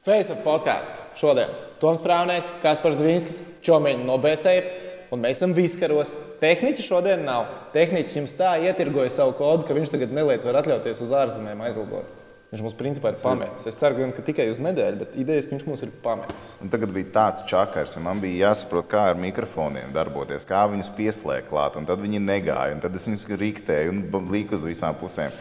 [0.00, 1.50] Facebook podkāsts šodien.
[1.76, 4.70] Toms Prāvnieks, Kaspars Dvīnskis, Čomiņš no BCF.
[5.12, 6.14] Un mēs esam viskaros.
[6.40, 7.50] Tehniķi šodien nav.
[7.74, 12.08] Tehniķis jums tā ietirgoja savu kodu, ka viņš tagad neliec var atļauties uz ārzemēm aizlidot.
[12.48, 13.66] Viņš mums principā ir pametis.
[13.68, 16.54] Es ceru, ka tikai uz nedēļu, bet idejas viņš mums ir pametis.
[16.64, 20.90] Un tagad bija tāds čakars, un man bija jāsaprot, kā ar mikrofoniem darboties, kā viņus
[20.96, 21.76] pieslēgt klāt.
[21.76, 25.36] Un tad viņi negāja, un tad es viņus riktēju un līku uz visām pusēm.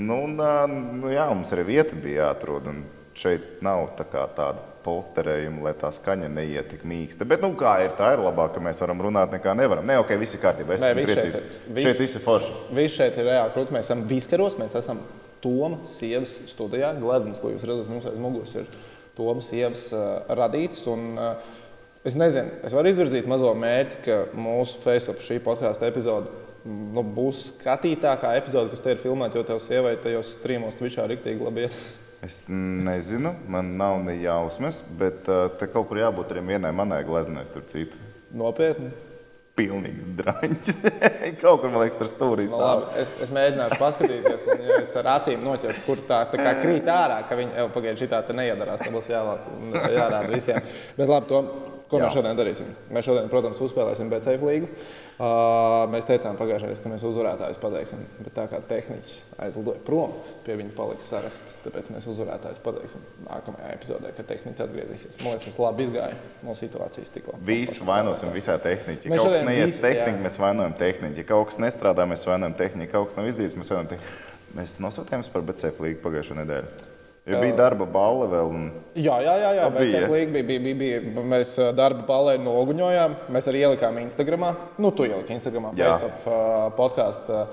[0.00, 0.40] Nu, un,
[1.02, 2.72] nu, jā, mums arī vieta bija jāatrod.
[2.72, 2.82] Un
[3.18, 7.26] šeit nav tā tāda polsterējuma, lai tā skaņa neiet tik mīksta.
[7.28, 9.86] Bet, nu, kā ir, tā ir labāk, ka mēs varam runāt, nekā nevaram.
[9.86, 10.76] Nē, ok, viss ir kārtībā.
[10.76, 11.38] Es esmu priecīgs.
[11.38, 12.54] Šeit, šeit viss ir forši.
[12.78, 13.76] Viss šeit ir reāli krūti.
[13.76, 15.02] Mēs esam viskaros, mēs esam
[15.40, 16.92] Toma sievas studijā.
[17.00, 18.68] Gleznas, ko jūs redzat mums aiz muguras, ir
[19.16, 20.82] Toma sievas uh, radīts.
[20.92, 21.56] Un, uh,
[22.04, 26.28] es nezinu, es varu izvirzīt mazo mērķi, ka mūsu Facebook šī podkāstu epizode
[26.64, 31.44] nu, būs skatītākā epizode, kas te ir filmēta, jo tev sievai tajos strīmos Twitchā riktīgi
[31.44, 31.76] labi iet.
[32.24, 37.00] Es nezinu, man nav ne jausmas, bet uh, te kaut kur jābūt arī vienai manai
[37.06, 37.96] gleznai, starp citu.
[38.36, 38.90] Nopietni
[39.60, 40.78] pilnīgs drāņķis.
[41.42, 42.84] Kaut kur, man liekas, tur stūrī nu, stāv.
[42.84, 46.54] No, es, es mēģināšu paskatīties, un ja es ar acīm noķeršu, kur tā, tā kā
[46.60, 50.62] krīt ārā, ka viņi, pagaidi, šī tā neiedarās, tad būs jārāda visiem.
[50.96, 51.42] Bet labi, to
[51.90, 52.06] Ko Jā.
[52.06, 52.68] mēs šodien darīsim?
[52.94, 54.68] Mēs šodien, protams, uzspēlēsim BCF līgu.
[54.70, 55.09] Uh,
[55.92, 58.04] mēs teicām pagājušajā gadā, ka mēs uzvarētājus pateiksim.
[58.24, 60.14] Bet tā kā tehniķis aizlidoja prom,
[60.46, 61.56] pie viņa paliks saraksts.
[61.64, 65.20] Tāpēc mēs uzvarētājus pateiksim nākamajā epizodē, kad tehniķis atgriezīsies.
[65.20, 66.16] Man liekas, tas labi izgāja
[66.46, 67.36] no situācijas tikko.
[67.46, 69.12] Visu vainosim visā tehniķī.
[69.12, 71.24] Ja kaut kas neies tehniski, mēs vainojam tehniķi.
[71.24, 72.92] Ja kaut kas nestrādā, mēs vainojam tehniķi.
[72.94, 74.16] Kaut kas nav izdarīts, mēs vainojam tehniķi.
[74.56, 76.89] Mēs nosūtījām par BCF līgu pagājušo nedēļu.
[77.36, 78.52] Ja bija darba balva vēl.
[78.54, 78.68] Un...
[78.98, 81.26] Jā, jā, jā, jā bet bija, bija, bija, bija, bija.
[81.34, 83.18] Mēs darba balvai noguņojām.
[83.34, 84.48] Mēs arī ielikām Instagram.
[84.80, 87.44] Nu, tu ieliki Instagram, Facebook podkāstu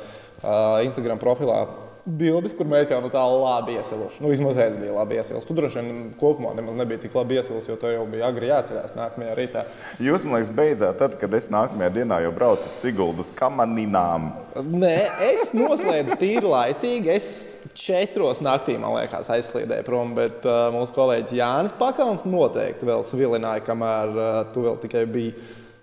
[0.85, 1.65] Instagram profilā
[2.07, 4.21] bildi, kur mēs jau no tā labi iesiluši.
[4.23, 5.47] Nu, vismaz es biju labi iesiluši.
[5.49, 8.95] Tu droši vien kopumā nemaz nebija tik labi iesiluši, jo tev jau bija agri jāceļās
[8.95, 9.65] nākamajā rītā.
[10.03, 14.31] Jūs, man liekas, beidzāt tad, kad es nākamajā dienā jau braucu uz Siguldas kamaninām.
[14.57, 14.95] Nē,
[15.27, 17.13] es noslēdzu tīri laicīgi.
[17.17, 17.29] Es
[17.77, 23.65] četros naktī, man liekas, aizslīdēju prom, bet uh, mūsu kolēģis Jānis Pakauns noteikti vēl svilināja,
[23.67, 25.35] kamēr uh, tu vēl tikai biji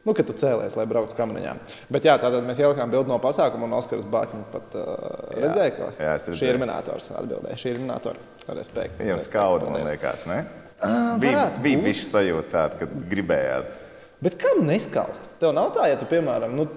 [0.05, 1.55] Nu, kad tu cēlies, lai brauktu kamariņā.
[1.93, 4.91] Bet jā, tātad mēs ielikām bildi no pasākuma, un Oskars Bāķiņš pat uh,
[5.33, 7.61] redzēja, ka jā, šī ir minētors atbildēja.
[7.63, 8.21] Šī ir minētora.
[8.45, 9.01] Respekti.
[9.01, 10.43] Viņam skauda, man liekas, ne?
[10.85, 13.79] Uh, bija bija bišķi sajūta tāda, ka gribējās.
[14.25, 15.25] Bet kam neskaust?
[15.41, 16.69] Tev nav tā, ja tu, piemēram, nu,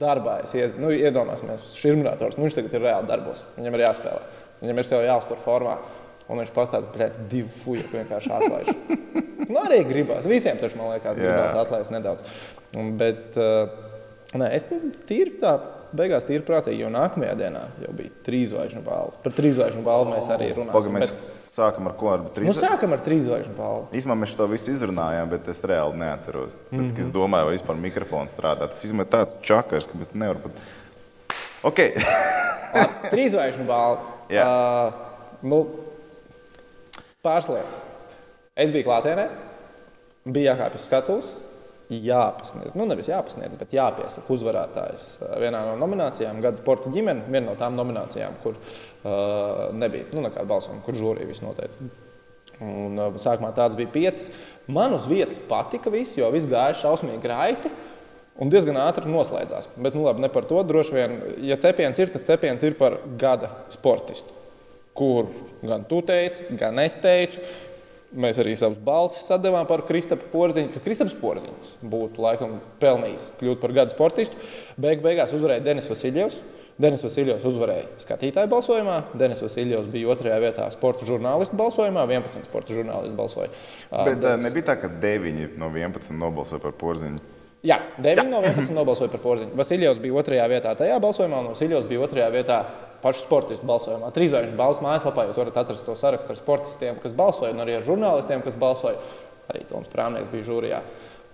[0.00, 3.84] darbā esi, nu, iedomāsimies, šī ir minētors, nu, viņš tagad ir reāli darbos, viņam ir
[3.84, 4.22] jāspēlē,
[4.62, 5.76] viņam ir sev jāuztur formā.
[6.30, 8.70] Un viņš pastāsta, ka pēc divu fuju vienkārši atlaiž.
[9.50, 10.28] nu, arī gribās.
[10.30, 11.64] Visiem taču, man liekas, gribās Jā.
[11.64, 12.38] atlaist nedaudz.
[13.00, 13.72] Bet uh,
[14.38, 14.66] nē, es
[15.10, 15.58] tīri tā.
[15.90, 19.16] Beigās tīri prātīgi, jo nākamajā dienā jau bija trīs zvaigžņu balva.
[19.24, 20.94] Par trīs zvaigžņu balvu mēs arī runājam.
[20.94, 21.32] Mēs bet...
[21.50, 22.12] sākam ar ko?
[22.14, 22.46] Ar trīs...
[22.46, 23.88] Nu, sākam ar trīs zvaigžņu balvu.
[23.98, 26.60] Īsumā mēs to visu izrunājām, bet es reāli neatceros.
[26.60, 27.00] Pēc, mm -hmm.
[27.02, 28.70] Es domāju, vai vispār mikrofons strādā.
[28.70, 30.62] Tas ir tāds čakars, ka mēs nevaram pat.
[31.72, 31.98] Okay.
[33.12, 33.98] trīs zvaigžņu balva.
[34.30, 34.94] Uh,
[35.42, 35.64] nu,
[37.24, 37.78] Pāris lietas.
[38.56, 39.26] Es biju klātienē,
[40.24, 41.30] bija jākāpj uz skatuves,
[41.90, 47.50] jāpasniedz, nu nevis jāpasniedz, bet jāpiesaka uzvarētājs uh, vienā no nominācijām, gada sporta ģimene, viena
[47.50, 51.90] no tām nominācijām, kur uh, nebija nu, nekāda balsojuma, kur žūrija visu noteica.
[52.60, 54.30] Un, uh, sākumā tāds bija piecas.
[54.70, 57.72] Man uz vietas patika viss, jo viss gāja šausmīgi graiti.
[58.40, 59.72] Un diezgan ātri noslēdzās.
[59.76, 60.62] Bet, nu, labi, ne par to.
[60.64, 64.39] Droši vien, ja cepiens ir, tad cepiens ir par gada sportistu
[65.00, 65.32] kur
[65.64, 67.42] gan tu teici, gan es teicu.
[68.10, 73.60] Mēs arī savus balsis sadevām par Kristapu Porziņu, ka Kristaps Porziņš būtu laikam pelnījis kļūt
[73.62, 74.40] par gada sportistu.
[74.82, 76.40] Beig beigās uzvarēja Denis Vasiljevs.
[76.80, 78.96] Denis Vasiljovs uzvarēja skatītāju balsojumā.
[79.20, 82.06] Denis Vasiljovs bija otrajā vietā sporta žurnālistu balsojumā.
[82.08, 83.50] 11 sporta žurnālisti balsoja.
[83.92, 84.48] Bet Denis...
[84.48, 87.20] nebija tā, ka 9 no 11 nobalsoja par Porziņu.
[87.68, 88.26] Jā, 9 Jā.
[88.26, 89.54] no 11 nobalsoja par Porziņu.
[89.60, 92.62] Vasiljovs bija otrajā vietā tajā balsojumā, un Vasiljovs bija otrajā vietā
[93.02, 94.12] pašu sportistu balsojumā.
[94.16, 97.86] Trīsvaigžņu balvas mājaslapā jūs varat atrast to sarakstu ar sportistiem, kas balsoja, un arī ar
[97.86, 99.00] žurnālistiem, kas balsoja.
[99.50, 100.82] Arī Toms Prāmnieks bija žūrijā.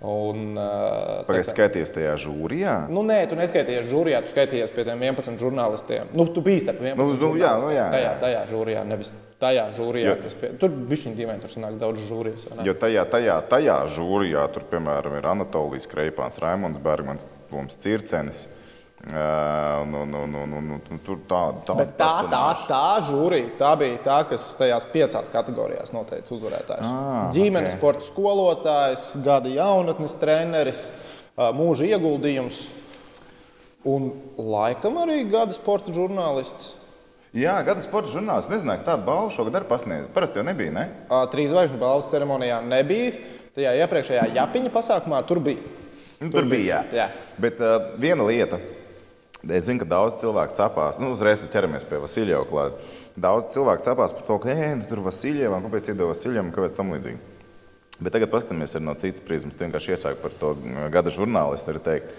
[0.07, 2.73] Un, uh, Pagaidiet, skaities tajā žūrijā?
[2.93, 6.11] Nu, nē, tu neskaities žūrijā, tu skaities pie tiem 11 žurnālistiem.
[6.13, 7.87] Nu, tu biji starp 11 nu, nu, jā, nu, jā, jā.
[7.95, 10.51] Tajā, tajā žūrijā, nevis tajā žūrijā, jo, kas pie...
[10.61, 12.45] tur bija viņa dīvaini, tur sanāk daudz žūrijas.
[12.69, 18.45] Jo tajā, tajā, tajā žūrijā, tur, piemēram, ir Anatolijas Kreipāns, Raimons Bergmans, Plums Circenis.
[19.07, 24.01] Un, un, un, un, un, un, tur tā, tā, tā, tā, tā žūrija tā bija
[24.03, 26.89] tā, kas tajās piecās kategorijās noteica uzvarētājus.
[26.91, 27.79] Ah, Ģimenes okay.
[27.79, 30.89] sporta skolotājs, gada jaunatnes treneris,
[31.55, 32.65] mūža ieguldījums
[33.87, 34.11] un
[34.41, 36.75] laikam arī gada sporta žurnālists.
[37.37, 38.51] Jā, gada sporta žurnāls.
[38.51, 40.07] Nezināju, ka tāda balva šogad arī pasniedz.
[40.15, 40.73] Parasti jau nebija.
[40.73, 40.87] Ne?
[41.31, 43.13] Trīs zvaigžņu balvas ceremonijā nebija.
[43.57, 45.61] Tajā iepriekšējā Japiņa pasākumā tur bija.
[46.17, 46.81] Nu, tur, tur bija.
[46.91, 47.05] Jā.
[47.05, 47.37] jā.
[47.41, 48.59] Bet uh, viena lieta.
[49.47, 50.99] Es zinu, ka daudz cilvēku cepās.
[50.99, 52.81] Nu, uzreiz ķeramies pie Vasiljeva klāta.
[53.17, 57.21] Daudz cilvēku cepās par to, ka nu, tur Vasiljevam, kāpēc iedod Vasiljevam, kāpēc tam līdzīgi.
[57.97, 59.57] Bet tagad paskatāmies no citas prizmas.
[59.57, 60.53] Vienkārši iesaku par to
[60.93, 62.17] gada žurnālistu arī teikt.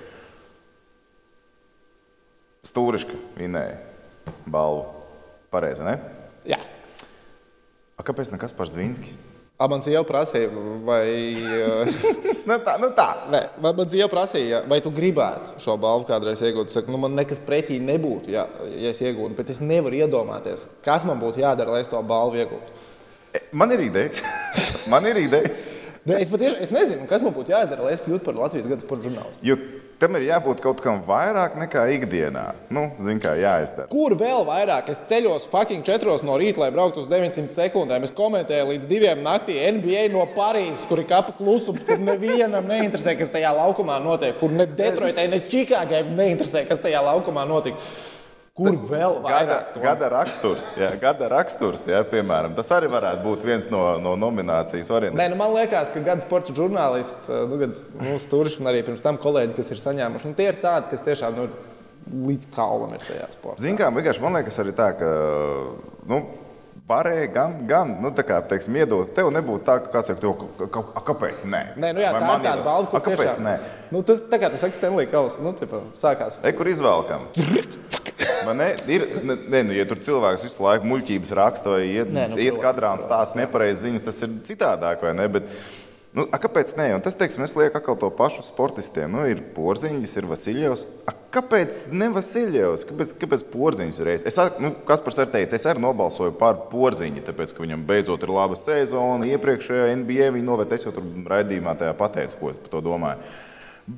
[2.66, 3.78] Stūriška vinēja
[4.50, 4.88] balvu.
[5.54, 5.96] Pareizi, ne?
[6.50, 6.58] Jā.
[7.96, 9.14] A, kāpēc nekas pašs Dvīnskis?
[9.57, 10.51] Man sieva prasīja,
[10.86, 11.07] vai.
[12.48, 13.07] nu tā, nu tā.
[13.33, 16.69] Nē, man sieva prasīja, vai tu gribētu šo balvu kādreiz iegūt.
[16.69, 21.07] Saku, nu, man nekas pretī nebūtu, ja, ja es iegūtu, bet es nevaru iedomāties, kas
[21.09, 22.86] man būtu jādara, lai es to balvu iegūtu.
[23.33, 24.21] E, man ir idejas.
[24.94, 25.65] man ir idejas.
[26.06, 28.86] ne, es patiešām es nezinu, kas man būtu jāizdara, lai es kļūtu par Latvijas gada
[28.86, 29.56] sporta žurnālistu
[30.02, 32.44] tam ir jābūt kaut kam vairāk nekā ikdienā.
[32.74, 33.88] Nu, zin, kā jāizdara.
[33.92, 34.92] Kur vēl vairāk?
[34.94, 38.06] Es ceļos fucking 4 no rīta, lai brauktu uz 900 sekundēm.
[38.06, 43.18] Es komentēju līdz 2 naktī NBA no Parīzes, kur ir kapa klusums, kur nevienam neinteresē,
[43.20, 44.38] kas tajā laukumā notiek.
[44.42, 47.82] Kur ne Detroitai, ne Čikāgai neinteresē, kas tajā laukumā notiek.
[48.57, 49.50] Kur vēl vairāk?
[49.51, 52.56] Gada, gada raksturs, jā, gada raksturs jā, piemēram.
[52.57, 55.19] Tas arī varētu būt viens no, no nominācijas variantiem.
[55.19, 59.06] Nē, nu man liekas, ka gada sporta žurnālists, nu, gada nu, stūrišķi un arī pirms
[59.06, 61.45] tam kolēģi, kas ir saņēmuši, nu, tie ir tādi, kas tiešām nu,
[62.31, 63.77] līdz kaulam ir tajā sportā.
[63.77, 65.13] Kā vienkārši man liekas arī tā, ka.
[66.09, 66.25] Nu,
[66.88, 69.09] Varēja gan, gan nu, tā kā, teiksim, iedot.
[69.12, 71.62] Tev nebūtu tā, ka kāds saka, ka, ka, ka, kāpēc nē.
[71.75, 73.56] Nē, nu jā, Vai tā ir tāda balva, kāpēc tiešām, nē.
[73.92, 76.39] Nu, tas, tā kā tu saki, Stenlī Kaus, nu, tipa, sākās.
[76.48, 77.27] E, kur izvēlkam?
[78.56, 82.40] Ne, ir, ne, nu, ja tur cilvēks visu laiku muļķības raksta vai iet, Nē, nu,
[82.44, 85.28] iet kadrā un stāsta nepareizas ziņas, tas ir citādāk, ne?
[85.36, 85.52] Bet,
[86.18, 86.88] Nu, a, kāpēc ne?
[86.96, 89.12] Un tas, teiksim, es lieku atkal to pašu sportistiem.
[89.12, 90.86] Nu, ir porziņš, ir Vasiljovs.
[91.06, 92.86] A, kāpēc ne Vasiljovs?
[92.90, 94.26] Kāpēc, kāpēc porziņš ir reizes?
[94.32, 98.26] Es, nu, kas par sevi teica, es arī nobalsoju par porziņu, tāpēc, ka viņam beidzot
[98.26, 99.30] ir laba sezona.
[99.30, 101.06] Iepriekšējā NBA viņa novērt, es jau tur
[101.36, 103.36] raidījumā pateicu, ko es par to domāju.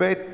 [0.02, 0.28] Bet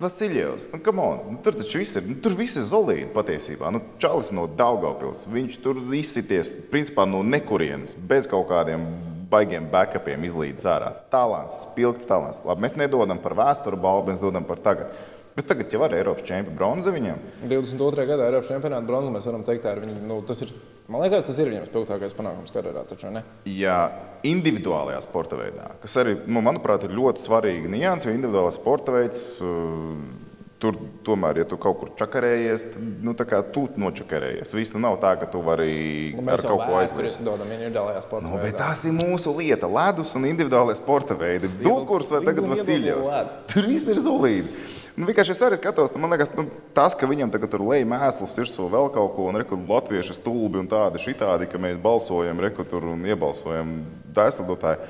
[0.00, 3.68] Vasiljevs, nu, on, nu, tur taču viss ir, nu, tur viss ir zolīti patiesībā.
[3.68, 8.86] Nu, Čalis no Daugavpils, viņš tur izsities principā no nekurienes, bez kaut kādiem
[9.30, 10.94] baigiem backupiem izlīdz ārā.
[11.12, 12.40] Talants, spilgts talants.
[12.48, 14.96] Labi, mēs nedodam par vēsturu balvu, mēs dodam par tagad.
[15.36, 17.20] Bet tagad jau ir Eiropas čempions bronza viņam.
[17.44, 18.06] 22.
[18.08, 19.98] gadā Eiropas čempionāta bronza mēs varam teikt, viņa.
[20.08, 20.54] Nu, tas ir,
[20.90, 22.82] man liekas, tas ir viņam spilgtākais panākums karjerā.
[22.90, 23.22] Taču, ne?
[23.48, 23.78] Jā,
[24.26, 29.22] individuālajā sporta veidā, kas arī, nu, manuprāt, ir ļoti svarīga nianses, jo individuālais sporta veids.
[29.44, 30.26] Uh,
[30.60, 34.50] Tur tomēr, ja tu kaut kur čakarējies, tad nu, tu nočakarējies.
[34.52, 37.16] Viss nav tā, ka tu vari nu, ar kaut ko aizliegt.
[37.24, 39.70] Nu, bet tās ir mūsu lieta.
[39.72, 41.48] Ledus un individuālais sporta veidi.
[41.64, 43.08] Dukurs vai tagad Vasiljovs.
[43.48, 44.52] Tur viss ir zulīti.
[44.96, 46.46] Nu, vienkārši es arī skatos, nu, man liekas, nu,
[46.76, 50.16] tas, ka viņam tagad tur lej mēslus, ir savu vēl kaut ko, un rekur latvieši
[50.18, 53.76] stulbi un tādi šitādi, ka mēs balsojam, rekur tur un iebalsojam
[54.16, 54.82] daislidotāji.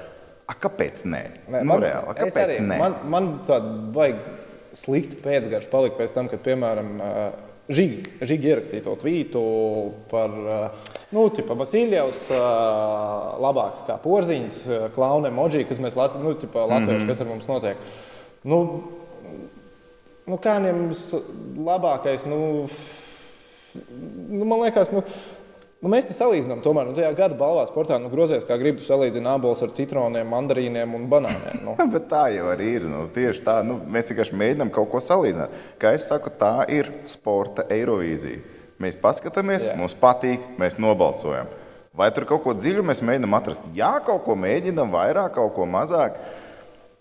[0.48, 1.22] A, kāpēc nē?
[1.46, 2.80] nē nu, man, reāli, kāpēc arī, nē?
[2.80, 4.24] Man, man tāda vajag
[4.76, 6.96] slikti pēcgarš palika pēc tam, kad, piemēram,
[7.70, 9.40] Žīgi, Žīgi ierakstīja to tvītu
[10.10, 10.32] par
[11.14, 12.24] nu, tipa, Vasiljevs,
[13.44, 14.62] labāks kā porziņš,
[14.96, 17.12] klauna emoji, kas mēs nu, tipa, latvieši, mm -hmm.
[17.12, 17.76] kas ar mums notiek.
[18.42, 18.58] Nu,
[20.28, 20.88] nu, kā viņam
[21.66, 22.40] labākais, nu,
[23.74, 25.04] nu, man liekas, nu,
[25.80, 29.38] Nu, mēs te salīdzinām, tomēr nu, tajā gada balvā sportā nu, grozies, kā gribi, salīdzināt
[29.38, 31.62] abolus ar citroniem, mandarīniem un banāniem.
[31.64, 31.72] Nu.
[31.94, 32.84] Bet tā jau arī ir.
[32.84, 35.54] Nu, tieši tā, nu, mēs vienkārši mēģinām kaut ko salīdzināt.
[35.80, 38.42] Kā es saku, tā ir sporta eirovīzija.
[38.80, 39.78] Mēs paskatāmies, Jā.
[39.80, 41.48] mums patīk, mēs nobalsojam.
[41.96, 43.72] Vai tur kaut ko dziļu mēs mēģinām atrast?
[43.76, 46.20] Jā, kaut ko mēģinām, vairāk, kaut ko mazāk.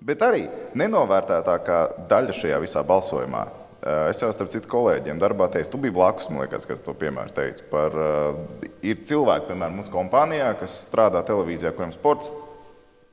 [0.05, 0.45] Bet arī
[0.79, 3.47] nenovērtētākā daļa šajā visā balsojumā
[3.79, 6.91] Eh, es jau starp citu kolēģiem darbā teicu, tu biji blakus, man liekas, kas to
[6.99, 7.63] piemēru teica.
[7.71, 12.27] Par, uh, ir cilvēki, piemēram, mūsu kompānijā, kas strādā televīzijā, kuriem sports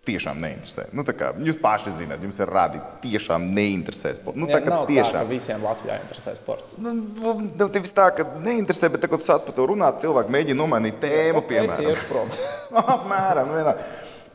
[0.06, 0.88] tiešām neinteresē.
[0.94, 4.38] Nu, kā, jūs paši zināt, jums ir radi, tiešām neinteresē sports.
[4.42, 5.14] Nu, tā, Jā, tiešām...
[5.14, 6.74] tā, ka visiem Latvijā interesē sports.
[6.82, 10.62] Nu, nu, nu tevis tā, ka neinteresē, bet, kad sāc par to runāt, cilvēki mēģina
[10.64, 11.78] nomainīt tēmu, piemēram.
[11.78, 12.34] Es iešu prom.
[12.96, 13.78] Apmēram, vienā.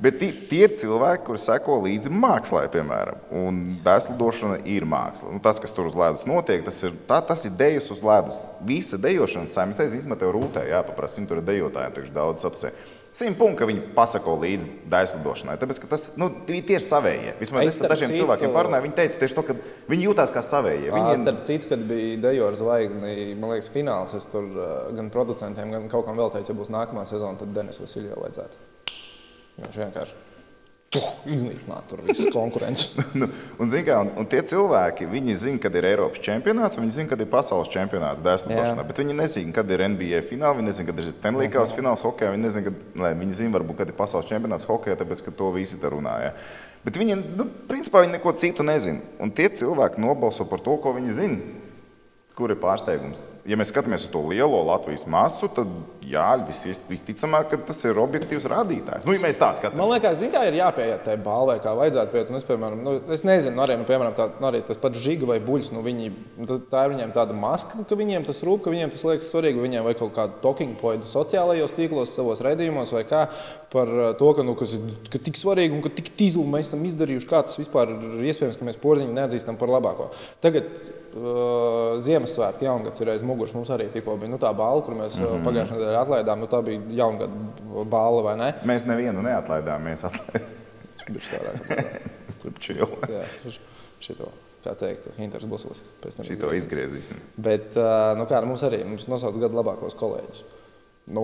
[0.01, 0.31] Bet tie,
[0.65, 3.19] ir cilvēki, kuri seko līdzi mākslā, piemēram.
[3.37, 5.29] Un dēslidošana ir māksla.
[5.35, 8.39] Nu, tas, kas tur uz ledus notiek, tas ir, tā, tas ir dejas uz ledus.
[8.65, 12.73] Visa dejošana, teica, īstenībā tev rūtē jāpaprasa, tur ir dejotājiem, tur ir daudz satusē.
[13.11, 15.57] Simt punkti, ka viņi pasako līdzi dēslidošanai.
[15.61, 17.35] Tāpēc, ka tas, nu, tie ir savējie.
[17.41, 18.21] Vismaz es ar dažiem citu...
[18.23, 19.57] cilvēkiem parunāju, viņi teica tieši to, ka
[19.91, 20.93] viņi jutās kā savējie.
[20.95, 21.17] Viņi...
[21.19, 24.47] Starp citu, kad bija Dejora zvaigzne, man liekas, fināls, es tur
[24.95, 28.70] gan producentiem, gan kaut kam vēl teicu, ja būs nākamā sezona, tad Denis Vasiljovs vajadzētu.
[29.61, 30.19] Viņš vienkārši.
[31.31, 32.89] iznīcināt tur visus konkurentus.
[33.19, 33.29] nu,
[33.63, 37.23] un, kā, un, un tie cilvēki, viņi zina, kad ir Eiropas čempionāts, viņi zina, kad
[37.23, 41.13] ir pasaules čempionāts desmitplašanā, bet viņi nezina, kad ir NBA fināls, viņi nezina, kad ir
[41.15, 44.99] Stanley's fināls hokeja, viņi nezina, kad, lai, viņi zina, varbūt, kad ir pasaules čempionāts hokeja,
[44.99, 46.33] tāpēc, ka to visi te runāja.
[46.83, 48.99] Bet viņi, nu, principā, viņi neko citu nezina.
[49.21, 51.60] Un tie cilvēki nobalso par to, ko viņi zina.
[52.37, 53.19] Kur ir pārsteigums?
[53.43, 55.69] Ja mēs skatāmies uz to lielo Latvijas masu, tad
[56.05, 59.07] jā, vis, visticamāk, tas ir objektīvs rādītājs.
[59.07, 62.13] Nu, ja mēs tā skatāmies, man liekas, zin, kā ir jāpieiet tai balvai, kā vajadzētu
[62.13, 62.31] pieiet.
[62.37, 65.39] Es, piemēram, nu, es nezinu, arī, nu, piemēram, tā, nu, arī tas pats žiga vai
[65.43, 65.71] buļs.
[65.73, 69.05] Nu, viņi, nu, tā ir viņiem tāda maska, ka viņiem tas rūp, ka viņiem tas
[69.09, 69.63] liekas svarīgi.
[69.65, 73.25] Viņiem vajag kaut kādu talking point sociālajos tīklos, savos redzējumos vai kā
[73.73, 74.77] par uh, to, ka, nu, kas
[75.11, 77.29] ka tik svarīgi un ka tik tīzli mēs esam izdarījuši.
[77.29, 80.11] Kā tas vispār ir iespējams, ka mēs porziņu neatzīstam par labāko.
[80.43, 83.53] Tagad uh, Ziemassvētku jaungads ir aiz muguras.
[83.55, 85.43] Mums arī tikko bija nu, tā balva, kur mēs mm -hmm.
[85.47, 86.39] pagājušajā nedēļā atlaidām.
[86.39, 87.33] Nu, tā bija jaungada
[87.89, 88.53] balva, vai ne?
[88.65, 89.83] Mēs nevienu neatlaidām.
[89.89, 90.47] Mēs atlaidām.
[92.41, 93.25] Tur bija
[93.99, 94.31] šito.
[94.61, 95.83] Kā teikt, Inters Buslis.
[96.21, 97.17] Šito izgriezīsim.
[97.37, 97.73] Bet,
[98.17, 100.43] nu, kā, mums arī mums nosauc gadu labākos kolēģus.
[101.11, 101.23] Nu,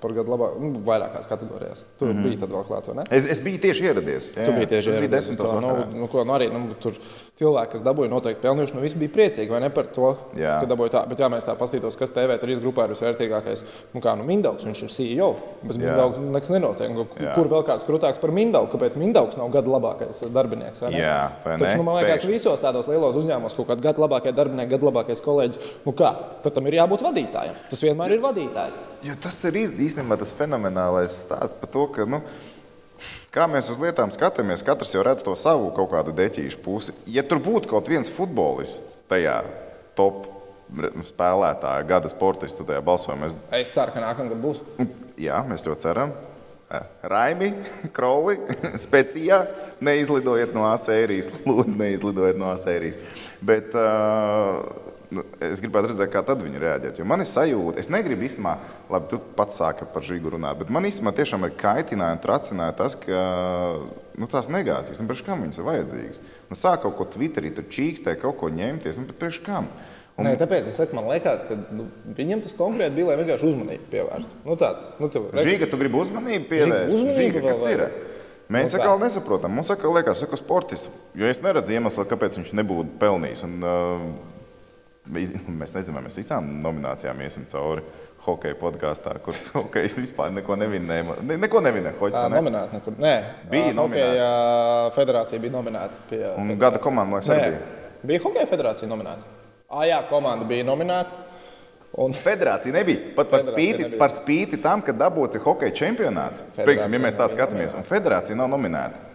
[0.00, 1.82] par gadu labāk, nu, vairākās kategorijās.
[1.98, 2.28] Tur mm -hmm.
[2.28, 3.04] bija vēl klāta, vai ne?
[3.10, 4.30] Es, es biju tieši ieradies.
[4.36, 5.30] Jā, tu biji tieši ieradies.
[5.36, 6.94] To, nu, nu, ko, nu, arī, nu, tur
[7.40, 10.58] cilvēki, kas dabūja noteikti pelnījuši, nu visi bija priecīgi, ne par to, jā.
[10.60, 11.00] ka dabūja tā.
[11.08, 14.82] Bet, ja mēs tā paskatītos, kas TV3 grupā ir visvērtīgākais, nu kā nu Mindaugs, viņš
[14.84, 15.30] ir CEO.
[15.64, 16.92] Bez Mindaugs nekas nenotiek.
[16.92, 17.32] Jā.
[17.32, 18.68] Kur vēl kāds krūtāks par Mindaugu?
[18.74, 20.84] Kāpēc Mindaugs nav gada labākais darbinieks?
[20.92, 22.34] Jā, Taču, nu, man liekas, Pēkšņi.
[22.36, 25.74] visos tādos lielos uzņēmumos kaut kāda gada labākais darbinieks, gada labākais kolēģis.
[25.86, 26.12] Nu kā?
[26.44, 27.56] Tad tam ir jābūt vadītājam.
[27.72, 28.80] Tas vienmēr ir vadītājs.
[29.08, 32.08] Jo tas ir īstenībā tas fenomenālais stāsts par to, ka.
[32.12, 32.20] Nu,
[33.32, 36.92] Kā mēs uz lietām skatāmies, katrs jau redz to savu kaut kādu deķīšu pusi.
[37.08, 39.38] Ja tur būtu kaut viens futbolists tajā
[39.96, 40.26] top
[41.08, 43.38] spēlētāja, gada sportistu tajā balsojumā, es...
[43.56, 44.60] es ceru, ka nākamgad būs.
[45.20, 46.12] Jā, mēs to ceram.
[47.08, 47.50] Raimi,
[47.96, 48.36] Kroli,
[48.84, 49.42] Specijā,
[49.84, 51.32] neizlidojiet no A sērijas.
[51.48, 53.00] Lūdzu, neizlidojiet no A sērijas.
[53.40, 54.91] Bet, uh, Nu,
[55.42, 57.02] es gribētu redzēt, kā tad viņi reaģētu.
[57.02, 58.54] Jo man ir sajūta, es negribu īstenībā,
[58.92, 62.76] labi, tu pats sāki par žīgu runāt, bet man īstenībā tiešām ir kaitināja un tracināja
[62.82, 63.24] tas, ka
[64.18, 66.22] nu, tās negācijas, un priekš kam viņas ir vajadzīgas.
[66.50, 69.68] Nu, sāk kaut ko Twitterī, tur čīkstē, kaut ko ņemties, un priekš kam?
[70.12, 70.26] Un...
[70.28, 71.86] Nē, tāpēc es saku, man liekas, ka nu,
[72.18, 74.40] viņam tas konkrēti bija, lai vienkārši uzmanību pievērstu.
[74.44, 76.92] Nu, tāds, nu, tu, Žīga, tu gribi uzmanību pievērst?
[76.92, 77.84] Uzmanību Žīga, kas ir?
[78.52, 79.54] Mēs nu, atkal nesaprotam.
[79.56, 83.44] Mums atkal liekas, ka sportists, jo es neredzu iemeslu, kāpēc viņš nebūtu pelnījis.
[83.46, 84.31] Un, uh,
[85.10, 87.82] Mēs nezinām, vai mēs visām nominācijām iesim cauri
[88.22, 91.16] hokeja podkāstā, kur hokejs vispār neko nevinēja.
[91.26, 91.96] Ne, neko nevinēja.
[91.98, 92.38] Hoķis, ne?
[92.38, 92.98] Nominēta nekur.
[93.02, 93.14] Nē,
[93.50, 94.30] bija hokeja
[94.94, 96.04] federācija bija nominēta.
[96.10, 97.98] Pie un gada komanda, man liekas, arī bija.
[98.12, 99.36] Bija hokeja federācija nominēta.
[99.72, 101.18] Ah, jā, komanda bija nominēta.
[102.02, 102.14] Un...
[102.16, 103.12] Federācija nebija.
[103.16, 103.98] Pat par spīti, nebija.
[104.00, 106.44] par spīti tam, ka dabūts ir hokeja čempionāts.
[106.56, 109.11] Piemēram, ja mēs tā skatāmies, un federācija nav nominēta.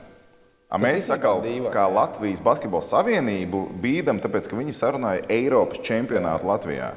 [0.67, 6.89] A mēs sakām, kā Latvijas Basketbola Savienību bīdam, tāpēc ka viņi sarunāja Eiropas čempionātu Latvijā.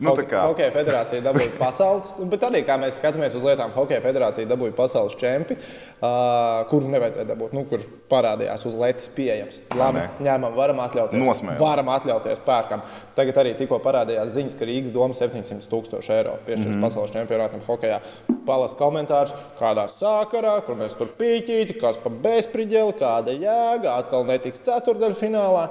[0.00, 0.46] Nu, kā...
[0.48, 4.72] Hokeja federācija dabūja pasaules, nu, bet arī, kā mēs skatāmies uz lietām, Hokeja federācija dabūja
[4.78, 9.60] pasaules čempi, uh, kuru nevajadzēja dabūt, nu, kurš parādījās uz letes pieejams.
[9.76, 11.20] Labi, ņēmām, varam atļauties.
[11.20, 11.60] Nosmējam.
[11.60, 12.84] Varam atļauties, pērkam.
[13.18, 16.88] Tagad arī tikko parādījās ziņas, ka Rīgas doma 700 tūkstoši eiro piešķirs mm -hmm.
[16.88, 18.00] pasaules čempionātam hokejā.
[18.48, 24.64] Palas komentārus, kādā sakarā, kur mēs tur pīķīti, kas pa bezpriģeli, kāda jēga, atkal netiks
[24.64, 25.68] ceturdaļfinālā.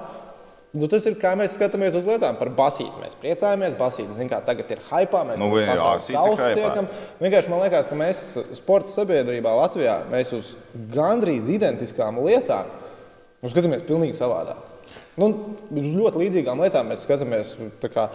[0.70, 2.36] Nu, tas ir kā mēs skatāmies uz lietām.
[2.38, 3.74] Par basīti mēs priecājamies.
[3.78, 5.48] Basīti, zin, kā tagad ir hypā, mēs nu,
[6.60, 6.90] tiekam.
[7.24, 8.20] Vienkārši man liekas, ka mēs
[8.60, 10.52] sporta sabiedrībā Latvijā mēs uz
[10.94, 12.70] gandrīz identiskām lietām
[13.42, 14.62] nu, skatāmies pilnīgi savādāk.
[15.20, 15.32] Nu,
[15.74, 17.56] uz ļoti līdzīgām lietām mēs skatāmies.
[17.90, 18.06] Kā,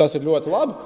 [0.00, 0.78] tas ir ļoti labi.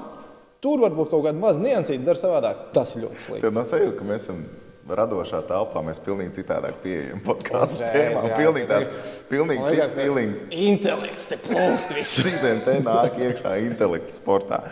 [0.63, 2.67] Tur varbūt kaut kāda maza niansīta dara savādāk.
[2.75, 3.45] Tas ir ļoti slikti.
[3.47, 4.43] Tad man sajūta, ka mēs esam
[4.89, 8.31] radošā telpā mēs pilnīgi citādāk pieejam podkāstu tēmām.
[8.35, 8.89] Pilnīgi tās,
[9.29, 10.41] pilnīgi cits feelings.
[10.51, 12.25] Intelekts te plūst visu.
[12.25, 14.63] Šodien te nāk iekšā intelekts sportā.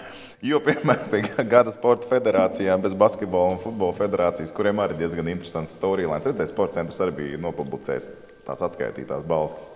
[0.42, 5.76] Jo, piemēram, pie gada sporta federācijām, bez basketbola un futbola federācijas, kuriem arī diezgan interesants
[5.78, 6.26] storylines.
[6.26, 8.10] Redzēju, sports centrs arī bija nopublicējis
[8.48, 9.70] tās atskaitītās balsis.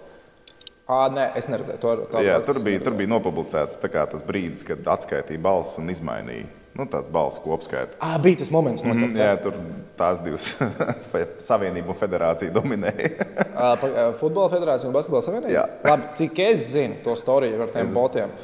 [0.86, 2.22] À, nē, es neredzēju to.
[2.22, 7.08] Jā, tur bija, tur bija nopublicēts tas brīdis, kad atskaitīja balsis un izmainīja nu, tās
[7.12, 7.98] balss kopskaita.
[8.04, 9.56] Ah, bija tas moments, kad mm, jā, tur
[10.00, 10.50] tās divas
[11.50, 13.30] savienību federācija dominēja.
[14.22, 15.54] Futbola federācija un basketbola savienība?
[15.56, 15.66] Jā.
[15.88, 17.96] Labi, cik es zinu to storiju ar tiem es...
[17.96, 18.36] botiem.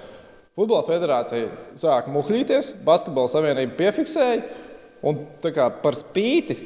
[0.56, 4.42] Futbola federācija sāka muhļīties, basketbola savienība piefiksēja,
[5.08, 6.58] un kā, par spīti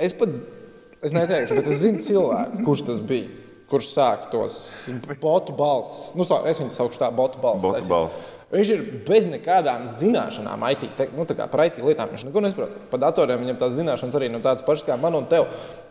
[0.00, 0.38] es pat
[1.04, 4.56] es neteikšu, bet es zinu cilvēku, kurš tas bija kurš sāk tos
[5.24, 6.12] botu balsis.
[6.16, 7.66] Nu, es viņus saukšu tā, botu balsis.
[7.66, 8.35] Botu balsis.
[8.46, 12.12] Viņš ir bez nekādām zināšanām, IT, te, nu, par IT lietām.
[12.12, 12.76] Viņš neko nesaprot.
[12.92, 15.48] Par datoriem viņam tās zināšanas arī nav tādas pašas kā man un tev.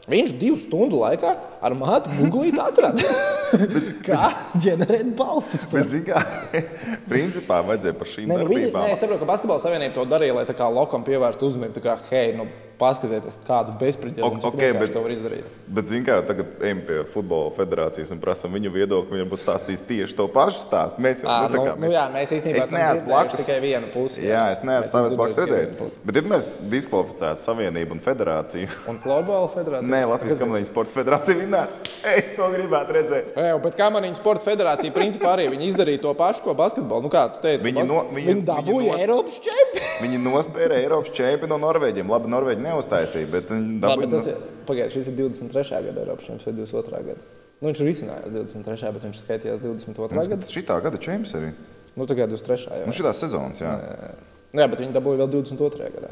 [0.08, 3.04] Viņš divu stundu laikā ar māti googlīt atrada,
[4.08, 4.30] kā
[4.64, 5.66] ģenerēt balsis.
[5.74, 6.22] Bet, kā,
[7.12, 10.56] principā vajadzēja par šīm ne, nu, es saprotu, ka Basketbalu savienība to darīja, lai tā
[10.56, 11.84] kā lokam pievērstu uzmanību.
[11.84, 12.48] Kā, hei, nu,
[12.80, 15.50] paskatieties, kādu bezspriedzēju okay, bet, var izdarīt.
[15.66, 19.16] Bet, zināmā mērā, tagad ejam pie futbola federācijas un prasām viņu viedokli.
[19.16, 21.02] Viņam būtu stāstījis tieši to pašu stāstu.
[21.04, 24.24] Mēs jau tādā veidā nu, nu, jā, mēs īstenībā es neesmu blakus tikai vienu pusi.
[24.24, 26.00] Jā, jā es neesmu stāvējis blakus redzējis.
[26.06, 31.40] Bet, ja mēs diskvalificētu savienību un federāciju, un florbola federāciju, nē, Latvijas Kamaniņu sporta federācija
[31.42, 31.94] vinnētu.
[32.06, 33.32] Es to gribētu redzēt.
[33.34, 37.08] Jā, bet Kamaniņu sporta federācija principā arī viņi izdarīja to pašu, ko basketbolu.
[37.08, 39.94] Nu, kā tu teici, viņi, no, viņi, viņi dabūja Eiropas čempionu.
[40.04, 42.12] Viņi nospēra Eiropas čempionu no Norvēģiem.
[42.14, 44.12] Labi, Norvēģi neuztaisīja, bet viņi dabūja.
[44.12, 45.82] Tas ir, pagājuši, šis ir 23.
[45.88, 47.02] gada Eiropas čempions vai 22.
[47.12, 47.32] gada.
[47.62, 48.92] Nu, viņš ir izcinājis 23.
[48.98, 50.28] bet viņš skaitījās 22.
[50.34, 50.52] gada.
[50.52, 51.54] Šitā gada čempions arī.
[51.96, 52.82] Nu, tagad 23.
[52.82, 52.88] Jā.
[52.90, 53.72] Nu, šitās sezonas, jā.
[53.80, 54.14] jā.
[54.56, 55.92] Jā, bet viņi dabūja vēl 22.
[55.96, 56.12] gadā.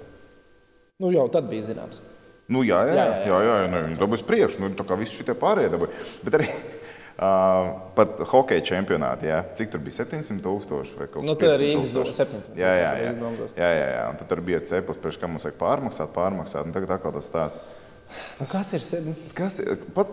[1.04, 2.00] Nu, jau tad bija zināms.
[2.52, 4.64] Nu, jā, jā, jā, jā, jā, jā, jā, viņi dabūja priekšu.
[4.64, 6.00] Nu, tā kā visi šie pārējie dabūja.
[6.24, 6.50] Bet arī
[7.24, 9.28] Uh, par hokeja čempionātu.
[9.30, 9.44] Jā.
[9.56, 11.44] Cik tur bija 700 tūkstoši vai kaut kas tāds?
[11.46, 12.58] Nu, Rīgas doma 700.
[12.58, 13.12] Jā, jā, jā.
[13.54, 14.02] jā, jā, jā.
[14.10, 16.66] Un tad tur bija ceplis, priekš kā mums vajag pārmaksāt, pārmaksāt.
[16.68, 17.62] Un tagad atkal tas stāsts.
[18.42, 18.84] Nu, kas ir?
[19.38, 19.86] Kas ir?
[19.96, 20.10] Pat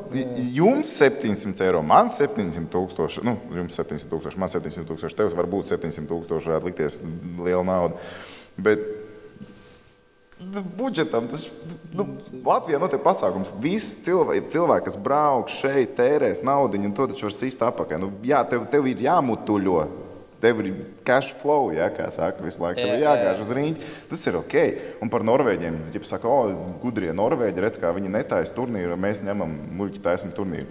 [0.55, 3.25] jums 700 eiro, man 700 tūkstoši.
[3.27, 5.19] Nu, jums 700 tūkstoši, man 700 tūkstoši.
[5.23, 7.01] Tev varbūt 700 tūkstoši varētu likties
[7.41, 7.99] liela nauda.
[8.61, 8.85] Bet
[10.77, 11.29] budžetam.
[11.31, 11.47] Tas,
[11.95, 12.07] nu,
[12.45, 13.51] Latvijā notiek pasākums.
[13.63, 18.01] Visi cilvēki, cilvēki, kas brauks šeit, tērēs naudu, un to taču var sīst apakaļ.
[18.03, 19.83] Nu, jā, tev, tev ir jāmutuļo.
[20.41, 20.71] Tev ir
[21.05, 22.81] cash flow, ja, kā saka, visu laiku.
[22.81, 23.91] Tev ir jāgāž uz rīņķa.
[24.09, 24.55] Tas ir ok.
[25.05, 25.77] Un par Norvēģiem.
[25.93, 30.71] Ja saka, o, gudrie Norvēģi, redz, kā viņi netaisa turnīru, mēs ņemam muļķi taisam turnīru.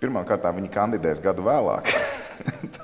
[0.00, 1.92] Pirmkārt, viņi kandidēs gadu vēlāk.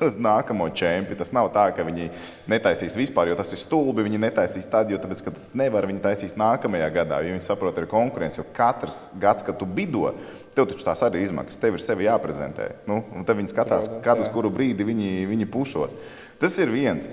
[0.07, 1.19] uz nākamo čempionu.
[1.19, 2.09] Tas nav tā, ka viņi
[2.51, 4.05] netaisīs vispār, jo tas ir stulbi.
[4.07, 5.25] Viņi netaisīs tad, jo tāpēc,
[5.59, 8.41] nevar viņi taisīs nākamajā gadā, jo viņi saprot, ir konkurence.
[8.41, 10.13] Jo katrs gads, kad tu bido,
[10.57, 11.61] tev taču tās arī izmaksas.
[11.63, 12.73] Tev ir sevi jāprezentē.
[12.91, 15.97] Nu, un tad viņi skatās, Protams, kad uz kuru brīdi viņi, viņi pušos.
[16.43, 17.09] Tas ir viens.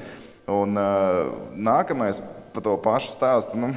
[0.50, 2.22] Un uh, nākamais
[2.56, 3.60] par to pašu stāstu.
[3.60, 3.75] Nu,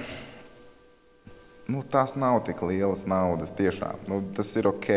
[1.73, 3.53] nu, tās nav tik lielas naudas.
[3.57, 4.89] Tiešām nu, tas ir ok.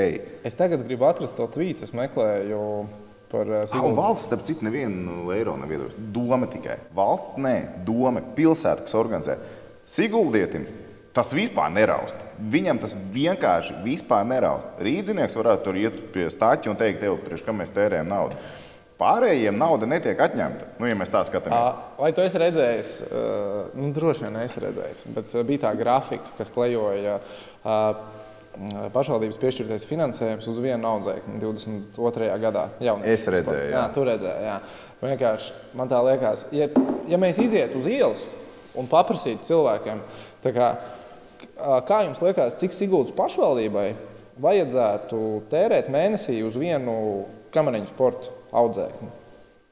[0.48, 2.62] Es tagad gribu atrast to tvītu, es meklēju
[3.32, 4.00] par uh, Siguldas.
[4.00, 5.96] Valsts, starp citu, nevienu eiro nav iedodas.
[6.16, 6.80] Doma tikai.
[6.96, 7.56] Valsts, nē,
[7.88, 9.40] doma, pilsēta, kas organizē.
[9.90, 10.68] Siguldietim
[11.16, 12.20] tas vispār neraust.
[12.52, 14.68] Viņam tas vienkārši vispār neraust.
[14.84, 18.40] Rīdzinieks varētu tur iet pie stāķa un teikt, tev, priekš, kam mēs tērējam naudu.
[18.96, 20.70] Pārējiem nauda netiek atņemta.
[20.80, 21.80] Nu, ja mēs tā skatāmies.
[22.00, 22.92] Vai tu esi redzējis?
[23.76, 27.18] Nu, droši vien es redzēju, bet bija tā grafika, kas klejoja
[28.96, 32.30] pašvaldības piešķirtais finansējums uz vienu audzēkni 22.
[32.40, 32.70] gadā.
[33.04, 33.76] Es redzēju, jā.
[33.76, 34.46] jā, tu redzēji.
[34.48, 34.56] Jā.
[35.04, 36.70] Vienkārši man tā liekas, ja,
[37.12, 38.24] ja mēs izietu uz ielas
[38.80, 40.00] un paprasītu cilvēkiem,
[40.56, 40.70] kā,
[41.90, 43.90] kā jums liekas, cik Sigūdas pašvaldībai
[44.44, 46.96] vajadzētu tērēt mēnesī uz vienu
[47.56, 49.14] kamaniņu sporta audzēkni?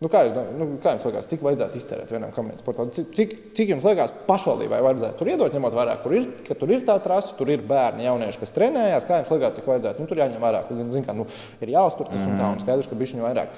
[0.03, 2.89] Nu, kā, jūs, nu, kā jums liekas, cik vajadzētu iztērēt vienam kamentam sportam?
[2.91, 6.73] Cik, cik, cik jums liekas, pašvaldībai vajadzētu tur iedot, ņemot vērā, kur ir, ka tur
[6.75, 9.07] ir tā trasa, tur ir bērni, jaunieši, kas trenējās?
[9.07, 10.03] Kā jums liekas, cik vajadzētu?
[10.03, 11.27] Nu, tur jāņem vērā, ka zin, kā, nu,
[11.63, 13.55] ir jāuztur tas un tā, un skaidrs, ka bišķiņu vairāk.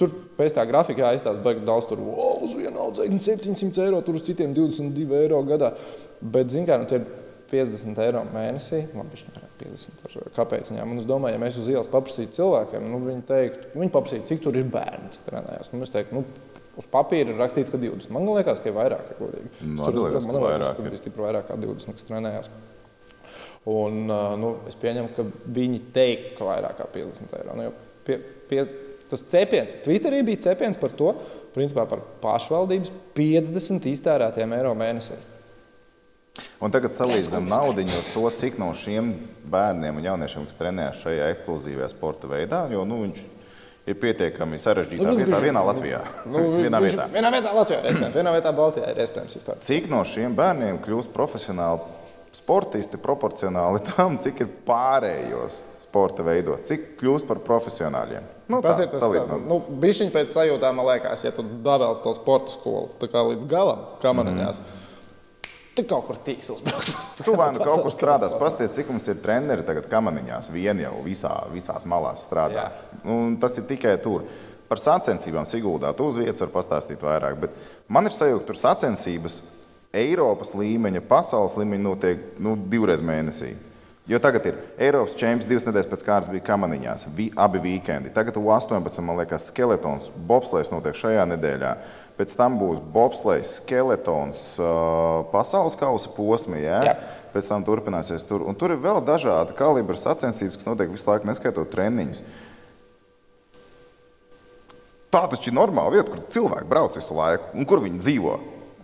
[0.00, 1.86] Tur pēc tā grafika jāizstāsta baigi daudz.
[1.86, 5.70] Tur wow, uz vienu audzēkni 700 eiro, tur uz citiem 22 eiro gadā.
[6.18, 6.98] Bet, zin, kā, nu, tie
[7.50, 8.82] 50 eiro mēnesī.
[8.92, 10.94] Labi, viņš nevar 50 ar kāpēciņām.
[10.94, 14.42] Un es domāju, ja mēs uz ielas paprasītu cilvēkiem, nu, viņi teiktu, viņi paprasītu, cik
[14.44, 15.70] tur ir bērni, cik trenējās.
[15.72, 18.12] Nu, es teiktu, nu, uz papīra ir rakstīts, ka 20.
[18.14, 19.52] Man liekas, ka ir vairāk, ka godīgi.
[19.62, 22.50] Nu, tur liekas, man liekas, ka ir stipri vairāk kā 20, kas trenējās.
[23.68, 24.04] Un,
[24.40, 27.56] nu, es pieņemu, ka viņi teiktu, ka vairāk kā 50 eiro.
[27.58, 27.72] Nu,
[28.06, 28.62] pie, pie,
[29.10, 31.10] tas cepiens, Twitterī bija cepiens par to,
[31.56, 35.18] principā par pašvaldības 50 iztērētiem eiro mēnesī.
[36.62, 39.12] Un tagad salīdzinām naudu uz to, cik no šiem
[39.50, 43.26] bērniem un jauniešiem, kas trenējas šajā ekskluzīvajā sporta veidā, jo nu, viņš
[43.88, 46.02] ir pietiekami sarežģītā nu, vietā, vienā Latvijā.
[46.32, 47.08] Nu, vienā, vietā.
[47.12, 49.62] vienā vietā Latvijā, iespējams, vienā vietā Baltijā ir iespējams vispār.
[49.64, 51.96] Cik no šiem bērniem kļūst profesionāli
[52.34, 58.26] sportisti proporcionāli tam, cik ir pārējos sporta veidos, cik kļūst par profesionāļiem?
[58.48, 61.98] Nu, tas tā, ir tas, kas nu, bija pēc sajūtām, man liekas, ja tu dabēl
[62.04, 63.88] to sporta skolu līdz galam,
[64.20, 64.60] manējās.
[64.60, 64.87] Mm.
[65.78, 66.90] Tu kaut kur tiks uzbraukt.
[67.22, 68.34] tu vai nu kaut kur strādās.
[68.38, 70.50] Pasties, cik mums ir treneri tagad kamaniņās.
[70.50, 72.66] Vien jau visā, visās malās strādā.
[73.06, 74.26] Un tas ir tikai tur.
[74.68, 77.38] Par sacensībām Siguldā tu uz vietas var pastāstīt vairāk.
[77.46, 77.54] Bet
[77.88, 79.38] man ir sajūta, tur sacensības
[79.96, 83.54] Eiropas līmeņa, pasaules līmeņa notiek nu, divreiz mēnesī.
[84.08, 88.12] Jo tagad ir Eiropas čempions, divas nedēļas pēc kārtas bija kamaniņās, vi, abi weekendi.
[88.12, 91.72] Tagad U18, man liekas, skeletons, bobslēgs notiek šajā nedēļā.
[92.18, 94.42] Pēc tam būs bobslēgs, skeletons,
[95.30, 96.64] pasaules kausa posmi.
[96.64, 96.80] Ja?
[96.88, 96.96] Jā.
[97.30, 98.42] Pēc tam turpināsies tur.
[98.42, 102.24] Un tur ir vēl dažādi kalibra sacensības, kas notiek visu laiku, neskaitot treniņus.
[105.14, 108.38] Tā taču ir normāla vieta, kur cilvēki brauc visu laiku un kur viņi dzīvo.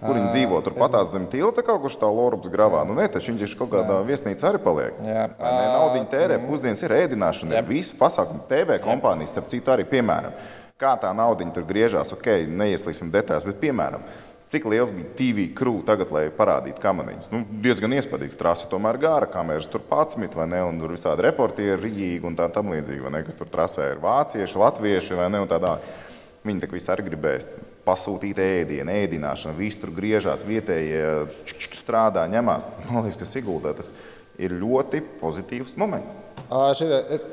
[0.05, 0.59] Kur viņi dzīvo?
[0.65, 2.83] Turpat zem tilta kaut kur tā Lorupas gravā.
[2.87, 4.99] Nu, nē, taču viņš ir kaut kādā viesnīcā arī paliek.
[5.05, 10.37] Jā, naudu tērē, pusdienas ir ēdināšana, ir visu pasākumu TV kompānijas, starp citu, arī piemēram.
[10.75, 14.03] Kā tā nauda tur griežās, ok, neieslīgsim detaļās, bet piemēram.
[14.51, 17.29] Cik liels bija TV krūtis tagad, lai parādītu kamaniņus?
[17.31, 18.35] Nu, diezgan iespaidīgs.
[18.39, 20.65] Trasa tomēr gara, kameras tur pats vai ne?
[20.67, 23.23] Un tur visādi reportieri, rīģīgi un tā tam līdzīgi, vai ne?
[23.27, 25.45] Kas tur trasē ir vācieši, latvieši vai ne?
[26.45, 27.49] Viņi tā visi arī gribēs
[27.87, 31.07] pasūtīt ēdienu, ēdināšanu, viss tur griežās, vietējie
[31.71, 32.67] strādā, ņemās.
[32.91, 33.95] Man liekas, ka Siguldā tas
[34.43, 36.19] ir ļoti pozitīvs moments.
[36.51, 37.31] Šitie, es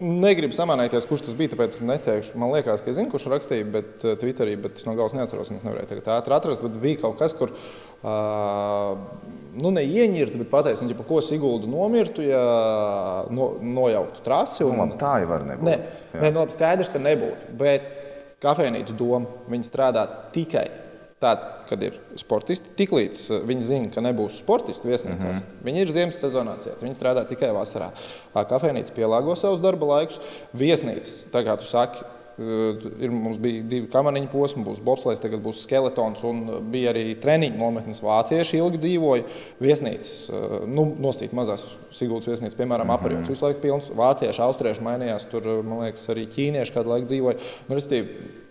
[0.00, 2.38] negribu samanēties, kurš tas bija, tāpēc neteikšu.
[2.40, 5.60] Man liekas, ka es zinu, kurš rakstīja, bet Twitterī, bet es no galas neatceros, un
[5.60, 7.52] es nevarēju tagad ātri atrast, bet bija kaut kas, kur.
[8.00, 8.96] Uh,
[9.60, 12.42] nu, neieņirts, bet pateicis, nu, ja ko Sigūdu nomirtu, ja
[13.34, 14.64] no, nojauktu trasi.
[14.64, 14.72] Un...
[14.72, 15.68] Nu, man tā jau var nebūt.
[15.68, 15.76] Nē,
[16.16, 17.56] nē nu, labi, skaidrs, ka nebūtu.
[17.60, 17.92] Bet
[18.40, 19.40] kafejnīcu doma.
[19.52, 20.68] Viņi strādā tikai
[21.20, 22.72] tad, kad ir sportisti.
[22.80, 25.66] Tiklīdz eh, viņi zina, ka nebūs sportisti viesnīcās, mm -hmm.
[25.66, 26.84] viņi ir ziemas sezonā cieti.
[26.86, 27.90] Viņi strādā tikai vasarā.
[28.34, 30.20] Kafejnīca pielāgo savus darba laikus.
[30.56, 32.00] Viesnīcas, tā kā tu saki,
[32.40, 37.14] eh, ir, mums bija divi kamaniņu posmi, būs bobslēgs, tagad būs skeletons, un bija arī
[37.20, 38.00] treniņu nometnes.
[38.00, 39.24] Vācieši ilgi dzīvoja.
[39.60, 43.04] Viesnīcas, eh, nu, nostīt mazās Sigūdas viesnīcas, piemēram, mm -hmm.
[43.04, 43.90] apgājums visu laiku pilns.
[43.90, 47.36] Vācieši, austrieši mainījās, tur, man liekas, arī ķīnieši kādu laiku dzīvoja.
[47.68, 47.76] Nu,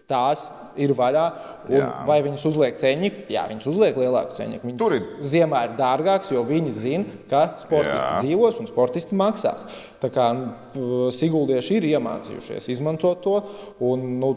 [0.09, 0.47] tās
[0.79, 1.25] ir vaļā.
[2.07, 3.25] Vai viņas uzliek ceņķi?
[3.33, 4.61] Jā, viņas uzliek lielāku ceņķi.
[4.65, 5.07] Viņas Tur ir.
[5.21, 8.15] ziemā ir dārgāks, jo viņi zina, ka sportisti Jā.
[8.23, 9.67] dzīvos un sportisti maksās.
[10.01, 13.37] Tā kā nu, Siguldieši ir iemācījušies izmantot to.
[13.85, 14.33] Un, nu,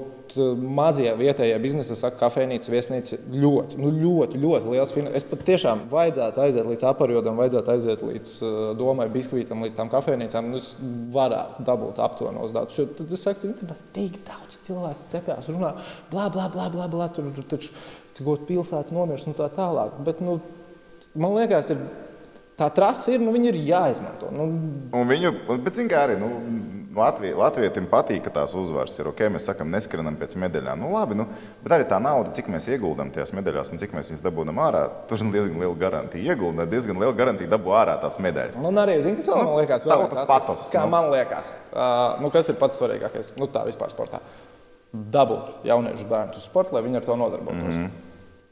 [0.56, 4.94] mazie vietējie biznesa, saka, kafejnīca, viesnīca ļoti, nu, ļoti, ļoti liels.
[5.16, 8.34] Es pat tiešām vajadzētu aiziet līdz apariodam, vajadzētu aiziet līdz
[8.80, 10.52] domai, biskvītam, līdz tām kafejnīcām.
[10.52, 10.72] Nu, es
[11.14, 12.80] varētu dabūt aptuvenos datus.
[12.80, 15.74] Jo tad es saku, ka tik daudz cilvēku cepjas, runā,
[16.12, 17.74] bla, bla, bla, bla, bla tur, tur taču
[18.16, 20.00] cik pilsēta nomirst un tā tālāk.
[20.06, 20.38] Bet, nu,
[21.14, 21.84] man liekas, ir
[22.58, 24.30] tā trasa ir, nu, viņi ir jāizmanto.
[24.34, 24.48] Nu,
[24.92, 26.30] un viņu, bet, zin, kā arī nu,
[26.92, 29.22] Latvija, Latvijam patīk, ka tās uzvaras ir ok.
[29.32, 30.82] Mēs sakām, neskrienam pēc medaļām.
[30.82, 31.24] Nu, labi, nu,
[31.62, 34.82] bet arī tā nauda, cik mēs ieguldām tajās medaļās un cik mēs viņas dabūjam ārā,
[35.08, 36.34] tur ir diezgan liela garantija.
[36.34, 38.60] Ieguldām diezgan liela garantija dabū ārā tās medaļas.
[38.60, 40.68] Nu, un arī, zin, kas vēl nu, man liekas, vēl tas patos.
[40.74, 40.92] Kā nu.
[40.92, 44.20] man liekas, uh, nu, kas ir pats svarīgākais nu, tā vispār sportā?
[44.92, 47.72] Dabūt jauniešu bērnus uz sporta, lai viņi ar to nodarbotos.
[47.72, 48.08] Mm -hmm.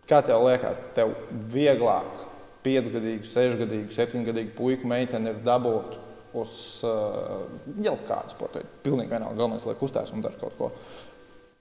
[0.09, 1.13] Kā tev liekas, tev
[1.53, 2.30] vieglāk
[2.65, 5.99] piecgadīgu, sešgadīgu, septiņgadīgu puiku meiteni ir dabūt
[6.37, 7.47] uz uh,
[7.83, 8.73] jau kādu sporta veidu.
[8.85, 10.71] Pilnīgi vienalga, galvenais, lai kustās un dara kaut ko.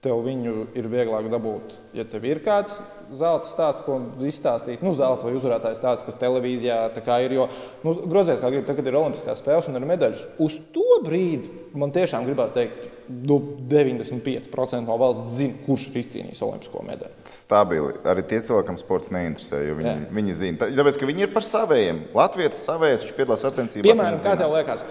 [0.00, 2.78] Tev viņu ir vieglāk dabūt, ja tev ir kāds
[3.12, 4.80] zelta stāsts, ko izstāstīt.
[4.80, 6.78] Nu, zelta vai uzvarētājs tāds, kas televīzijā
[7.20, 7.34] ir.
[7.36, 7.50] Jo
[7.84, 10.24] nu, grozies, kā grib, tagad ir Olimpiskās spēles un ir medaļas.
[10.40, 13.36] Uz to brīdi man tiešām gribās teikt, nu,
[13.70, 17.14] 95% no valsts zina, kurš ir izcīnījis olimpisko medaļu.
[17.30, 17.94] Stabili.
[18.08, 20.10] Arī tie cilvēkam sports neinteresē, jo viņi, Jā.
[20.16, 20.70] viņi zina.
[20.80, 22.04] Tāpēc, ka viņi ir par saviem.
[22.16, 23.88] Latvijas savējais, viņš piedalās sacensībās.
[23.88, 24.84] Piemēram, kā tev liekas?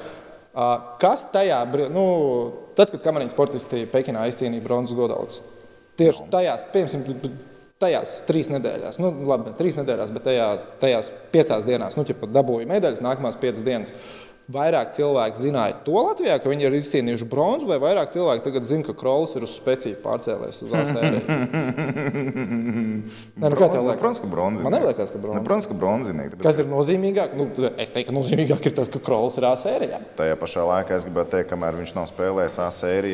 [0.99, 2.05] Kas tajā brīdī, nu,
[2.77, 5.43] tad, kad kamaniņu sportisti Pekinā izcīnīja bronzas godalgas,
[5.99, 7.37] tieši tajās, piemēram,
[7.79, 10.47] tajās trīs nedēļās, nu, labi, ne trīs nedēļās, bet tajā,
[10.81, 13.93] tajās piecās dienās, nu, ja pat dabūja medaļas, nākamās piecas dienas
[14.49, 18.85] vairāk cilvēki zināja to Latvijā, ka viņi ir izcīnījuši bronzu, vai vairāk cilvēki tagad zina,
[18.87, 20.99] ka Krols ir uz spēcīgu pārcēlējis uz ASV?
[23.39, 24.01] Nē, nu, kā tev liekas?
[24.01, 24.65] Protams, ka bronzi.
[24.65, 25.45] Man liekas, ka bronzi.
[25.45, 26.41] Protams, ka bronzinieki.
[26.43, 27.35] Kas ir nozīmīgāk?
[27.37, 29.89] Nu, es teiktu, ka nozīmīgāk ir tas, ka Krols ir ASV.
[30.19, 33.11] Tajā pašā laikā es gribētu teikt, kamēr viņš nav spēlējis ASV.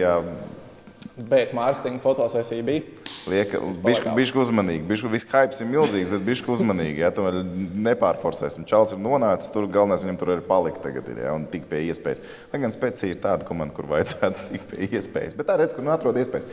[1.32, 3.05] Bet mārketinga fotosesija bija.
[3.26, 4.84] Lieka, bišku, bišku uzmanīgi.
[4.86, 7.02] Bišku, viss hype ir milzīgs, bet bišku uzmanīgi.
[7.02, 7.40] Ja, tomēr
[7.88, 8.68] nepārforsēsim.
[8.70, 11.80] Čāls ir nonācis tur, galvenais viņam tur ir palikt tagad ir, ja, un tik pie
[11.88, 12.22] iespējas.
[12.52, 15.34] Lai gan spēcija ir tāda komanda, kur vajadzētu tik pie iespējas.
[15.38, 16.46] Bet tā redz, kur nu atrod iespējas.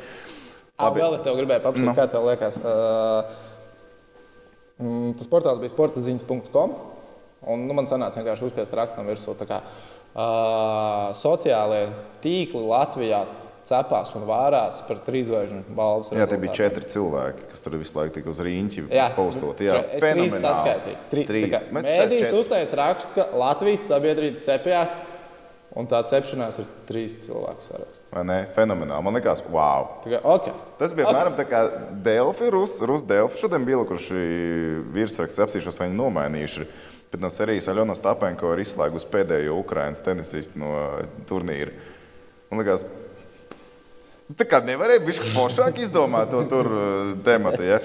[0.80, 1.02] Labi.
[1.04, 1.92] Vēl es tev gribēju paprasīt, no.
[1.92, 1.98] Nu.
[1.98, 2.56] kā tev liekas.
[2.64, 3.22] Uh,
[5.20, 6.72] tas portāls bija sportaziņas.com.
[7.52, 9.36] Un, nu, man sanāca vienkārši uzspiest rakstam virsū.
[9.44, 11.84] Kā, uh, sociālie
[12.24, 13.26] tīkli Latvijā
[13.68, 16.12] cepās un vārās par trīsvaigžņu balvas.
[16.16, 19.62] Jā, tie bija četri cilvēki, kas tur visu laiku tika uz rīņķi postot.
[19.64, 21.00] Jā, es trīs saskaitīju.
[21.12, 21.56] Tri, trīs.
[21.78, 24.98] Mēdījis uztais rakstu, ka Latvijas sabiedrība cepjās.
[25.72, 28.02] Un tā cepšanās ir trīs cilvēku saraksts.
[28.12, 28.34] Vai ne?
[28.52, 29.04] Fenomenāli.
[29.06, 29.86] Man liekas, wow.
[30.04, 30.52] Tikai, okay.
[30.76, 31.46] Tas bija apmēram okay.
[31.46, 33.40] tā kā Delfi, Rus, Rus Delfi.
[33.40, 34.10] Šodien bija kurš
[34.92, 36.66] virsraksts apsīšos, viņi nomainījuši.
[37.12, 40.74] Bet no serijas Aļona Stapenko ir izslēgusi pēdējo Ukraiņas tenisistu no
[41.28, 41.72] turnīra.
[42.52, 42.84] Man liekas,
[44.38, 46.68] tā kā nevarēja būt foršāk izdomāt to tur
[47.26, 47.64] tematu.
[47.66, 47.78] Ja?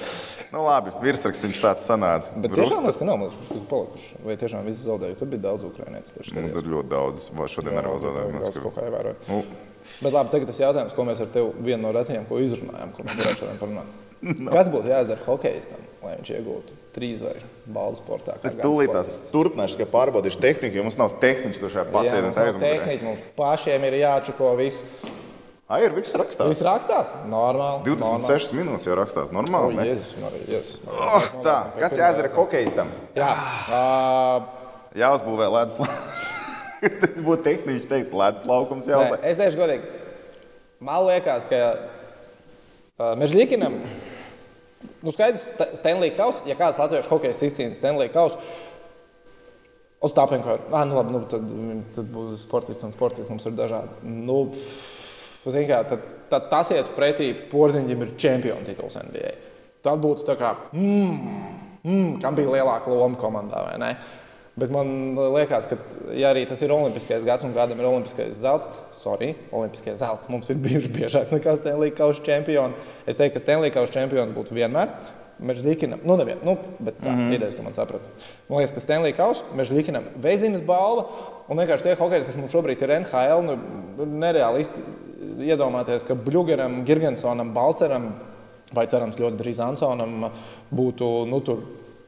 [0.53, 2.31] Nu, labi, virsrakstīns tāds sanāca.
[2.39, 4.21] Bet tiešām tas, ka nav mums tik palikuši.
[4.23, 5.17] Vai tiešām visi zaudēja?
[5.19, 6.27] Tur bija daudz ukrainiešu.
[6.37, 7.29] Nu, tur ļoti daudz.
[7.35, 8.35] Vai šodien arī zaudēja?
[8.37, 9.17] Daudz kaut kā ievēroja.
[9.27, 9.41] Nu.
[10.01, 13.05] Bet labi, tagad tas jautājums, ko mēs ar tevi vienu no retiem, ko izrunājām, ko
[13.07, 13.91] mēs varētu šodien parunāt.
[14.43, 14.51] no.
[14.51, 17.35] Kas būtu jādara hokeistam, lai viņš iegūtu trīs vai
[17.75, 18.35] balvu sportā?
[18.47, 18.93] Es tūlīt
[19.31, 22.73] turpināšu, ka pārbaudīšu tehniku, jo mums nav tehniķis, kurš šajā pasēdē aizmugurē.
[22.81, 24.83] Tehniķi mums pašiem ir jāčako viss.
[25.67, 26.47] Ai, ir viss rakstās.
[26.47, 27.09] Viss rakstās?
[27.27, 27.81] Normāli.
[27.89, 28.59] 26 normāli.
[28.61, 29.33] minūtes jau rakstās.
[29.35, 29.75] Normāli.
[29.75, 30.77] O, Jēzus, Marija, Jēzus.
[30.87, 32.93] Oh, tā, kas jāizdara hokeistam?
[33.17, 33.33] Jā.
[33.67, 35.81] Uh, Jāuzbūvē ledus.
[36.79, 39.01] Tad būtu tehniski teikt, ledus laukums jau.
[39.03, 39.91] Nē, es teikšu godīgi.
[40.87, 43.75] Man liekas, ka uh, Mežģīkinam,
[45.03, 45.49] nu skaidrs,
[45.81, 48.39] Stanley Kaus, ja kāds latviešu hokejs izcīna Stanley Kausu,
[49.97, 50.65] Uz tāpēnko ir.
[50.69, 51.47] Ah, nu, labi, nu, tad,
[51.95, 53.31] tad būs sportists un sportists.
[53.33, 53.95] Mums ir dažādi.
[54.05, 54.43] Nu,
[55.47, 59.33] Kā, tad, tad tas iet pretī porziņam, ir čempionu tituls NBA.
[59.85, 61.43] Tad būtu tā kā, mm,
[61.83, 63.63] mm, kam bija lielāka loma komandā.
[64.57, 65.77] Bet man liekas, ka,
[66.17, 70.49] ja arī tas ir olimpiskais gads un kādam ir olimpiskais zelts, sorry, olimpiskie zelti mums
[70.49, 72.73] ir bijuši biežāk nekā Stanley Kausa čempioni.
[73.05, 74.95] Es teiktu, ka Stanley Kausa čempions būtu vienmēr.
[75.37, 77.33] Mežģīnam, nu, nevien, nu, bet tā mm -hmm.
[77.35, 78.09] ideja, ka man saprata.
[78.49, 81.05] Man liekas, ka Stanley Kausa, Mežģīnam, Vezinas balva
[81.47, 83.57] un vienkārši tie hokeji, kas mums šobrīd ir NHL, nu,
[84.05, 84.65] nereāli
[85.47, 88.11] iedomāties, ka Bluegeram, Girgensonam, Balceram
[88.75, 90.27] vai cerams ļoti drīz Ansonam
[90.75, 91.61] būtu, nu, tur,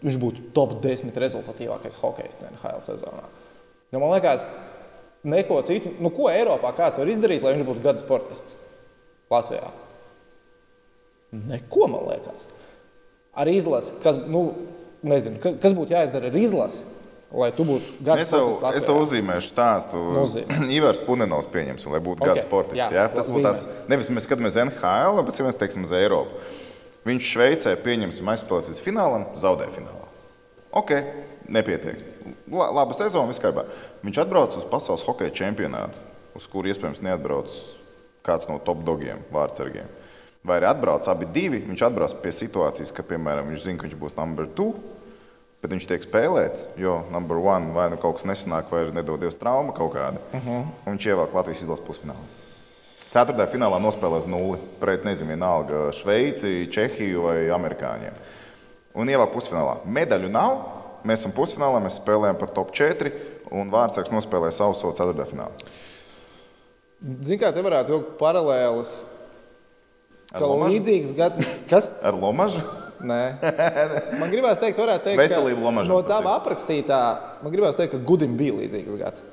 [0.03, 3.27] viņš būtu top 10 rezultatīvākais hokejs NHL sezonā.
[3.93, 4.45] Ja man liekas,
[5.23, 8.58] neko citu, nu, ko Eiropā kāds var izdarīt, lai viņš būtu gada sportists
[9.32, 9.71] Latvijā?
[11.32, 12.49] Neko, man liekas.
[13.38, 14.47] Ar izlasi, kas, nu,
[15.05, 16.88] nezinu, kas būtu jāizdara ar izlasi,
[17.30, 18.80] Lai tu būtu gada sportists.
[18.80, 20.00] Es tev uzzīmēšu stāstu.
[20.78, 22.32] Ivars Punenovs pieņemsim, lai būtu okay.
[22.34, 22.82] gada sportists.
[22.82, 23.06] Jā, jā?
[23.13, 26.42] Tas būtu tas, nevis mēs skatāmies NHL, bet mēs teiksim uz Eiropu.
[27.06, 30.10] Viņš Šveicē pieņemsim aizspēlēsies finālam, zaudē finālā.
[30.74, 30.96] Ok,
[31.54, 32.02] nepietiek.
[32.50, 33.68] La, laba sezona, viss kārtībā.
[34.02, 36.02] Viņš atbrauc uz pasaules hokeja čempionātu,
[36.38, 37.54] uz kuru iespējams neatbrauc
[38.26, 39.89] kāds no top dogiem, vārdsargiem.
[40.46, 44.00] Vai arī atbrauc abi divi, viņš atbrauc pie situācijas, ka, piemēram, viņš zina, ka viņš
[44.02, 44.99] būs numur 2
[45.60, 49.36] Bet viņš tiek spēlēt, jo numur one vai nu kaut kas nesanāk, vai ir nedodies
[49.36, 50.22] trauma kaut kāda.
[50.32, 50.50] Uh mhm.
[50.50, 50.67] -huh.
[50.86, 52.28] Un viņš ievelk Latvijas izlases pusfinālā.
[53.10, 58.13] Ceturtajā finālā nospēlēs nulli pret, nezinu, vienalga Šveici, Čehiju vai Amerikāņiem.
[58.93, 59.80] Un ievelk pusfinālā.
[59.86, 60.60] Medaļu nav.
[61.04, 63.12] Mēs esam pusfinālā, mēs spēlējam par top 4,
[63.52, 65.52] un Vārtsargs nospēlēja savu savu ceturtajā finālā.
[67.00, 69.06] Ziniet, kā te varētu vilkt paralēlas.
[70.30, 71.48] Kā līdzīgs gads.
[71.72, 71.89] Kas?
[72.06, 72.62] Ar Lomažu?
[73.00, 73.22] Nē.
[74.20, 75.94] Man gribās teikt, varētu teikt, Veselība Lomažam.
[75.94, 77.00] No tā aprakstītā,
[77.44, 79.24] man gribās teikt, ka Gudim bija līdzīgs gads.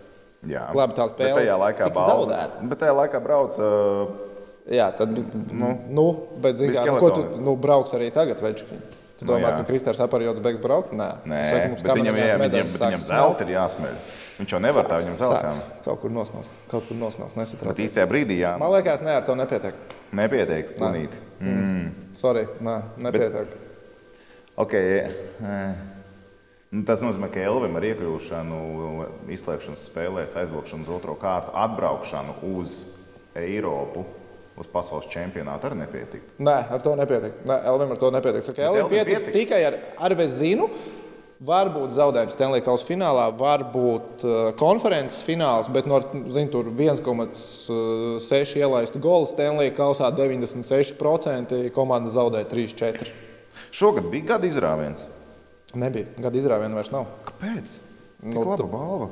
[0.46, 1.32] Jā, labi, tā spēle.
[1.34, 3.58] Bet tajā laikā balvas, bet tajā laikā brauc.
[3.58, 4.26] Uh,
[4.66, 5.14] Jā, tad,
[5.54, 6.04] nu, nu
[6.42, 8.80] bet, zin, kā, nu, ko tu nu, brauks arī tagad, Večkiņ?
[9.16, 10.92] Tu nu domā, nu, ka Kristers Aparjots beigs braukt?
[10.92, 14.00] Nē, Nē saku, mums viņam, jā, viņam, viņam zelta ir jāsmeļ.
[14.36, 15.60] Viņš jau nevar tā, viņam zelts.
[15.86, 17.72] Kaut kur nosmēls, kaut kur nosmēls, nesatrauc.
[17.72, 18.52] Bet īstajā brīdī jā.
[18.60, 19.78] Man liekas, ne, ar to nepietiek.
[20.20, 21.16] Nepietiek, planīt.
[21.40, 21.94] Mm.
[22.18, 23.46] Sorry, nē, nepietiek.
[23.46, 23.62] Bet,
[24.56, 25.04] Okay.
[26.72, 28.60] Nu, tas nozīmē, ka Elvim ar iekļūšanu,
[29.32, 32.78] izslēgšanas spēlēs, aizbraukšanu uz otro kārtu, atbraukšanu uz
[33.36, 34.06] Eiropu,
[34.56, 36.36] uz pasaules čempionātu arī nepietiktu.
[36.42, 37.44] Nē, ar to nepietiktu.
[37.48, 38.46] Nē, Elvim ar to nepietiktu.
[38.50, 39.36] Saka, Elvim pietiktu pietik.
[39.36, 39.74] tikai ar,
[40.08, 40.66] ar Vezinu.
[41.46, 45.98] Varbūt zaudējums Stanley Kausa finālā, varbūt uh, konferences fināls, bet no
[46.32, 53.12] zin, 1,6 ielaistu golu Stanley Kausā 96% komanda zaudēja 3-4.
[53.68, 55.04] Šogad bija gada izrāviens.
[55.76, 56.08] Nebija.
[56.16, 57.04] Gada izrāviena vairs nav.
[57.28, 57.76] Kāpēc?
[58.24, 59.10] Nu, laba balva.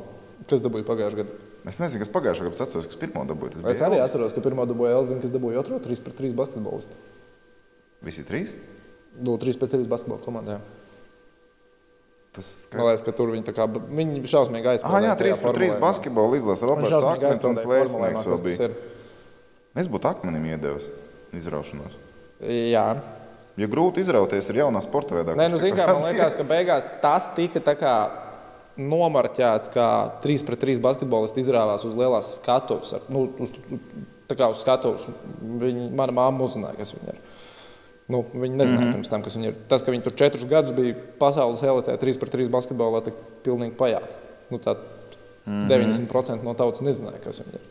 [0.48, 1.43] Kas dabūja pagājušajā gadā?
[1.64, 3.56] Es nezinu, kas pagājušajā gadā atceros, kas pirmo dabūja.
[3.72, 4.10] Es arī Elvis.
[4.10, 6.98] atceros, ka pirmo dabūja Elzina, kas dabūja otro 3 pret 3 basketbolistu.
[8.04, 8.52] Visi trīs?
[9.16, 10.58] Nu, 3 pret 3 basketbola komandā.
[12.36, 12.76] Tas ka...
[12.76, 15.00] Man liekas, ka tur viņi, kā, viņi šausmīgi aizpildīja.
[15.00, 18.76] Ah, jā, 3 pret 3 basketbola izlases Roberts Akmens un Plēsnieks.
[19.74, 20.90] Es būtu akmenim iedevis
[21.34, 21.96] izraušanos.
[22.44, 22.88] Jā.
[23.54, 26.86] Ja grūti izrauties ar jaunā sporta veidā, Nē, nu, zin, kā, man liekas, ka beigās
[27.02, 27.94] tas tika kā
[28.80, 29.88] nomarķēts, kā
[30.24, 32.94] 3 pret 3 basketbolists izrāvās uz lielās skatuves.
[33.12, 33.52] Nu, uz,
[34.30, 35.06] tā kā uz skatuves.
[35.62, 37.20] Viņa, mana māma uzzināja, kas viņa ir.
[38.12, 38.96] Nu, viņi nezināja mm -hmm.
[38.98, 39.54] pirms tam, kas viņa ir.
[39.68, 43.76] Tas, ka viņi tur četrus gadus bija pasaules elitē, 3 pret 3 basketbolā, tas pilnīgi
[43.76, 44.16] pajāt.
[44.50, 44.76] Nu, tā,
[45.46, 46.08] Mm -hmm.
[46.08, 47.64] 90% no tautas nezināja, kas viņi ir.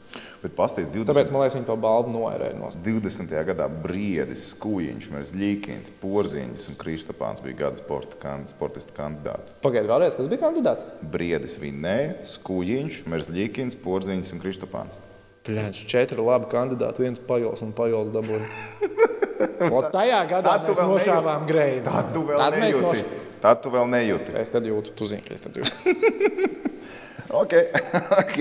[0.44, 1.10] Bet pasties, 20...
[1.10, 3.46] Tāpēc man liekas, viņi to balvu noērēja no 20.
[3.48, 9.56] gadā Briedis, Skujiņš, Līkins, Porziņš un Kristapāns bija gada sporta kan sportistu kandidāti.
[9.62, 10.84] Pagaidiet, vēlreiz, kas bija kandidāti?
[11.02, 15.00] Briedis vinnēja, Skujiņš, Līkins, Porziņš un Kristapāns.
[15.44, 18.46] Pļāns, četri labi kandidāti, viens pajols un pajols dabūja.
[19.98, 21.88] Tajā gadā Tad mēs nošāvām greizi.
[21.90, 22.86] Tad tu vēl Tad nejūti.
[22.86, 23.04] noš...
[23.42, 24.38] Tad tu vēl nejūti.
[24.40, 26.70] Es tad jūtu, tu zini, ka es tad jūtu.
[27.34, 27.54] Ok,
[28.22, 28.38] ok.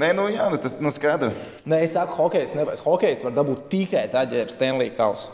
[0.00, 1.36] Nē, nu jā, nu tas nu skaidrs.
[1.68, 2.80] Nē, es saku, hokejs nevajag.
[2.84, 5.32] Hokejs var dabūt tikai tad, ja ir Stanley kausa.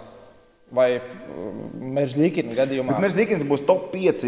[0.75, 0.99] Vai
[1.81, 2.99] Meržģīkina gadījumā.
[3.01, 4.25] Mērs Dikins būs top 5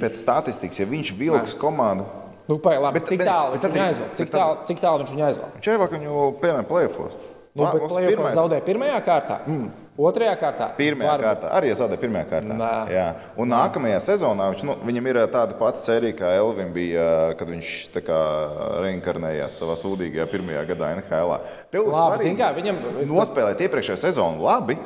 [0.00, 2.08] pēc statistikas, ja viņš vilks komandu.
[2.46, 4.12] Nu, pai, labi, Bet- cik tālu viņš viņu aizvelk?
[4.18, 5.54] Cik tālu, cik tālu viņš viņu aizvelk?
[5.58, 7.14] Viņš ievāk viņu, piemēram, plēfos.
[7.56, 9.85] Nu, bet plēsoņā zaudēja pirmajā kārtā, mm.
[9.98, 10.68] Otrajā kārtā.
[10.76, 11.24] Pirmajā Varbūt.
[11.26, 12.56] kārtā, arī zaudēja pirmajā kārtā.
[12.60, 12.72] Nē.
[12.92, 13.06] Jā.
[13.36, 17.06] Un nākamajā sezonā viņš, nu, viņam ir tāda pati sērija, kā Elvim bija,
[17.38, 17.72] kad viņš
[18.06, 18.20] kā
[18.84, 21.38] reinkarnējās savā sūdīgajā pirmajā gadā NHL.
[21.72, 24.76] Tev Labi, zini kā, viņam- nospēlēt iepriekšējā sezonu labi.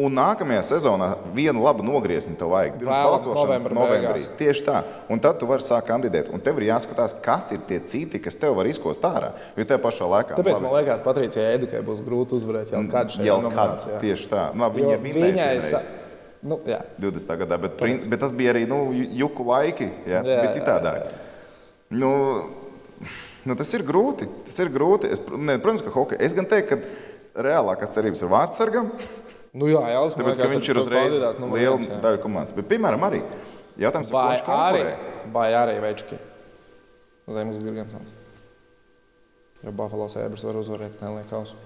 [0.00, 2.78] Un nākamajā sezonā vienu labu nogriezienu tev vajag.
[2.80, 4.12] Pirms Vēlams balsošanas novembra novembrī.
[4.14, 4.28] beigās.
[4.38, 4.78] Tieši tā.
[5.12, 6.30] Un tad tu vari sākt kandidēt.
[6.32, 9.34] Un tev ir jāskatās, kas ir tie citi, kas tev var izkost ārā.
[9.54, 10.38] Jo tajā pašā laikā.
[10.38, 14.00] Tāpēc labi, man liekas, Patricijai Edukai būs grūti uzvarēt jau kādu šajā nominācijā.
[14.00, 14.46] tieši tā.
[14.54, 15.84] Nu, labi, viņa vinnēs viņai sa-
[16.42, 16.80] Nu, jā.
[16.98, 17.36] 20.
[17.38, 19.90] gadā, bet, princ, bet tas bija arī nu, ju- juku laiki.
[20.08, 21.12] Jā, tas Jā, jā, bija jā, citādāk.
[21.90, 22.48] Nu,
[23.44, 24.26] nu, tas ir grūti.
[24.46, 25.12] Tas ir grūti.
[25.12, 26.18] Es, ne, protams, ka hokeja.
[26.18, 28.90] Es gan teiktu, ka reālākās cerības ir vārdsargam,
[29.52, 31.18] Nu, jā, tāpēc ka liekas, viņš ir uzreiz
[31.52, 32.54] liela daļa komandas.
[32.56, 33.20] Bet, piemēram, arī
[33.80, 34.84] jautājums, Vai kurš arī,
[35.34, 36.16] vai arī Večki.
[37.32, 38.14] Zemes Girgensons.
[39.62, 41.58] Jo Buffalo Sabres var uzvarēt Stanley kausu.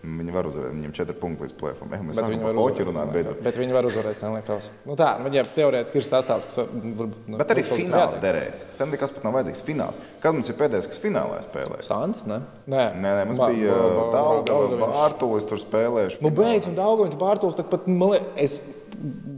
[0.00, 1.52] Viņi var uzvarēt, viņiem 4 punkti līdz.
[1.60, 2.88] Mēs viņi par var hoķi uzvarēt.
[2.88, 3.42] runāt Stanley beidzot.
[3.44, 4.70] Bet viņi var uzvarēt Stanley kausu.
[4.88, 7.18] Nu tā, nu, viņiem teorētiski ir sastāvs, kas var- varbūt.
[7.28, 8.62] nu, Bet arī fināls derēs.
[8.72, 9.98] Stanley kas pat nav vajadzīgs fināls.
[10.22, 11.84] Kad mums ir pēdējais, kas finālā spēlēs?
[11.84, 12.40] Sandis, ne?
[12.66, 13.76] Nē, Nē, nē, mums Ba- bija
[14.16, 14.96] daudz, Daugaviņš.
[14.96, 16.22] Bārtulis tur spēlējuši.
[16.22, 18.60] Nu, beidz, un Dārgoņš Bārtaļs pat, man liekas, es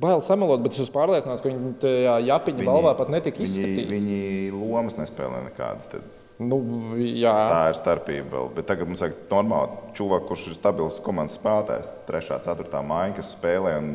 [0.03, 3.90] bail samalot, bet es esmu pārliecināts, ka viņi tajā Japiņa balvā pat netika viņi, izskatīti.
[3.90, 5.90] viņi lomas nespēlē nekādas.
[5.90, 6.03] Tad.
[6.40, 6.59] Nu,
[6.97, 8.31] jā, Tā ir starpība.
[8.33, 8.49] Vēl.
[8.57, 11.92] Bet tagad mums ir normāli čūvaks, kurš ir stabils komandas spēlētājs.
[12.09, 13.92] Trešā, ceturtā māja, kas spēlē un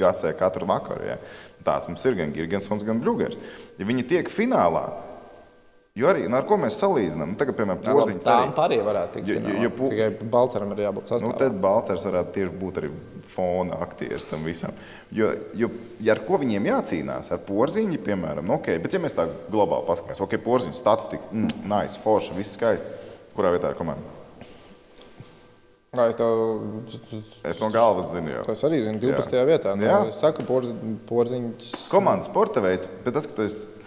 [0.00, 1.06] gasē katru vakaru.
[1.12, 1.16] Ja.
[1.62, 3.38] Tāds mums ir gan Girgensons, gan Brūgers.
[3.78, 4.88] Ja viņi tiek finālā,
[5.94, 8.78] jo arī nu, ar ko mēs salīdzinām, nu, tagad, piemēram, Porziņš tā arī.
[8.86, 9.54] varētu finālā.
[9.54, 11.38] jo- jo pu- Tikai Balčūskam ir jābūt Nu, sastāvā.
[11.38, 12.90] tad Balčers varētu tieši būt arī
[13.34, 14.72] fona aktieris tam visam.
[15.12, 15.68] Jo, jo
[16.00, 17.30] ja ar ko viņiem jācīnās?
[17.32, 21.50] Ar porziņu, piemēram, nu, okay, bet ja mēs tā globāli paskatāmies, ok, porziņš, statistika, mm,
[21.64, 22.86] nice, forša, viss skaisti.
[23.36, 24.02] Kurā vietā ir komanda?
[25.94, 26.82] Kā es tev
[27.44, 28.48] Es no galvas zinu, jau.
[28.48, 29.30] es arī zinu, 12.
[29.36, 29.44] Jā.
[29.44, 29.76] vietā.
[29.76, 30.08] Nu, Jā.
[30.08, 30.72] es saku, porzi,
[31.06, 31.88] porziņš.
[31.90, 33.81] Komandas sporta veids, bet tas, ka tu esi.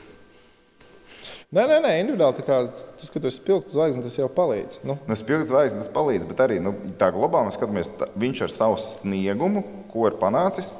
[1.55, 4.81] Nē, nē, nē, individuāli kā tas, ka tu esi spilgts zvaigznes, tas jau palīdz.
[4.83, 8.41] Nu, Nu, spilgts zvaigznes, tas palīdz, bet arī nu, tā globāli mēs skatāmies, tā, viņš
[8.43, 9.63] ar savu sniegumu,
[9.93, 10.73] ko ir panācis.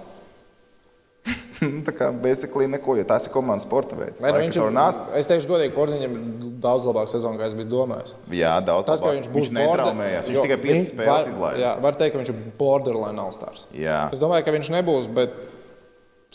[1.63, 4.19] Nu, tā kā basically neko, jo tas ir komandas sporta veids.
[4.19, 4.75] nē, nu, viņš ir.
[5.17, 8.11] Es teikšu, godīgi, porziņam ir daudz labāka sezona, kā es biju domājis.
[8.35, 9.21] Jā, daudz Tas, labāk.
[9.21, 10.29] viņš viņš netraumējās.
[10.29, 11.63] Viņš tikai 5 viņš spēles izlaidis.
[11.63, 13.65] Jā, var teikt, ka viņš ir borderline all-stars.
[13.71, 15.39] Es domāju, ka viņš nebūs, bet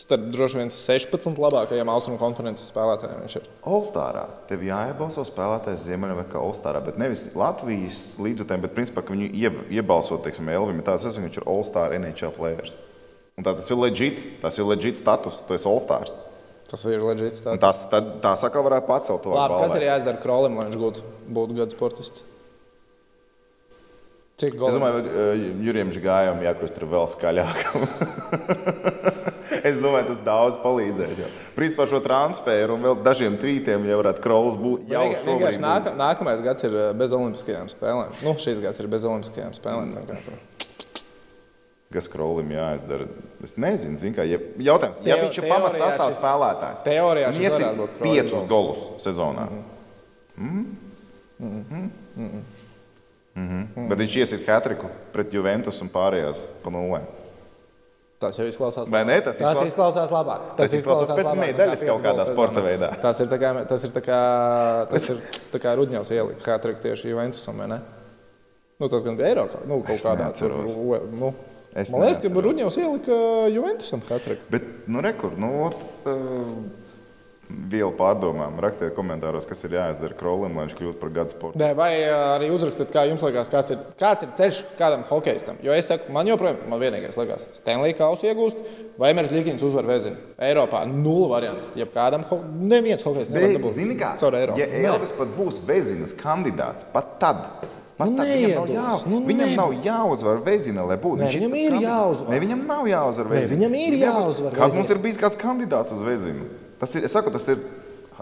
[0.00, 3.48] starp droši vien 16 labākajiem austrumu konferences spēlētājiem viņš ir.
[3.68, 9.66] Olstarā tev jāiebalso spēlētājs Ziemeļamerikā Olstarā, bet nevis Latvijas līdzutēm, bet principā, ka viņu ie-
[9.80, 12.78] iebalsot, teiksim, Elvim, tāds, ka viņš ir Olstar NHL players.
[13.38, 16.12] Un tā tas ir legit, tas ir legit status, tu esi Olstars.
[16.70, 17.46] Tas ir leģitīvs.
[17.50, 20.76] Un Tas, tad, tā saka, varētu pacelt to Labi, kas ir jāizdara Krolim, lai viņš
[20.78, 21.02] būtu,
[21.34, 22.22] būtu gada sportists?
[24.40, 24.72] Cik Es goli?
[24.72, 25.24] domāju, ka
[25.66, 27.82] Jurijam Žigājam jākļūst ir vēl skaļākam.
[29.68, 31.18] es domāju, tas daudz palīdzēs.
[31.20, 31.28] jau.
[31.58, 34.86] Principā šo transferu un vēl dažiem tvītiem jau varētu Krols būt.
[34.88, 38.14] Šobrīd Vienkārši nāka, nākamais gads ir eh, bez olimpiskajām spēlēm.
[38.24, 39.92] Nu, šis gads ir bez olimpiskajām spēlēm.
[40.24, 40.38] tur.
[41.90, 43.08] Kas Krolim jāizdara?
[43.42, 46.84] Es nezinu, zin, kā, ja, jautājums, ja Teo- viņš ir pamats sastāvs spēlētājs.
[46.86, 48.50] teorijā šis un iesit varētu būt Krolim piecus gols.
[48.54, 49.48] golus sezonā.
[50.38, 50.66] Mm
[53.34, 53.62] Mhm.
[53.76, 53.88] -hmm.
[53.88, 57.04] Bet viņš iesit hatriku pret Juventus un pārējās pa nulēm.
[58.20, 59.20] Tas jau izklausās Vai ne?
[59.20, 60.40] Tas Tas izklausās- izklausās labāk.
[60.56, 63.00] Tas izklausās pēc labāk medaļas kaut kādā sporta veidā.
[63.00, 64.20] Tas ir tā kā, tas ir tā kā,
[64.90, 65.16] tas ir
[65.52, 67.80] tā kā Rudņevs ielika Hatriku tieši Juventusam, vai ne?
[68.80, 70.50] Nu, tas gan bija Eiropā, nu, kaut Es kādā tur.
[71.12, 71.34] Nu,
[71.74, 72.28] Es man liekas, ka.
[72.28, 73.16] Rudņevs ielika
[73.54, 74.42] Juventusam Hatriku.
[74.50, 76.12] Bet, nu, rekur, nu, ot, uh,
[77.70, 78.58] vielu pārdomām.
[78.62, 81.60] Rakstiet komentāros, kas ir jāizdara Krolim, lai viņš kļūtu par gadu sporta.
[81.60, 85.60] Nē, vai arī uzrakstiet, kā jums liekas, kāds ir, kāds ir ceļš kādam hokeistam.
[85.64, 88.60] Jo es saku, man joprojām, man vienīgais liekas, Stanley Kausu iegūst,
[89.00, 90.18] vai Mērs Ligins uzvar vezinu.
[90.40, 91.72] Eiropā nulle variantu.
[91.78, 92.40] Ja kādam, ho...
[92.60, 94.14] neviens hokejs nevar dabūt Zini, kā?
[94.20, 94.62] caur Eiropu.
[94.62, 97.44] Ja Elvis pat būs vezinas kandidāts, pat tad.
[98.08, 101.18] Nu, tad viņam nav, jā, Nu, viņam ne- nav jāuzvar vezina, lai būtu.
[101.20, 101.90] Nē, viņam ir kandidāts.
[101.90, 102.28] jāuzvar.
[102.30, 103.58] Ne, viņam nav jāuzvar Nē, vezina.
[103.58, 106.48] viņam ir jāuzvar Kāds mums ir bijis kāds kandidāts uz vezinu?
[106.80, 107.58] Tas ir, es saku, tas ir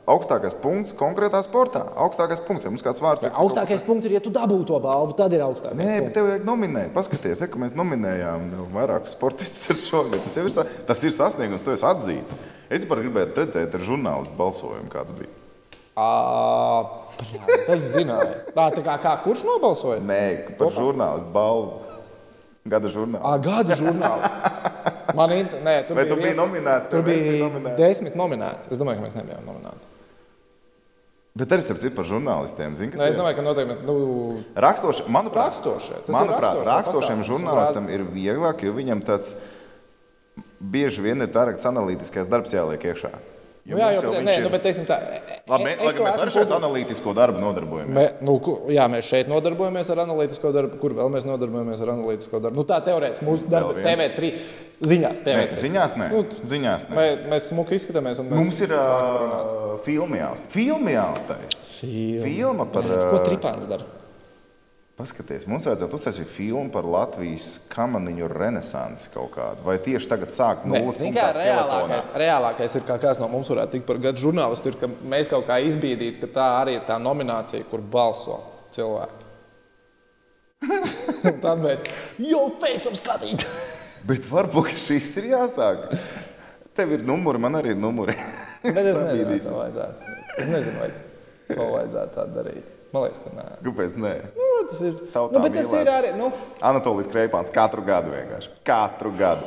[0.09, 1.83] augstākais punkts konkrētā sportā.
[1.95, 3.31] Augstākais punkts, ja mums kāds vārds ir.
[3.31, 5.77] Augstākais punkts ir, ja tu dabū to balvu, tad ir augstākais.
[5.77, 6.15] Nē, bet punkts.
[6.15, 6.93] tev vajag nominēt.
[6.95, 8.41] Paskaties, re, ka mēs nominējām
[8.73, 10.23] vairākus sportistus ar šogad.
[10.25, 12.33] Tas, ir, tas ir sasniegums, to es atzīstu.
[12.71, 15.29] Es pat gribētu redzēt, ar žurnālistu balsojumu, kāds bija.
[15.99, 16.87] Ā,
[17.19, 18.37] bļāvis, Es zināju.
[18.55, 20.01] Tā, tā kā, kā kurš nobalsoja?
[20.05, 20.23] Nē,
[20.61, 21.81] par žurnālistu balvu.
[22.69, 23.25] Gada žurnālistu.
[23.25, 25.15] À, gada žurnālists.
[25.17, 25.47] Man ir.
[25.65, 27.79] Nē, tur Vai bija tu biji nominēts, Tur bija bijām nominēti?
[27.81, 28.73] desmit nominēti.
[28.75, 29.95] Es domāju, ka mēs nebijām nominēti.
[31.39, 32.75] Bet arī starp citu par žurnālistiem.
[32.93, 33.79] Kas Nē, es domāju, ka noteikti.
[33.87, 33.97] Nu,
[34.59, 39.37] Rakstoši, manuprāt, Rakstošie, manuprāt rakstošo rakstošiem žurnālistam ir vieglāk, jo viņam tāds
[40.59, 43.13] bieži vien ir tāds analītiskais darbs jāliek iekšā.
[43.69, 44.97] Jo nu, jā, jau nē, nu, ir- bet teiksim tā.
[45.49, 47.97] Labi, es lai to gan mēs arī šeit publiski- analītisko darbu nodarbojamies.
[47.99, 48.37] Mē, nu,
[48.73, 50.79] jā, mēs šeit nodarbojamies ar analītisko darbu.
[50.81, 52.57] Kur vēl mēs nodarbojamies ar analītisko darbu?
[52.57, 53.85] Nu, tā teorētiski mūsu darba viens.
[53.91, 54.33] TV3
[54.81, 55.21] ziņās.
[55.21, 55.61] Nē, TV3.
[55.67, 56.09] ziņās nē.
[56.15, 56.97] Nu, Ziņās nē.
[56.97, 58.23] Mē, mēs smuki izskatāmies.
[58.25, 60.49] Mēs Mums ir uh, filma jāuztais.
[60.57, 61.61] Filma jāuztais.
[62.25, 62.65] Filma.
[62.73, 62.83] Par.
[63.13, 63.85] Ko tripāns dara?
[64.99, 69.63] Paskaties, mums vajadzētu uztaisīt filmu par Latvijas kamaniņu renesansi kaut kādu.
[69.63, 73.29] Vai tieši tagad sākt Nē, nulles zini, punktā kā reālākais, reālākais ir, kā kāds no
[73.31, 76.75] mums varētu tikt par gadu žurnālistu, ir, ka mēs kaut kā izbīdītu, ka tā arī
[76.81, 78.41] ir tā nominācija, kur balso
[78.75, 79.29] cilvēki.
[81.31, 81.85] Un Tad mēs
[82.19, 83.45] jau face of skatīt.
[84.09, 85.85] Bet varbūt šīs ir jāsāk.
[86.75, 88.19] Tev ir numuri, man arī ir numuri.
[88.67, 90.19] Bet es nezinu, vai to vajadzētu.
[90.43, 90.91] Es nezinu, vai
[91.55, 92.75] to vajadzētu tā darīt.
[92.93, 93.47] Man liekas, ka nē.
[93.67, 93.97] Kāpēc?
[94.01, 94.13] Nē?
[94.37, 94.95] Nu, tas ir.
[95.13, 95.97] Tautām Nu, bet tas ir ielēts.
[95.99, 96.13] arī.
[96.17, 96.31] Nu,
[96.65, 98.49] Anatolijas Kreipāns katru gadu vienkārši.
[98.65, 99.45] Katru gadu.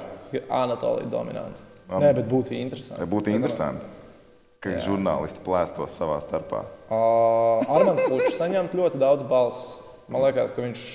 [0.49, 1.63] Anatolija dominants.
[1.91, 3.07] Nē, bet būtu interesanti.
[3.11, 3.83] Būtu interesanti,
[4.63, 6.61] ka žurnālisti plēstos savā starpā?
[6.91, 9.73] Uh, Armāns Puķis saņemt ļoti daudz balss.
[10.11, 10.85] Man liekas, ka viņš.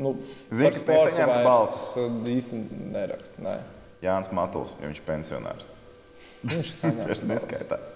[0.00, 0.12] Nu,
[0.50, 1.86] par kas nesaņemtu vairs, balsis?
[1.98, 2.60] uh, īsti
[2.94, 3.42] neraksta.
[3.46, 3.54] Nē.
[4.04, 5.66] Jānis Matuls, jo viņš ir pensionārs.
[6.50, 7.08] Viņš saņem.
[7.10, 7.90] Viņš neskaitās.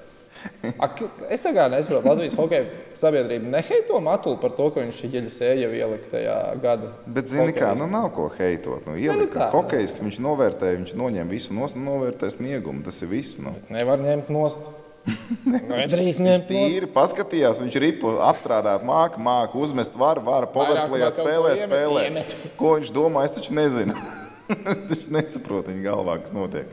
[0.83, 1.01] Ak,
[1.31, 2.65] es kā nesaprotu, Latvijas hokeja
[2.99, 6.91] sabiedrība neheito Matulu par to, ka viņš Jeļa sēja ielika tajā gada.
[7.07, 7.85] Bet, zini, kā, hokejistu.
[7.85, 8.87] nu nav ko heitot.
[8.89, 12.83] Nu, nu ielika, tā, hokejs, viņš novērtēja, viņš noņem visu no novērtē sniegumu.
[12.87, 13.39] Tas ir viss.
[13.43, 13.55] Nu.
[13.73, 14.67] Nevar ņemt nost.
[15.45, 16.51] Nedrīkst ņemt nost.
[16.51, 21.55] Tīri paskatījās, viņš ripu apstrādāt, māca, māca, uzmest, var, var, powerplayā Vairāk vai kaut spēlē,
[21.55, 22.05] ko iemet, spēlē.
[22.09, 22.37] iemet.
[22.59, 23.97] Ko viņš domā, es taču nezinu.
[24.73, 26.71] es taču nesaprotu viņa galvā, kas notiek.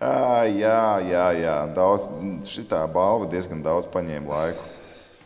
[0.00, 1.56] À, jā, jā, jā.
[1.76, 2.06] Daudz,
[2.48, 4.68] šitā balva diezgan daudz paņēma laiku.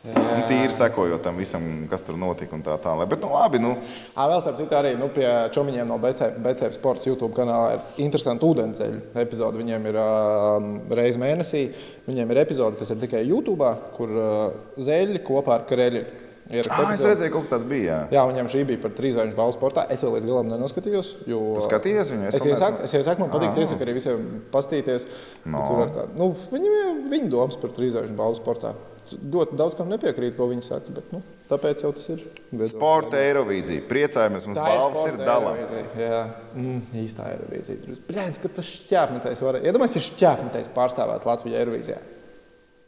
[0.05, 3.09] Un tīri sekojot tam visam, kas tur notika un tā tālāk.
[3.15, 3.71] Bet, nu, labi, nu,
[4.13, 8.45] Ā, vēl starp citu, arī nu, pie čomiņiem no BCF Sports YouTube kanāla ir interesanti
[8.45, 9.63] ūdensceļu epizode.
[9.63, 11.63] Viņiem ir um, reizes mēnesī.
[12.11, 14.37] Viņiem ir epizode, kas ir tikai YouTube, kur uh,
[14.77, 16.24] zēļi kopā ar ieraksta.
[16.45, 17.85] Ah, es redzēju, ka kaut kas tāds bija.
[17.89, 17.99] Jā.
[18.19, 19.87] Jā, viņam šī bija par trīs zvaigžņu balvu sportā.
[19.91, 21.13] Es vēl līdz galam nenoskatījos.
[21.31, 21.39] Jo...
[21.57, 22.27] Tu skatījies viņu?
[22.29, 23.61] Es vēl iesaku, es iesaku, man patīk, Ah.
[23.65, 25.07] iesaku arī visiem pastīties.
[25.49, 25.63] No.
[25.95, 28.75] Tā, nu, viņam ir viņa domas par trīs zvaigžņu balvu sportā.
[29.05, 31.19] Ļoti daudz kam nepiekrīt, ko viņi saka, bet nu,
[31.51, 32.23] tāpēc jau tas ir.
[32.49, 33.83] viedokļu Sporta Eirovīzija.
[33.89, 35.19] Priecājamies, mums ir balvas ir.
[35.21, 36.23] Eirovīzija, Jā,
[36.57, 37.99] mm, īstā Eirovīzija.
[38.09, 39.59] Brīdis, ka tas šķērsmetais var.
[39.61, 41.99] Iedomājieties, ja šķērsmetais pārstāvētu Latviju Eirovīzijā.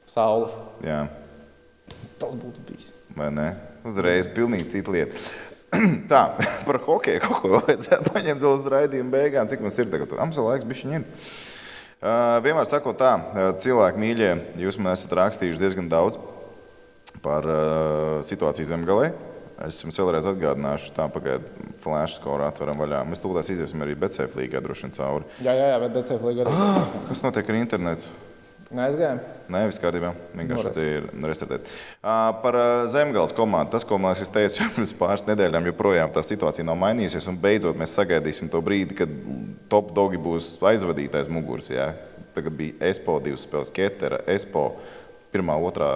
[0.08, 0.48] Saula.
[0.86, 1.02] Jā.
[2.16, 2.92] Tas būtu bijis.
[3.16, 3.50] Vai ne?
[3.86, 5.20] Uzreiz pilnīgi cita lieta.
[6.12, 6.22] Tā,
[6.68, 9.50] par hokeju kaut ko vajadzētu paņemt līdz raidījuma beigām.
[9.50, 10.12] Cik mums ir tagad?
[10.18, 11.06] Mums vēl laiks bišķiņ ir.
[11.96, 13.14] Uh, vienmēr sakot tā,
[13.62, 16.18] cilvēki mīļie, jūs man esat rakstījuši diezgan daudz
[17.24, 19.08] par uh, situāciju zemgalē.
[19.64, 23.00] Es jums vēlreiz atgādināšu, tā pagaidā flash score atveram vaļā.
[23.08, 25.28] Mēs tūlīt iziesim arī BCF līgā droši vien cauri.
[25.40, 26.56] Jā, jā, jā bet DCF līga arī.
[26.60, 28.12] Ah, kas notiek ar internetu?
[28.74, 29.20] Neaizgājām.
[29.52, 30.08] Nē, viss kārtībā.
[30.34, 31.68] Vienkārši ir restartēt.
[32.00, 33.70] Uh, Par uh, zemgāles komandu.
[33.76, 37.28] Tas, ko man liekas, teicu jau pirms pāris nedēļām, joprojām tā situācija nav mainījusies.
[37.30, 39.12] Un beidzot mēs sagaidīsim to brīdi, kad
[39.70, 41.70] top dogi būs aizvadītājs muguras.
[41.70, 41.92] Jā.
[42.34, 44.66] Tagad bija ESPO divas spēles, Ketera, ESPO
[45.32, 45.94] pirmā, otrā.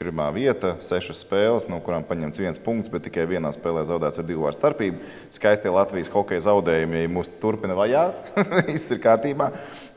[0.00, 4.24] Pirmā vieta, sešas spēles, no kurām paņemts viens punkts, bet tikai vienā spēlē zaudēts ar
[4.24, 5.02] divu vārdu starpību.
[5.36, 8.30] Skaistie Latvijas hokeja zaudējumi, ja mūs turpina vajāt,
[8.70, 9.50] viss ir kārtībā.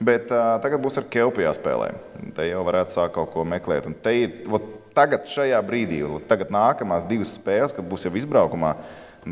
[0.04, 1.94] Bet uh, tagad būs ar Kelpiju jāspēlē.
[2.36, 3.88] Te jau varētu sākt kaut ko meklēt.
[3.88, 8.74] Un te ir vot, tagad, šajā brīdī, tagad nākamās divas spēles, kad būs jau izbraukumā,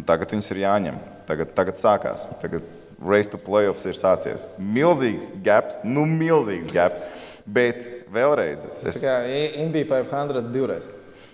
[0.08, 1.02] tagad viņas ir jāņem.
[1.28, 2.24] Tagad, tagad sākās.
[2.40, 2.64] Tagad
[3.04, 4.48] race to playoffs ir sācies.
[4.56, 7.04] Milzīgs gaps, nu milzīgs gaps.
[7.46, 8.66] Bet vēlreiz.
[8.82, 8.88] Es...
[8.88, 9.16] Tā kā
[9.64, 10.90] Indija 500 divreiz.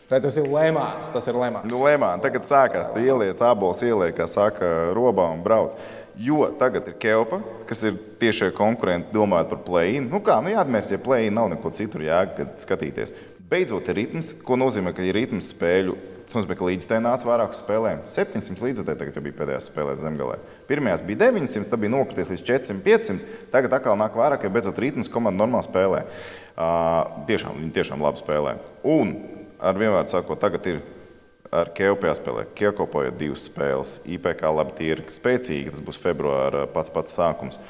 [0.08, 1.10] Vai tas ir Lemāns?
[1.12, 1.68] Tas ir Lemāns.
[1.68, 5.76] Nu, Lemāns tagad sākās, tu ieliec abolis, ieliec, kā saka, robā un brauc.
[6.18, 10.08] Jo tagad ir Kelpa, kas ir tiešie konkurenti, domājot par play-in.
[10.10, 13.12] Nu kā, nu jāatmērķē play-in, nav neko citur jēga skatīties.
[13.51, 15.97] Beidzot, ir ritms, ko nozīmē, ka ir ritms spēļu.
[16.28, 18.01] Tas nozīmē, ka līdzekļi nāca vairākas spēlēm.
[18.11, 20.36] 700 līdzekļi tagad bija pēdējās spēlēs zemgālē.
[20.67, 23.38] Pirmajās bija 900, tad bija nokrities līdz 400, 500.
[23.53, 26.03] Tagad atkal nāk vairāk, jo beidzot ritms komanda normāli spēlē.
[26.57, 28.57] Uh, tiešām, viņi tiešām labi spēlē.
[28.91, 29.15] Un
[29.55, 30.84] ar vienvārdu sakot, tagad ir
[31.47, 32.43] ar Keupu jāspēlē.
[32.59, 37.61] Kiekopojot divas spēles, IPK labi tie ir spēcīgi, tas būs februāra pats pats sākums.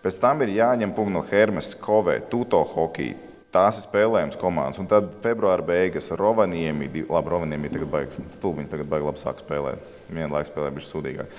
[0.00, 4.78] Pēc tam ir jāņem punkti no Hermes, Kovē, Tuto hokeja Tās ir spēlējums komandas.
[4.78, 9.82] Un tad februāra beigas Rovaniemi, labi, Rovaniemi tagad baigs, stulbiņi tagad baigi labi sāk spēlēt.
[10.06, 11.32] Vienlaikus spēlē bija sūdīgāk.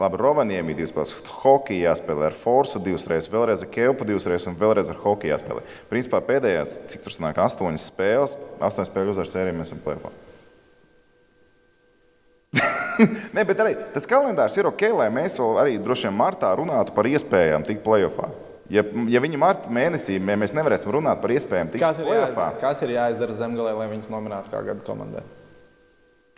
[0.00, 1.12] Labi, Rovaniemi divas spēles,
[1.42, 5.34] hokeja jāspēlē ar Forsu divas reizes, vēlreiz ar Keupu divas reizes un vēlreiz ar hokeju
[5.34, 5.66] jāspēlē.
[5.92, 10.16] Principā pēdējās, cik tur sanāk, astoņas spēles, astoņas spēļu uzvaras sērijā mēs esam plēfā.
[13.36, 16.96] Nē, bet arī tas kalendārs ir ok, lai mēs vēl arī droši vien martā runātu
[16.96, 18.32] par iespējām tikt plēfā.
[18.68, 22.48] Ja, ja viņi marta mēnesī ja mēs nevarēsim runāt par iespējām tikt kas ir, jāizdara,
[22.60, 25.22] kas ir jāizdara zemgalē, lai viņus nominētu kā gada komandai?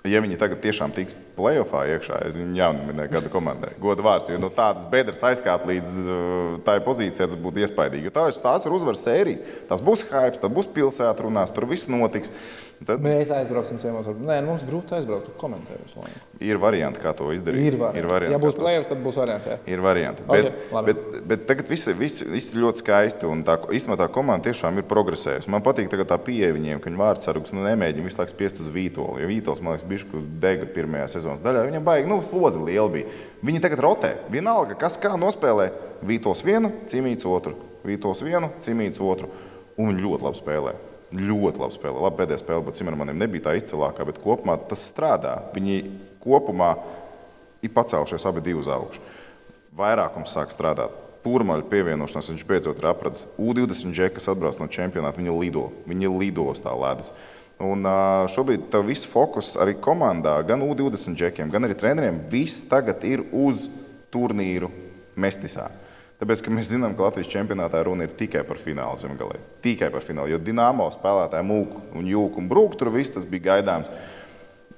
[0.08, 3.74] Ja viņi tagad tiešām tiks plēsoņā iekšā, es viņu jānominē gada komandai.
[3.82, 8.08] Goda vārds, jo no tādas bedres aizkāpt līdz uh, tai pozīcijai, tas būtu iespaidīgi.
[8.08, 9.44] Jo tās, ir uzvaras sērijas.
[9.68, 12.32] Tas būs hype, tas būs pilsēta runās, tur viss notiks.
[12.80, 13.02] Tad...
[13.04, 14.06] Mēs aizbrauksim ciemos.
[14.08, 15.34] Nē, nu, mums grūti aizbraukt.
[15.40, 16.20] Komentē visu laiku.
[16.40, 17.66] Ir varianti, kā to izdarīt.
[17.68, 18.00] Ir varianti.
[18.00, 19.50] Ir varianti ja būs plēsoņš, tad būs varianti.
[19.52, 19.58] Jā.
[19.68, 20.24] Ir varianti.
[20.24, 20.94] Okay, bet, labi.
[20.94, 23.28] bet, bet tagad viss, viss, viss ir ļoti skaisti.
[23.28, 25.52] Un tā, īstenībā tā komanda tiešām ir progresējusi.
[25.52, 29.20] Man patīk tā pieeja viņiem, ka viņi vārdsargus nu, nemēģina visu laiku spiest uz Vītolu.
[29.20, 31.66] Jo Vītols, man liekas, bija dega pirmajā sezonas daļā.
[31.68, 33.10] Viņam baigi, nu, slodzi liela bija.
[33.46, 34.12] Viņi tagad rotē.
[34.32, 35.70] Vienalga, kas kā nospēlē.
[36.06, 37.56] Vītols vienu, cimīts otru.
[37.86, 39.28] Vītols vienu, cimīts otru.
[39.76, 40.74] Un viņi ļoti labi spēlē.
[41.16, 42.04] Ļoti labi spēlē.
[42.06, 45.36] Labi, pēdējā spēlē, bet Cimermanim nebija tā izcilākā, bet kopumā tas strādā.
[45.56, 45.82] Viņi
[46.22, 46.74] kopumā
[47.64, 49.02] ir pacēlušies abi divi uz augšu.
[49.76, 50.94] Vairākums sāk strādāt.
[51.20, 53.26] Pūraņa pievienošanās viņš beidzot ir apratis.
[53.36, 55.66] U20 džeki, kas atbrauc no čempionāta, viņi lido.
[55.88, 57.12] Viņi lido uz tā ledus.
[57.60, 57.84] Un
[58.32, 63.26] šobrīd tas viss fokus arī komandā, gan U20 džekiem, gan arī treneriem, viss tagad ir
[63.36, 63.66] uz
[64.12, 64.70] turnīru
[65.20, 65.68] Mestisā.
[66.20, 69.38] Tāpēc, mēs zinām, ka Latvijas čempionātā runa ir tikai par finālu zemgalē.
[69.64, 70.34] Tikai par finālu.
[70.34, 73.88] Jo Dienāmo spēlētāji mūku un jūku un brūku tur viss tas bija gaidāms.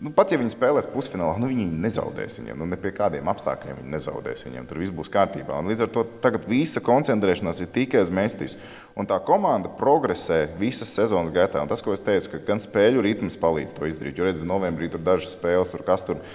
[0.02, 2.56] Nu, pat ja viņi spēlēs pusfinālā, nu, viņi nezaudēs viņiem.
[2.58, 4.64] Nu, ne pie kādiem apstākļiem viņi nezaudēs viņiem.
[4.66, 5.60] Tur viss būs kārtībā.
[5.62, 8.56] Un līdz ar to tagad visa koncentrēšanās ir tikai uz Mēstīs.
[8.98, 11.62] Un tā komanda progresē visas sezonas gaitā.
[11.62, 14.18] Un tas, ko es teicu, ka gan spēļu ritms palīdz to izdarīt.
[14.18, 16.26] Jo redziet, novembrī tur dažas spēles, tur kas tur ir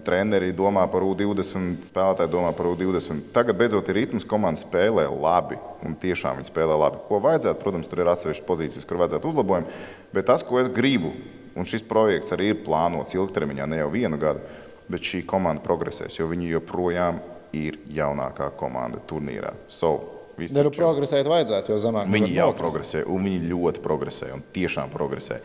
[0.00, 3.26] Treneri domā par U20, spēlētāji domā par U20.
[3.34, 5.58] Tagad beidzot ir ritms, komanda spēlē labi.
[5.84, 7.02] Un tiešām viņi spēlē labi.
[7.04, 7.60] Ko vajadzētu?
[7.60, 9.76] Protams, tur ir atsevišķas pozīcijas, kur vajadzētu uzlabojumu.
[10.16, 11.12] Bet tas, ko es gribu,
[11.56, 14.44] un šis projekts arī ir plānots ilgtermiņā, ne jau vienu gadu,
[14.90, 17.20] bet šī komanda progresēs, jo viņi joprojām
[17.56, 19.54] ir jaunākā komanda turnīrā.
[19.68, 19.98] So,
[20.40, 24.88] Ne, nu, progresēt vajadzētu, jo zemāk viņi jau progresē, un viņi ļoti progresē, un tiešām
[24.88, 25.36] progresē.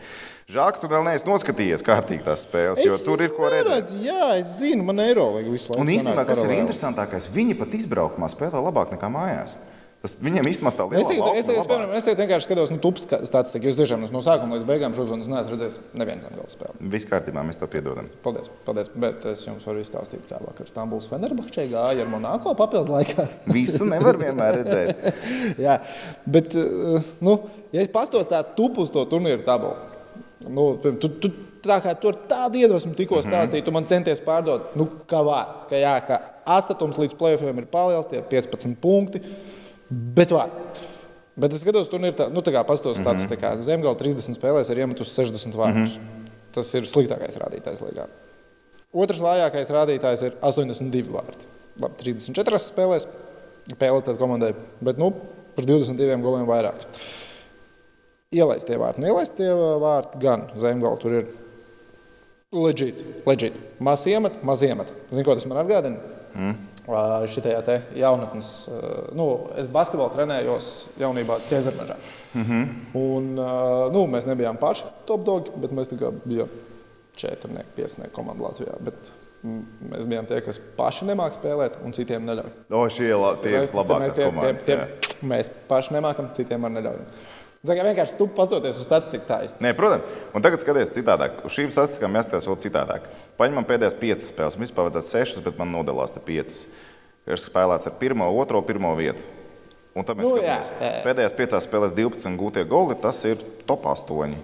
[0.48, 3.92] Žēl, ka tu vēl neesi noskatījies kārtīgi tās spēles, es, jo tur ir ko redzēt.
[4.00, 5.82] Jā, es zinu, man Eirolandā visu laiku.
[5.82, 9.56] Un īstenībā, kas ir interesantākais, viņi pat izbraukumā spēlē labāk nekā mājās.
[10.04, 11.02] Tas viņiem īstenībā tā līnija.
[11.02, 13.70] Es tagad, es, tagad, piemēram, es vienkārši skatos, nu, tups statistiku.
[13.70, 16.90] Jūs tiešām no sākuma līdz beigām šo zonu neesat redzējis nevienu zemgālu spēli.
[16.92, 18.10] Viss kārtībā, mēs to piedodam.
[18.22, 18.92] Paldies, paldies.
[19.02, 23.26] Bet es jums varu izstāstīt, kā vakar Stambuls Fenerbahčē gāja ar Monako papildu laikā.
[23.56, 25.10] Visu nevar vienmēr redzēt.
[25.66, 25.80] Jā,
[26.28, 27.40] bet, eh, nu,
[27.74, 29.94] ja es pastos tā tupu uz to turnīru tabulu,
[30.46, 31.30] Nu, tu, tu,
[31.64, 33.28] tā kā tur tādu iedvesmu tikko mhm.
[33.30, 35.62] stāstīji, tu man centies pārdot, nu, kā var.
[35.70, 36.20] Ka, jā, ka
[36.56, 39.22] atstatums līdz plēsoņiem ir paliels, tie ir 15 punkti.
[39.90, 40.52] Bet var.
[41.36, 43.06] Bet es skatos, tur ir tā, nu, tā kā pastos mm -hmm.
[43.06, 43.56] statistikā.
[43.60, 45.98] Zemgala 30 spēlēs ir iemetusi 60 vārdus.
[45.98, 46.32] Mm -hmm.
[46.52, 48.06] Tas ir sliktākais rādītājs līgā.
[48.92, 51.44] Otrs vājākais rādītājs ir 82 vārdi.
[51.80, 53.06] Labi, 34 spēlēs
[53.68, 55.12] spēlēt komandai, bet nu,
[55.56, 56.86] par 22 goliem vairāk
[58.32, 59.00] ielaistie vārti.
[59.00, 59.50] Nu, ielaistie
[59.82, 61.28] vārti gan zemgala tur ir
[62.52, 63.58] leģit, leģit.
[63.78, 64.92] Maz iemet, maz iemet.
[65.10, 66.00] Zini, ko tas man atgādina?
[66.34, 66.56] Mm.
[66.86, 68.50] Šitajā te jaunatnes,
[69.18, 69.26] nu,
[69.58, 70.68] es basketbolu trenējos
[71.00, 71.96] jaunībā ķezermežā.
[72.34, 72.68] Mm -hmm.
[73.00, 73.34] Un,
[73.92, 75.90] nu, mēs nebijām paši top dogi, bet mēs
[76.24, 76.48] bijām
[77.16, 78.76] četrnieki, piesnieki komanda Latvijā.
[78.80, 79.10] Bet
[79.90, 82.52] mēs bijām tie, kas paši nemāca spēlēt, un citiem neļauj.
[82.70, 84.86] O, šie ir tie, kas labāk spēlē.
[85.22, 87.06] Mēs paši nemākam, citiem arī neļaujam.
[87.66, 89.64] Tā kā vienkārši tu pastoties uz statistiku taisnība.
[89.64, 91.40] Nē, protams, un tagad skaties citādāk.
[91.46, 93.08] Uz šīm statistikām jāskatās vēl citādāk.
[93.40, 94.58] Paņemam pēdējās piecas spēles.
[94.60, 96.66] Mums vajadzētu sešas, bet man nodalās te piecas.
[97.26, 99.24] Ir spēlēts ar pirmo, otro, pirmo vietu.
[99.96, 101.04] Un tad mēs Nu, skatāmies, jā, jā, jā.
[101.06, 104.34] pēdējās piecās spēlēs 12 gūtie goli, tas ir top 8.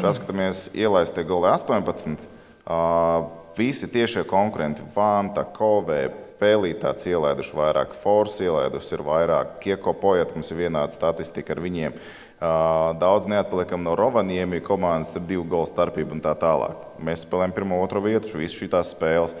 [0.00, 2.16] Paskatāmies, ielaistie goli 18.
[2.64, 3.28] Uh,
[3.58, 6.06] visi tiešie konkurenti, Vanta, Kovē,
[6.38, 11.92] Pelītāts ielaiduši vairāk, Force ielaiduši ir vairāk, Kieko Pojat mums ir vienāda statistika ar viņiem.
[11.92, 16.84] Uh, daudz neatpaliekam no Rovaniem, ir komandas, tur divu golu starpība un tā tālāk.
[17.02, 19.34] Mēs spēlējam pirmo, otro vietu, visu šīs spēles.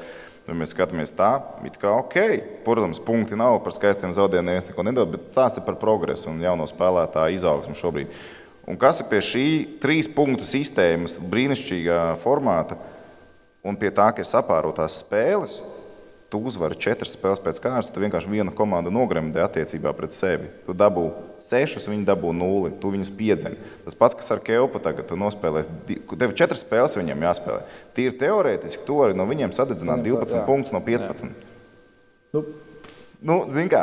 [0.48, 2.16] Tad mēs skatāmies tā, it kā ok.
[2.64, 6.64] Protams, punkti nav par skaistiem zaudējumiem, neviens neko nedod, bet stāsti par progresu un jauno
[6.66, 8.14] spēlētāju izaugsmu šobrīd.
[8.68, 9.44] Un kas ir pie šī
[9.82, 12.80] trīs punktu sistēmas, brīnišķīgā formāta
[13.60, 15.60] un pie tā, ka ir sapārotās spēles?
[16.28, 20.50] Tu uzvari četras spēles pēc kārtas, tu vienkārši vienu komandu nogremdē attiecībā pret sevi.
[20.66, 21.06] Tu dabū
[21.40, 23.56] sešus, viņi dabū nulli, tu viņus piedzeni.
[23.86, 27.62] Tas pats, kas ar Kelpu tagad, tu nospēlēsi, tev četras spēles viņiem jāspēlē.
[27.96, 30.42] Tīri teorētiski, tu vari no viņiem sadedzināt Viņam, 12 jā.
[30.50, 31.32] punktus no 15.
[32.36, 32.44] Nu,
[33.18, 33.80] Nu, zin kā,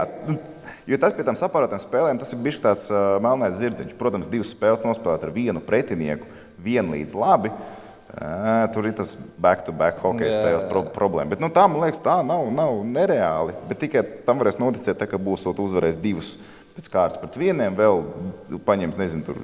[0.90, 3.98] jo tas pie tām saprātām spēlēm, tas ir bijis tāds uh, melnais zirdziņš.
[4.00, 6.30] Protams, divas spēles nospēlēt ar vienu pretinieku,
[6.64, 7.52] vienlīdz labi.
[7.52, 7.85] Ā,
[8.74, 9.12] Tur ir tas
[9.44, 11.34] back-to-back hockey Jā, spēles pro problēma.
[11.34, 13.56] Bet nu, tā, man liekas, tā nav, nav nereāli.
[13.68, 16.38] Bet tikai tam varēs noticēt, tā, ka būs uzvarējis divus
[16.76, 18.02] pēc kārtas pret vieniem, vēl
[18.68, 19.38] paņems, nezinu, tur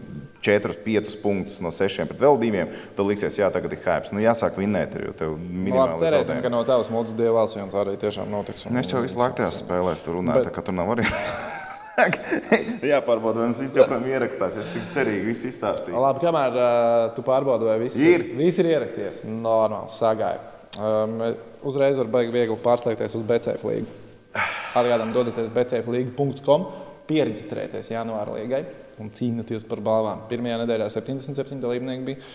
[0.44, 2.72] 4, 5 punktus no 6 pret vēl diviem.
[2.98, 4.12] Tad liksies, jā, tagad ir hype.
[4.16, 6.44] Nu, jāsāk vinnēt, jo tev nu, minimāli labi, cerēsim, zaudējumi.
[6.48, 8.66] ka no tavas mūža dievās jau tā arī tiešām notiks.
[8.68, 10.48] un- Nu, Es jau visu laiku tajās spēlēs tur runāju, Bet...
[10.52, 11.08] tā, ka tur nav arī.
[12.92, 14.58] Jāpārbauda, vai mums viss joprojām ierakstās.
[14.62, 15.98] Es tik cerīgi visu izstāstīju.
[16.02, 18.26] Labi, kamēr uh, tu pārbaudi, vai viss Ir.
[18.38, 19.24] viss ir ierakstījies.
[19.30, 20.42] Normāli, sagāja.
[20.82, 21.18] Um,
[21.68, 23.98] uzreiz var baigi viegli pārslēgties uz BCF līgu.
[24.80, 26.70] Atgādām, dodaties bcflīga.com,
[27.10, 28.64] pieregistrēties janvāra līgai
[29.02, 30.26] un cīnīties par balvām.
[30.30, 32.32] Pirmajā nedēļā 77 dalībnieki bija.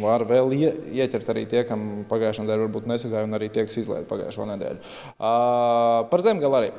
[0.00, 0.70] Var vēl ie,
[1.02, 4.80] ieķert arī tie, kam pagājušā nedēļa varbūt nesagāja, un arī tie, kas izlaiž pagājušo nedēļu.
[5.14, 6.72] Uh, par zemgalu arī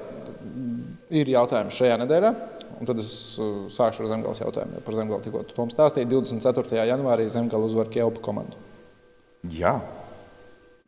[1.16, 2.32] ir jautājums šajā nedēļā.
[2.76, 3.10] Un tad es
[3.40, 4.82] uh, sākšu ar zemgājas jautājumu.
[4.84, 6.10] Par zemgālu tikko Toms stāstīja.
[6.12, 6.82] 24.
[6.92, 8.60] janvārī zemgālu uzvar Kjaupa komandu.
[9.56, 9.78] Jā,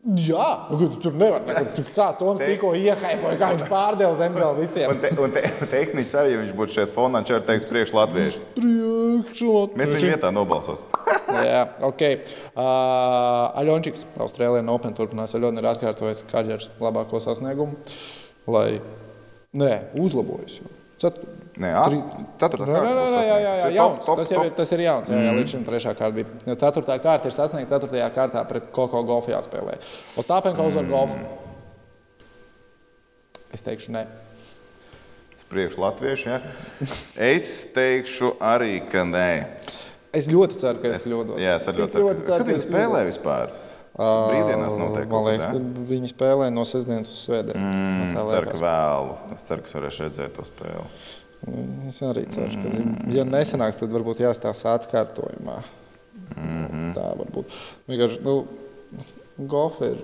[0.07, 1.41] Jā, nu, tu tur nevar.
[1.75, 4.93] Tur, kā Toms tikko iehaipoja, kā viņš pārdeva zemgālu visiem.
[4.93, 7.93] un, te, un te, tehniski arī, ja viņš būtu šeit fonā, viņš arī teiks priekš
[7.97, 8.43] latviešu.
[8.55, 9.75] Priekšlot.
[9.80, 10.86] Mēs viņu vietā nobalsos.
[11.49, 12.05] Jā, ok.
[12.53, 12.61] Uh,
[13.59, 15.36] Aļončiks, Austrālijā Open turpinās.
[15.36, 17.75] Aļona ir atkārtojis karjeras labāko sasniegumu,
[18.47, 18.80] lai
[19.56, 19.72] nē,
[20.02, 20.60] uzlabojas.
[20.98, 21.20] Cet...
[21.58, 21.86] Nē, ā,
[22.38, 23.76] ceturtā kārta jā, jā, jā, sasniegts.
[23.78, 24.06] jauns.
[24.06, 25.10] Top, Tas jau ir, top, tas ir jauns.
[25.10, 26.58] Jā, jā, līdz šim trešā kārta bija.
[26.62, 29.80] Ceturtā kārta ir sasniegta ceturtajā kārtā pret Koko golfu jāspēlē.
[30.22, 31.18] Ostāpenko uzvar golfu.
[33.54, 34.06] Es teikšu, nē.
[35.48, 36.28] Priekš latviešu.
[36.28, 36.41] Ja?
[37.24, 39.30] Es teikšu arī, ka nē.
[40.12, 41.39] Es ļoti ceru, ka es, es kļūdos.
[41.39, 42.10] Jā, es ļoti ceru.
[42.12, 43.54] Kad ka viņi spēlē vispār?
[43.97, 45.07] Brīvdienās notiek.
[45.09, 47.61] Man liekas, ka viņi spēlē no sestdienas uz svētdienu.
[47.61, 49.15] Mm, tā es ceru, ka vēlu.
[49.38, 50.85] Es ceru, ka varēšu redzēt to spēli.
[51.89, 55.57] Es arī ceru, ka, ja nesanāks, tad varbūt jāstāsta atkārtojumā.
[56.35, 56.91] Mhm.
[56.97, 57.57] Tā var būt.
[57.89, 58.38] Vienkārši, nu,
[59.49, 60.01] golf ir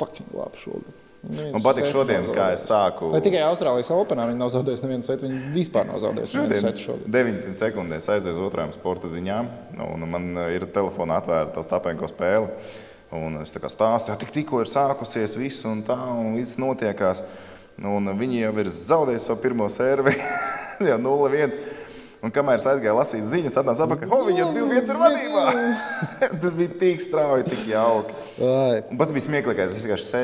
[0.00, 1.01] fucking labi šogad.
[1.22, 3.12] Neviens Man patīk šodien, kā es sāku.
[3.14, 6.64] Ne tikai Austrālijas Openā viņi nav zaudējuši nevienu setu, viņi vispār nav zaudējuši nevienu Šodien
[6.66, 7.04] setu šogad.
[7.14, 9.50] 900 sekundēs uz otrām sporta ziņām,
[9.86, 12.50] un man uh, ir telefonā atvērta tā stāpenko spēle.
[13.14, 16.58] Un es tā kā stāstu, ka tik, tikko ir sākusies viss, un tā, un viss
[16.58, 17.22] notiekās.
[17.78, 20.16] Un viņi jau ir zaudējuši savu pirmo sēriju,
[20.90, 21.54] jau 0-1.
[22.22, 25.46] Un kamēr es aizgāju lasīt ziņas, atnāca atpakaļ, ka viņi jau 2-1 ir vadībā.
[26.44, 28.14] Tas bija tik strauji, tik jauki.
[28.38, 29.74] Un pats bija smieklīgais.
[29.74, 30.20] Es vienkārši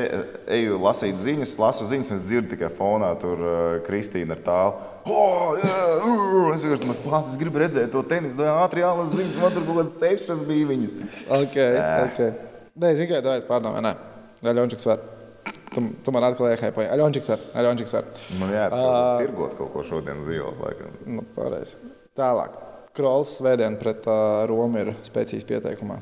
[0.59, 4.87] eju lasīt ziņas, lasu ziņas, un es dzirdu tikai fonā tur uh, Kristīnu ar tālu.
[5.09, 9.11] Oh, yeah, uh, es vienkārši domāju, pats, es gribu redzēt to tenisu, vai ātri jālas
[9.17, 10.99] ziņas, man tur kaut kādas sešas bija viņas.
[11.41, 11.61] ok,
[12.07, 12.25] ok.
[12.79, 13.95] Nē, zinu, ka es pārdomāju, nē,
[14.47, 15.03] Aļončiks var.
[15.69, 16.89] Tu, tu man atkal iehaipoji.
[16.89, 18.07] Aļončiks var, Aļončiks var.
[18.41, 20.57] Man jāatcerās, tirgot kaut ko šodien uz ielas.
[20.61, 20.95] Laikam.
[21.05, 21.77] Nu, pareizi.
[22.17, 22.55] Tālāk.
[22.97, 25.99] Krols svētdien pret uh, Romu ir spēcīgs pieteikumā.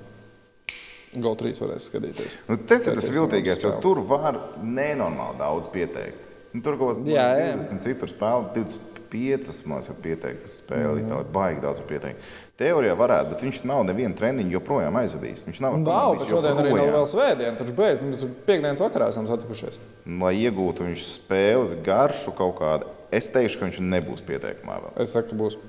[1.17, 2.37] GO3 varēs skatīties.
[2.47, 6.23] Nu, tas ir tas viltīgais, jo tur var nenormāli daudz pieteikt.
[6.53, 7.53] Nu, tur kaut kāds Jā, jā.
[7.57, 11.03] 20 citur spēlē, 25 mācās var pieteikt uz spēli.
[11.03, 11.11] Mm.
[11.11, 12.29] Tā ir baigi daudz var pieteikt.
[12.57, 15.43] Teorijā varētu, bet viņš nav nevienu treniņu joprojām aizvadījis.
[15.45, 17.53] Viņš nav bet komandis šodien arī nav vēl svētdiena.
[17.59, 19.77] Taču beidz, mēs piekdienas vakarā esam satikušies.
[20.23, 24.95] lai iegūtu viņš spēles garšu kaut kādu, es teikšu, ka viņš nebūs pieteikumā vēl.
[25.05, 25.59] Es saku, ka būs.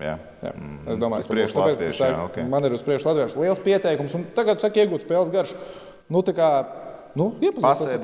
[0.00, 0.14] Jā.
[0.40, 0.54] Jā.
[0.88, 1.60] Es domāju, ka priekšu būs.
[1.60, 2.40] Tāpēc tu latvieši, saki, jā, ok.
[2.54, 5.60] Man ir uz priekšu latviešu liels pieteikums, un tagad saka, iegūt spēles garšu.
[6.08, 6.22] Nu,
[7.18, 7.28] nu,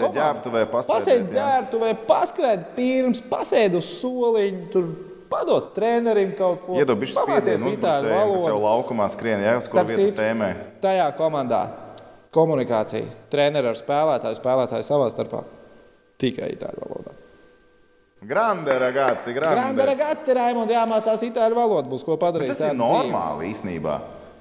[0.05, 0.21] komandu.
[0.21, 4.89] ģērbtuvē, Pasēdi ģērbtuvē, paskrēdi pirms, pasēdi uz soliņa, tur
[5.35, 6.79] padot trenerim kaut ko.
[6.79, 10.53] Pamācies spiedienu uzbrucējiem, kas jau laukumā skrien, jā, uz kuru vietu tēmē.
[10.85, 11.65] Tajā komandā
[12.35, 15.45] komunikācija, treneri ar spēlētāju, spēlētāju savā starpā
[16.21, 17.15] tikai itāļu valodā.
[18.25, 19.61] Grande ragazzi, grande.
[19.61, 22.55] Grande ragazzi, Raimonds, jāmācās itāļu valodu, būs ko padarīt.
[22.55, 23.99] Tas ir normāli īstenībā.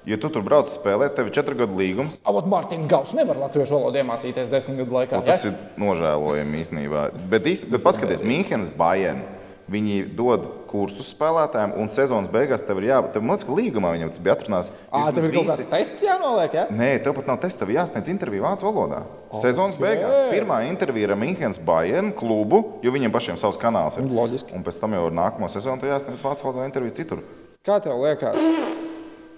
[0.08, 2.18] Ja tu tur brauc spēlēt, tev ir četru gadu līgums.
[2.28, 5.20] Avot Mārtiņš Gauss nevar latviešu valodu iemācīties desmit gadu laikā.
[5.20, 5.52] Un tas ja?
[5.52, 7.06] ir nožēlojami īstenībā.
[7.32, 9.22] Bet, bet paskaties, Mīnhenes Bayern.
[9.64, 13.14] Viņi dod kursus spēlētājiem, un sezonas beigās tev ir jābūt.
[13.16, 14.68] Man liekas, ka līgumā viņam tas bija atrunāts.
[14.92, 16.64] Ah, tev ir kaut kāds tests jānoliek, ja?
[16.68, 19.00] Nē, tev pat nav tests, tev jāsniedz intervija vācu valodā.
[19.30, 19.40] Okay.
[19.46, 24.04] Sezonas beigās pirmā intervija ar Mīnhenes Bayern klubu, jo viņiem pašiem savs kanāls ir.
[24.12, 24.52] Loģiski.
[24.52, 27.24] Un pēc tam jau ar nākamo sezonu tev jāsniedz vācu valodā intervijas citur.
[27.64, 28.36] Kā tev liekas?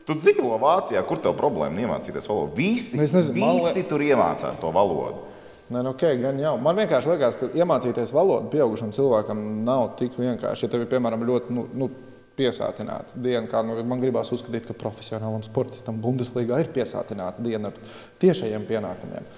[0.06, 2.54] Tu dzīvo Vācijā, kur tev problēma iemācīties valodu?
[2.58, 5.24] Visi, Nu, nezinu, visi tur iemācās to valodu.
[5.66, 6.54] Nē, nu, okay, gan jau.
[6.62, 10.66] Man vienkārši liekas, ka iemācīties valodu pieaugušam cilvēkam nav tik vienkārši.
[10.66, 11.88] Ja tev ir, piemēram, ļoti nu, nu,
[12.36, 17.80] piesātināta diena, kā nu, man gribās uzskatīt, ka profesionālam sportistam Bundeslīgā ir piesātināta diena ar
[18.22, 19.28] tiešajiem pienākumiem.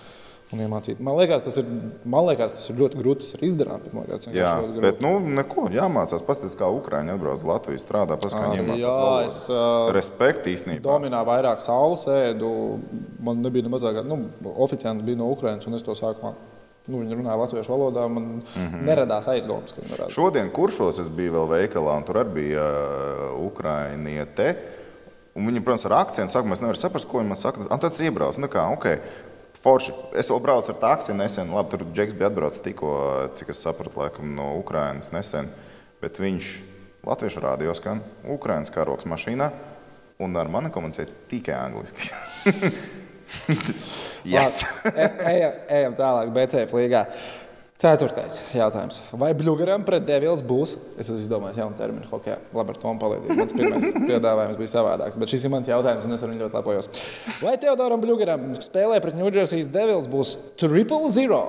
[0.48, 1.00] Un iemācīt.
[1.04, 1.66] Man liekas, tas ir,
[2.08, 3.82] liekas, tas ir ļoti grūti tas ir izdarām.
[3.84, 6.24] bet Liekas, tas Jā, bet nu, neko jāmācās.
[6.24, 9.26] Paskatās, kā Ukrāņi atbrauc Latviju, strādā pēc kā Arī, viņiem jā, mācās.
[9.26, 10.80] es, ā, Respekti īstenībā.
[10.86, 12.52] Dominā vairāk saules ēdu.
[13.20, 14.22] Man nebija ne mazāk, nu,
[14.56, 16.32] oficiāli bija no Ukrainas, un es to sākumā.
[16.88, 18.08] Nu, viņi runāja latviešu valodā.
[18.08, 18.42] Man mm.
[18.56, 18.88] -hmm.
[18.88, 20.16] neradās aizdomas, ka viņi varētu.
[20.16, 24.54] Šodien kuršos es biju vēl veikalā, un tur arī bija uh, Ukrāņiete.
[25.38, 27.60] Un Viņa, protams, ar akcentu saka, mēs nevaram saprast, ko viņa man saka.
[27.60, 28.40] Un tad es iebraucu.
[28.40, 28.98] Nu, kā, okay.
[29.58, 29.92] Forši.
[30.18, 31.50] Es vēl braucu ar taksi nesen.
[31.54, 32.92] Labi, tur Džeks bija atbraucis tikko,
[33.38, 35.50] cik es sapratu, laikam, no Ukrainas nesen.
[36.02, 36.52] Bet viņš
[37.08, 39.50] latviešu rādio skan Ukraiņas karoks mašīnā.
[40.22, 42.10] Un ar mani komunicēja tikai angliski.
[44.34, 44.62] yes.
[44.88, 47.04] E- ejam, ejam tālāk, BCF līgā.
[47.78, 48.96] Ceturtais jautājums.
[49.14, 50.72] Vai Bluegaram pret Devils būs?
[50.98, 52.40] Es domāju, ka jaunu terminu hokeja.
[52.50, 53.36] Labi, ar Tomu palīdzību.
[53.38, 56.58] Mans pirmais piedāvājums bija savādāks, bet šis ir mans jautājums, un es ar viņu ļoti
[56.58, 56.90] lepojos.
[57.38, 61.44] Vai Teodoram Bluegaram spēlē pret New Jersey Devils būs triple zero?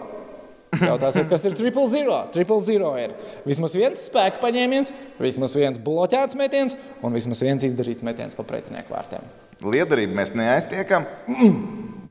[0.77, 2.21] Jautājsiet, kas ir triple zero?
[2.37, 3.17] Triple zero ir
[3.49, 8.93] vismaz viens spēka paņēmiens, vismaz viens bloķēts metiens un vismaz viens izdarīts metiens pa pretinieku
[8.93, 9.25] vārtiem.
[9.65, 11.09] Liederību mēs neaiztiekam.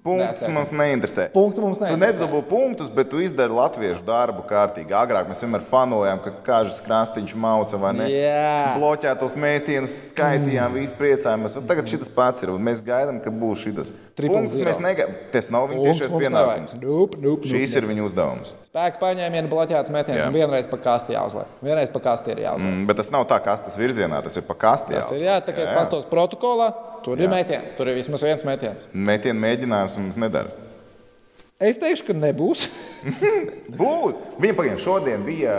[0.09, 0.55] Punkts Neaiztiekam.
[0.57, 1.25] mums neinteresē.
[1.35, 2.23] Punktu mums Tu neinteresē.
[2.25, 4.95] nedabū punktus, bet tu izdari latviešu darbu kārtīgi.
[4.97, 8.07] Agrāk mēs vienmēr fanojām, ka kāžas krāstiņš mauca vai ne.
[8.09, 8.79] Jā.
[8.81, 11.59] Bloķētos mētienus skaitījām, visi priecājāmies.
[11.69, 13.93] Tagad šis pats ir mēs gaidām, ka būs šis.
[14.19, 14.71] Punkts zero.
[14.71, 15.15] mēs negaidām.
[15.33, 16.75] Tas nav viņa tiešais pienākums.
[16.83, 17.85] Nope, nope, Šīs nope.
[17.85, 18.53] ir viņa uzdevums.
[18.69, 20.27] Spēka paņēmienu, bloķēts metiens, Jā.
[20.27, 21.47] un vienreiz pa kasti jāuzliek.
[21.63, 22.73] Vienreiz pa kasti ir jāuzliek.
[22.73, 24.95] Mm, bet tas nav tā, kā tas virzienā, tas ir pa kasti.
[24.95, 26.73] Tas ir jā, tā kā es pastos protokolā,
[27.05, 28.89] tur ir metiens, tur ir vismaz viens metiens.
[28.93, 30.53] Metienu mēģinājums mums nedara.
[31.59, 32.69] Es teikšu, ka nebūs.
[33.81, 34.19] Būs!
[34.39, 35.57] Viņa pagaidām šodien bija.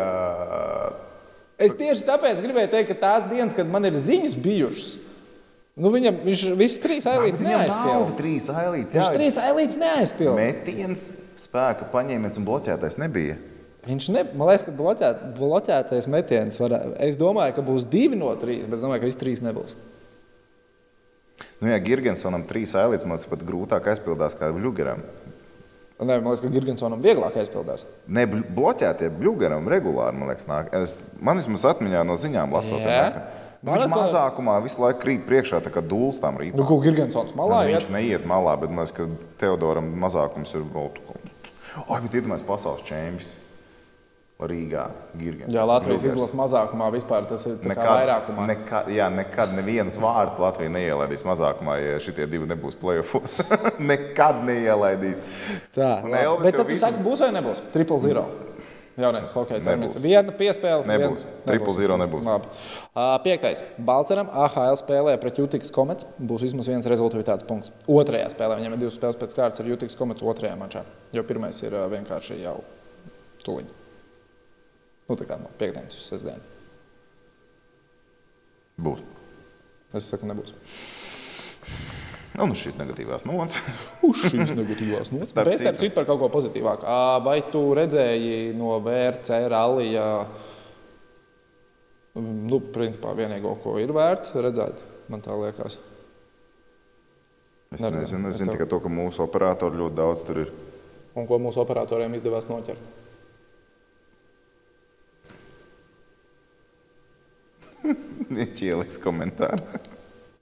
[1.60, 4.94] Es tieši tāpēc gribēju teikt, ka tās dienas, kad man ir ziņas bijušas,
[5.80, 8.16] nu viņam viņš visas trīs ailītes Viņam neaizpildīja.
[8.22, 8.96] trīs ailītes.
[8.96, 9.16] Viņš jā.
[9.18, 10.38] trīs ailītes neaizpildīja.
[10.40, 11.06] Metiens,
[11.44, 13.36] spēka paņēmiens un bloķētais nebija.
[13.90, 16.96] Viņš ne, man liekas, ka bloķēt, bloķētais metiens varētu.
[17.04, 19.76] Es domāju, ka būs divi no trīs, bet es domāju, ka visi trīs nebūs.
[21.60, 25.02] Nu, jā, Girgensonam trīs ailītes man liekas pat grūtāk aizpildās kā Bluegeram.
[26.00, 27.84] Nē, man liekas, ka Girgensonam vieglāk aizpildās.
[28.08, 30.72] Ne, bl- bloķētie Bluegeram regulāri, man liekas, nāk.
[30.80, 32.86] Es, man vismaz atmiņā no ziņām lasot.
[32.86, 33.28] Ka
[33.60, 36.56] Man Viņš mazākumā visu laiku krīt priekšā, tā kā dūls tam rītā.
[36.56, 39.08] Nu, ko Girgensons malā Nu, viņš neiet malā, bet man liekas, ka
[39.42, 40.94] Teodoram mazākums ir vēl.
[41.90, 43.34] Ai, bet iedomājieties, pasaules čempions
[44.40, 44.86] Rīgā.
[45.20, 45.52] Girgens.
[45.52, 48.46] Jā, Latvijas izlases mazākumā vispār tas ir kā vairākumā.
[48.48, 53.42] nekad, jā, nekad nevienus vārdus Latvija neielaidīs mazākumā, ja šie divi nebūs playoffs.
[53.92, 55.20] nekad neielaidīs.
[55.76, 56.16] Tā, Un.
[56.16, 57.60] Elvis bet tad tu visu- saki, būs vai nebūs?
[57.74, 58.24] Triple zero.
[59.00, 59.96] Jaunais hockey termins.
[60.00, 60.84] Viena piespēle.
[60.88, 61.24] Nebūs.
[61.24, 61.44] Vien...
[61.48, 62.24] Triple zero nebūs.
[62.28, 62.50] Labi.
[62.92, 63.64] Uh, piektais.
[63.80, 66.08] Balceram AHL spēlē pret Jutikas komets.
[66.20, 67.72] Būs vismaz viens rezultāts punkts.
[67.88, 70.84] Otrajā spēlē viņam ir divas spēles pēc kārtas ar Jutikas komets otrajā mačā.
[71.16, 72.58] Jo pirmais ir uh, vienkārši jau
[73.48, 73.79] tuliņ.
[75.10, 76.42] Nu, tā kā no piekdienas uz sestdienu.
[78.80, 79.02] Būs.
[79.98, 80.54] Es saku, nebūs.
[82.38, 83.58] Nu, nu šīs negatīvās nots.
[84.08, 85.34] Uz šīs negatīvās nots.
[85.36, 85.64] Bet citu.
[85.66, 86.86] starp citu par kaut ko pozitīvāku.
[87.26, 90.06] Vai tu redzēji no VRC rallija,
[92.20, 94.80] nu, principā vienīgo, ko ir vērts redzēt,
[95.12, 95.80] man tā liekas.
[97.74, 98.00] Es Neredzēju.
[98.00, 100.54] nezinu, es Es zinu tev- tikai to, ka mūsu operatori ļoti daudz tur ir.
[101.20, 102.82] Un ko mūsu operatoriem izdevās noķert.
[108.40, 109.62] Viņš ieliks komentāru.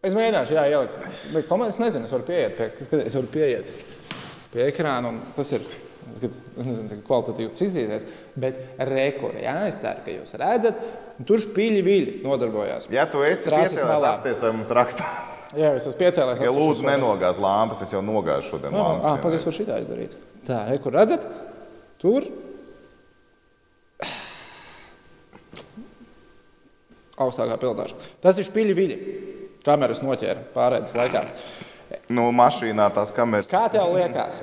[0.06, 0.98] Es mēģināšu, jā, ielikt.
[1.34, 3.72] Bet komandas nezinu, es varu pieiet pie, skat, es varu pieiet
[4.54, 5.10] pie ekrāna.
[5.12, 5.66] un Tas ir.
[6.16, 8.06] skat, Es nezinu, cik kvalitatīvs tas izskatīsies,
[8.42, 8.56] bet
[8.88, 9.42] rekords.
[9.44, 10.80] Jā, es ceru, ka jūs redzat,
[11.28, 12.88] tur spīļi viļi nodarbojās.
[12.96, 14.14] Ja tu esi Trases piecēlies, malā.
[14.18, 15.06] apties, vai mums rakstā.
[15.58, 16.42] Jā, es esmu piecēlējis.
[16.48, 19.12] Ja lūdzu, nenogāz lampas, es jau nogāzu šodien Ah, lampas.
[19.12, 19.22] jā.
[19.28, 20.16] Pagaidzi, var šitā izdarīt.
[20.48, 21.28] Tā, re, kur redzat?
[22.02, 22.26] Tur.
[27.24, 27.98] Augstākā pildaža.
[28.24, 29.00] Tas ir špiļi viļi.
[29.68, 31.24] Kameras noķēra pārējais laikā.
[32.14, 33.50] Nu, mašīnā tās kameras.
[33.52, 34.40] Kā tev liekas?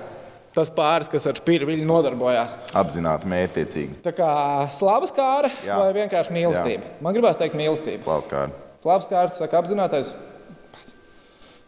[0.55, 2.55] Tas pāris, kas ar spīri viļņu nodarbojās.
[2.79, 3.99] Apzināti, mērķiecīgi.
[4.05, 4.29] Tā kā
[4.77, 5.81] slavas kāra Jā.
[5.81, 6.87] vai vienkārši mīlestība?
[6.87, 7.01] Jā.
[7.03, 8.05] Man gribās teikt mīlestība.
[8.05, 8.61] Slavas kāra.
[8.79, 10.13] Slavas kāra, tu saki apzinātais.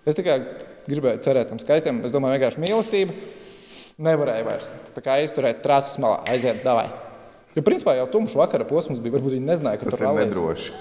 [0.06, 0.36] Es tikai
[0.86, 1.98] gribēju cerēt tam skaistiem.
[2.06, 3.16] Es domāju, vienkārši mīlestība.
[4.06, 6.86] Nevarēja vairs tā kā izturēt trases malā, aiziet, davai.
[7.56, 9.16] Jo principā jau tumšs vakara posms bija.
[9.16, 10.74] Varbūt viņi nezināja, ka tas ir nedroši.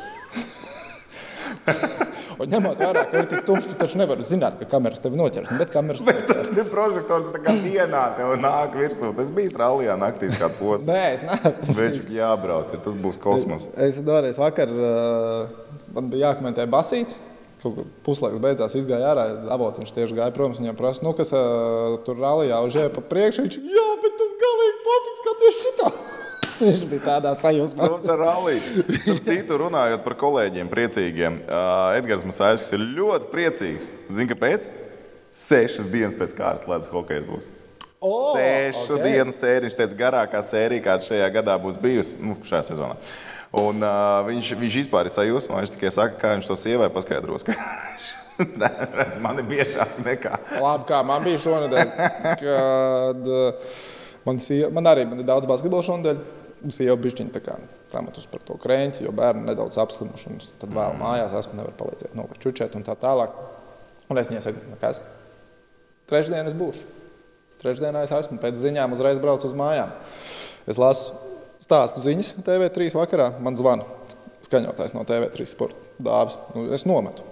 [2.42, 5.52] Un ņemot vērā, ka ir tik tumšs, tu taču nevari zināt, ka kameras tevi noķers.
[5.60, 6.50] Bet kameras tevi noķers.
[6.58, 9.12] Bet prožektors tā kā dienā tev nāk virsū.
[9.18, 10.92] Tas bija rallijā naktī kādu posmu.
[10.92, 11.78] Nē, es neesmu.
[11.78, 13.70] Viņš jābrauc, ir, tas būs kosmos.
[13.76, 14.74] Es, es doreiz vakar,
[15.96, 17.22] man bija jākomentē basīts.
[18.06, 19.24] Puslaiks beidzās, izgāja ārā.
[19.56, 20.54] Avotiņš tieši gāja prom.
[20.54, 23.48] Viņam prasa, nu, kas uh, tur rallija užēja pa priekšu.
[23.48, 25.90] Viņš, jā, bet tas galīgi pofiks, kā tieši šitā.
[26.56, 27.90] Viņš bija tādā sajūsmā.
[29.26, 31.42] Citu runājot par kolēģiem, priecīgiem.
[31.44, 33.90] Uh, Edgars Masāļs ir ļoti priecīgs.
[34.08, 34.70] Zini, kāpēc?
[35.36, 37.50] Sešas dienas pēc kārtas ledus hokeja būs.
[38.00, 39.18] Oh, Sešu okay.
[39.18, 39.66] dienu sērija.
[39.66, 42.96] Viņš teica, garākā sērija, kāda šajā gadā būs bijusi nu, šajā sezonā.
[43.56, 45.60] Un, uh, viņš, viņš vispār ir sajūsmā.
[45.60, 47.48] Viņš tikai saka, kā viņš to sievai paskaidros.
[49.00, 50.40] Redz, man ir biežāk nekā.
[50.60, 51.94] Labi, kā man bija šonadēļ,
[52.42, 53.30] kad
[54.28, 56.44] man, sieva, man arī man ir daudz basketbola šonadēļ
[56.74, 57.58] sieva bišķiņa
[57.92, 60.38] samatus par to krēķi, jo bērni nedaudz apslimuši.
[60.62, 63.36] Tad vēl mājās esmu nevar palīdzēt nolikt čučēt un tā tālāk.
[64.10, 65.02] Un es viņai saku, kas?
[66.10, 66.86] Trešdien es būšu.
[67.62, 69.94] Trešdienā es esmu pēc ziņām uzreiz braucu uz mājām.
[70.70, 71.16] Es lasu
[71.64, 73.32] stāstu ziņas TV3 vakarā.
[73.42, 73.88] Man zvana
[74.46, 76.38] skaņotājs no TV3 sporta dāvis.
[76.54, 77.26] Nu, es nometu.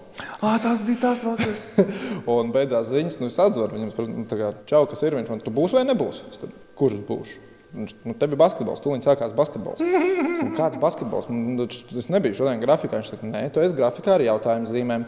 [0.45, 1.61] Ah, tas bija tas vakars.
[2.33, 5.41] un beidzās ziņas, nu, es atzvaru viņam, nu, tā kā, čau, kas ir viņš man,
[5.41, 6.49] tu būsi vai nebūsi?
[6.77, 7.52] Kurš būšu?
[7.73, 9.81] Nu, tev ir basketbols, tūlīt sākās basketbols.
[9.81, 11.25] Es saku, kāds basketbols?
[11.33, 12.99] Nu, es nebiju šodien grafikā.
[12.99, 15.07] Viņš saka, nē, tu esi grafikā ar jautājumu zīmēm.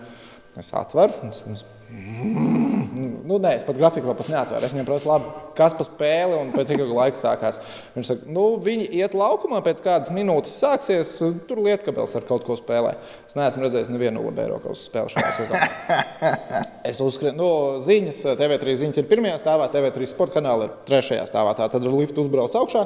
[0.58, 1.30] Es atveru.
[1.30, 4.66] Es, Nu, nē, es pat grafiku vēl pat neatvēru.
[4.68, 7.60] Es viņam prasu, labi, kas pa spēli un pēc cik laika sākās.
[7.96, 11.16] Viņš saka, nu, viņi iet laukumā, pēc kādas minūtes sāksies,
[11.50, 12.96] tur lietkabels ar kaut ko spēlē.
[13.28, 15.70] Es neesmu redzējis nevienu libero kaut spēli šajā sezonā.
[16.86, 17.48] Es uzskatu, nu,
[17.82, 21.56] ziņas, TV3 ziņas ir pirmajā stāvā, TV3 sporta kanāla ir trešajā stāvā.
[21.58, 22.84] Tā tad ar liftu uzbrauc augšā.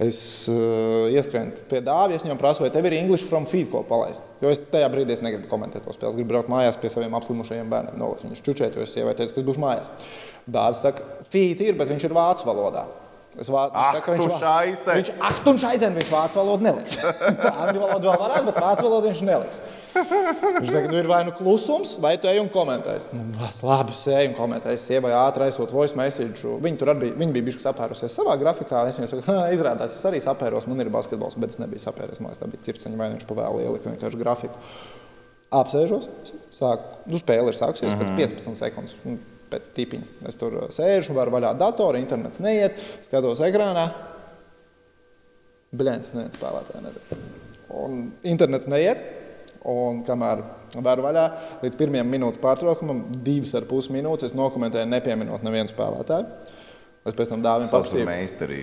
[0.00, 3.82] Es uh, ieskrēju pie dāvijas, es viņam prasu, vai tev ir English from feed, ko
[3.84, 4.24] palaist.
[4.40, 6.14] Jo es tajā brīdī es negribu komentēt to spēli.
[6.14, 9.36] Es gribu braukt mājās pie saviem apslimušajiem bērniem, nolikt viņus čučēt, jo es sievai teicu,
[9.36, 9.92] ka es būšu mājās.
[10.48, 12.86] Dāvis saka, feed ir, bet viņš ir vācu valodā.
[13.40, 14.96] Es vācu, ah, saka, viņš, šaisen.
[14.98, 16.98] viņš, ah, tu šaisen, viņš vācu valodu neliks.
[17.62, 19.62] Angļu valodu vēl varētu, bet vācu valodu viņš neliks.
[19.94, 23.16] Viņš saka, nu ir vai nu klusums, vai tu ej un komentēsi.
[23.16, 24.90] Nu, labi, sēž un komentēsi.
[24.90, 26.52] Sievai ātri aizsūt voice message.
[26.68, 28.84] Viņa tur bija, viņa bija bijusi sapērusies savā grafikā.
[28.92, 32.20] Es viņai saku, izrādās, es arī sapēros, man ir basketbols, bet es nebiju sapēries.
[32.20, 34.64] Man tā bija cirksteņa, vai viņš pavēl ielika vienkārši grafiku.
[35.64, 36.12] Apsēžos,
[36.60, 38.20] sāku, nu spēle ir sākusies mm -hmm.
[38.20, 40.08] pēc 15 sekundes pēc tipiņa.
[40.30, 43.88] Es tur uh, sēžu, varu vaļā datoru, internets neiet, skatos ekrānā.
[45.76, 47.20] Bļēns, neviens spēlētāji nezinu.
[47.80, 49.04] Un internets neiet,
[49.70, 50.42] un kamēr
[50.82, 51.26] varu vaļā,
[51.62, 56.58] līdz pirmajam minūtes pārtraukumam, divas ar pus minūtes, es nokomentēju, nepieminot nevienu spēlētāju.
[57.00, 58.04] Es pēc tam dāvinu prasīju.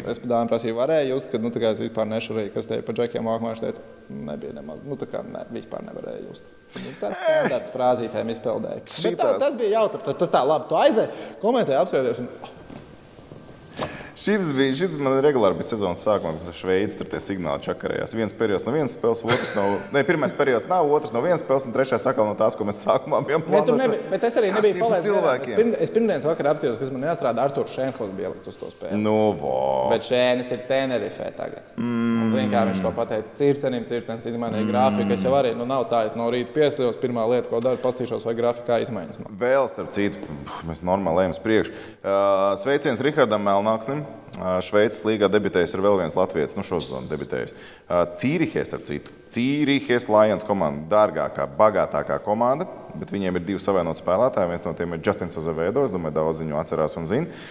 [0.05, 2.93] Es pēc tam prasīju, varēju just, ka nu, es vispār nešarīju, kas te ir pa
[2.93, 3.25] džekiem.
[3.25, 3.95] Mākslinieks viņš teica,
[4.27, 6.51] nebija nemaz, nu tā kā ne, vispār nevarēja just.
[6.75, 8.83] Nu, Tāds standarta frāzītēm izpildēja.
[9.17, 10.13] Tā, tas bija jautri.
[10.21, 10.69] Tas tā labi.
[10.69, 12.21] Tu aizēji, komentēji, apskatījos.
[12.21, 12.53] Un, oh,
[14.17, 18.15] Šis bija, šis man regulāri bija sezonas sākumā, kad Šveice tur tie signāli čakarējās.
[18.17, 21.67] Viens periods no vienas spēles, otrs no, ne, pirmais periods nav, otrs no vienas spēles,
[21.69, 23.77] un trešais atkal no tās, ko mēs sākumā bijām plānojuši.
[23.77, 25.53] Ne, bet es arī nebiju palaidis cilvēkiem.
[25.53, 28.71] Es, pirm, es pirmdienas vakarā apstājos, kas man jāstrādā Arturs Šēnfos bija ielikt uz to
[28.73, 28.97] spēli.
[29.03, 29.53] Nu, vo.
[29.93, 31.69] Bet Šēnis ir Tenerifē tagad.
[31.77, 32.25] Mm.
[32.25, 34.73] Un zini, kā viņš to pateica Circenim, Circenis izmainīja mm.
[34.73, 35.13] grafiku.
[35.13, 38.25] Es jau arī, nu nav tā, es no rīta piesļos, pirmā lieta, ko daru, pastīšos,
[38.25, 39.21] vai grafikā izmaiņas.
[39.23, 39.37] Nav.
[39.45, 41.77] Vēl starp citu, mēs normāli ejam uz priekšu.
[42.01, 44.05] Uh, sveiciens Rihardam Melnāksnim.
[44.63, 47.55] Šveices līgā debitējis ir vēl viens Latvijas, nu šodien debitējis.
[48.21, 49.11] Cīrihē, starp citu.
[49.33, 54.51] Cīrihēs Lions komanda, dārgākā, bagātākā komanda, bet viņiem ir divi savienoti spēlētāji.
[54.53, 57.41] Viens no tiem ir Justins Azevedo, es domāju, daudz viņu atcerās un zina.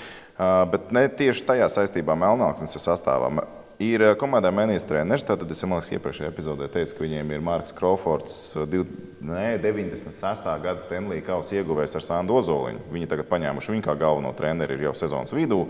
[0.72, 3.32] Bet ne tieši tajā saistībā Melnāksnes sastāvā.
[3.82, 5.24] Ir komandā mainījies treneris.
[5.28, 8.38] Tad es domāju, ka iepriekšējā epizodē teicu, ka viņiem ir Marks Krofords,
[9.20, 10.48] 96.
[10.64, 12.86] gada Stanley Kausa ieguvējs ar Sandu Ozoliņu.
[12.94, 15.66] Viņi tagad paņēmuši viņu kā galveno treneri jau sezonas vidū.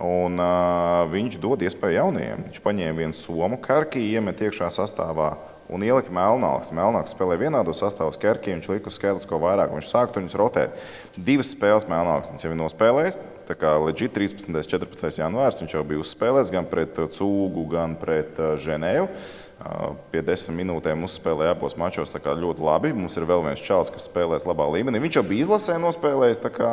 [0.00, 2.48] Un, uh, viņš dod iespēju jaunajiem.
[2.48, 5.34] Viņš paņēma vienu somu, karkī, iemet iekšā sastāvā
[5.68, 6.72] un ielika Melnāks.
[6.74, 9.72] Melnāks spēlēja vienādu sastāvu Skerkī, viņš lika uz skaidrs, ko vairāk.
[9.76, 10.82] Viņš sāka viņus rotēt.
[11.16, 13.20] Divas spēles Melnāks viņš jau ir nospēlējis.
[13.44, 14.48] Tā kā līdz 13.
[14.48, 15.18] un 14.
[15.20, 19.08] janvārs viņš jau bija uzspēlējis gan pret Cūgu, gan pret Ženēvu.
[20.10, 22.90] Pie desmit minūtēm uzspēlēja abos mačos ļoti labi.
[22.92, 25.00] Mums ir vēl viens čels, kas spēlēs labā līmenī.
[25.00, 26.72] Viņš jau bija izlasē nospēlējis, tā kā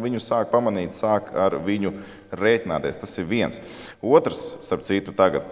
[0.00, 1.92] viņu sāk pamanīt, sāk ar viņu
[2.30, 3.00] rēķināties.
[3.02, 3.60] Tas ir viens.
[4.00, 5.50] Otrs, starp citu, tagad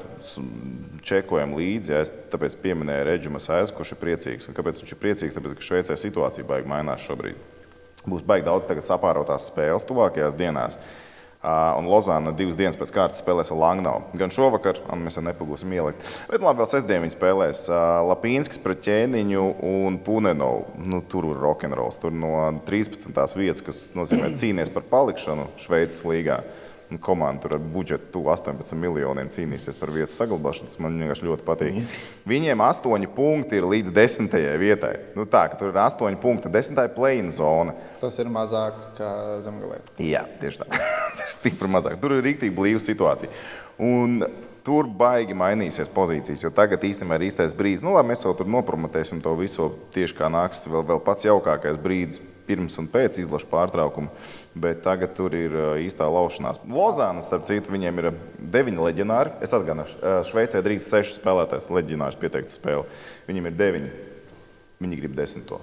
[1.05, 1.93] čekojam līdzi.
[1.93, 4.49] Ja es tāpēc pieminēju Reģu Masēs, kurš ir priecīgs.
[4.49, 5.37] Un kāpēc viņš ir priecīgs?
[5.37, 7.58] Tāpēc, ka Šveicē situācija baigi mainās šobrīd.
[8.09, 10.79] Būs baigi daudz sapārotās spēles tuvākajās dienās.
[11.39, 13.99] Un Lozāna divas dienas pēc kārtas spēlēs ar Langau.
[14.19, 16.03] Gan šovakar, un mēs jau nepagūsim ielikt.
[16.27, 17.61] Bet labi, vēl sestdien viņi spēlēs
[18.11, 20.67] Lapīnskis pret ķēniņu un Punenovu.
[20.83, 22.01] Nu, tur ir rokenrols.
[22.03, 22.33] Tur no
[22.67, 23.15] 13.
[23.39, 26.43] vietas, kas nozīmē cīnīties par palikšanu Šveices līgā
[27.03, 30.71] komanda tur ar budžetu tuvu 18 miljoniem cīnīsies par vietas saglabāšanu.
[30.71, 31.77] Tas man vienkārši ļoti patīk.
[31.77, 32.01] Mm.
[32.33, 34.39] Viņiem 8 punkti ir līdz 10.
[34.63, 34.95] vietai.
[35.19, 36.81] Nu, tā, tur ir 8 punkti, 10.
[36.97, 37.77] play-in zona.
[38.01, 39.13] Tas ir mazāk nekā
[39.45, 39.83] zemgalē.
[40.01, 40.71] Jā, tieši tā.
[41.13, 41.99] Tas ir stipri mazāk.
[42.01, 43.33] Tur ir rīktīgi blīva situācija.
[43.85, 44.23] Un
[44.69, 46.43] tur baigi mainīsies pozīcijas.
[46.45, 47.85] Jo tagad īstenībā ir īstais brīdis.
[47.85, 50.67] Nu, labi, mēs jau tur nopromotēsim to visu tieši kā nāks.
[50.69, 54.13] Vēl, vēl pats jaukākais brīdis pirms un pēc izlaša pārtraukuma
[54.63, 55.55] bet tagad tur ir
[55.85, 56.61] īstā laušanās.
[56.69, 59.35] Lozāna, starp citu, viņiem ir deviņi leģionāri.
[59.45, 59.99] Es atgādināšu,
[60.31, 62.87] Šveicē drīz seši spēlētājs leģionārs pieteiktu spēli.
[63.31, 63.93] Viņiem ir deviņi.
[64.79, 65.63] Viņi grib desmito.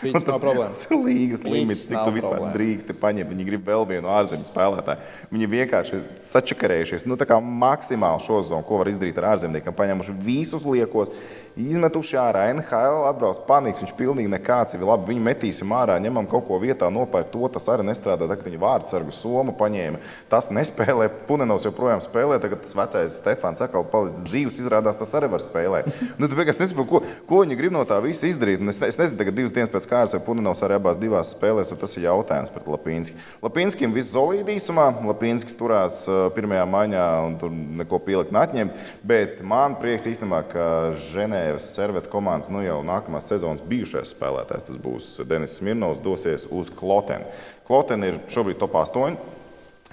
[0.00, 0.82] Tas nav problēmas.
[0.82, 2.52] Tas ir līgas limits, cik tu vispār problēma.
[2.56, 3.32] drīksti paņemt.
[3.32, 5.10] Viņi grib vēl vienu ārzemju spēlētāju.
[5.34, 7.06] Viņi vienkārši sačakarējušies.
[7.08, 7.18] Nu,
[7.62, 11.12] maksimāli šo zonu, ko var izdarīt ar ārzemniekiem, paņēmuši visus liekos
[11.58, 12.46] izmetuši ārā.
[12.54, 15.10] NHL atbrauc paniks, viņš pilnīgi nekāds ir labi.
[15.12, 17.44] Viņu metīsim ārā, ņemam kaut ko vietā, nopērk to.
[17.52, 18.28] Tas arī nestrādā.
[18.30, 20.00] Tagad viņa vārdsargu somu paņēma.
[20.32, 21.10] Tas nespēlē.
[21.28, 22.38] Punenovs joprojām spēlē.
[22.42, 24.60] Tagad tas vecais Stefans atkal palicis dzīves.
[24.62, 25.90] Izrādās, tas arī var spēlēt.
[26.20, 28.62] Nu, es nesaprotu, ko, ko viņi grib no tā visa izdarīt.
[28.72, 31.74] Es, es nezinu, tagad divas dienas pēc kārtas, vai Punenovs arī abās divās spēlēs.
[31.82, 33.18] Tas ir jautājums par Lapīnski.
[33.44, 34.88] Lapīnskim viss zolīdīsumā.
[35.10, 36.02] Lapīnskis turās
[36.36, 38.82] pirmajā maiņā un tur neko pielikt neatņemt.
[39.06, 40.66] Bet man prieks īstenībā, ka
[41.10, 44.62] Ženē Ženēvas serveta komandas nu, jau nākamās sezonas bijušais spēlētājs.
[44.68, 47.26] Tas būs Denis Smirnovs, dosies uz Klotenu.
[47.66, 49.16] Klotena ir šobrīd top 8.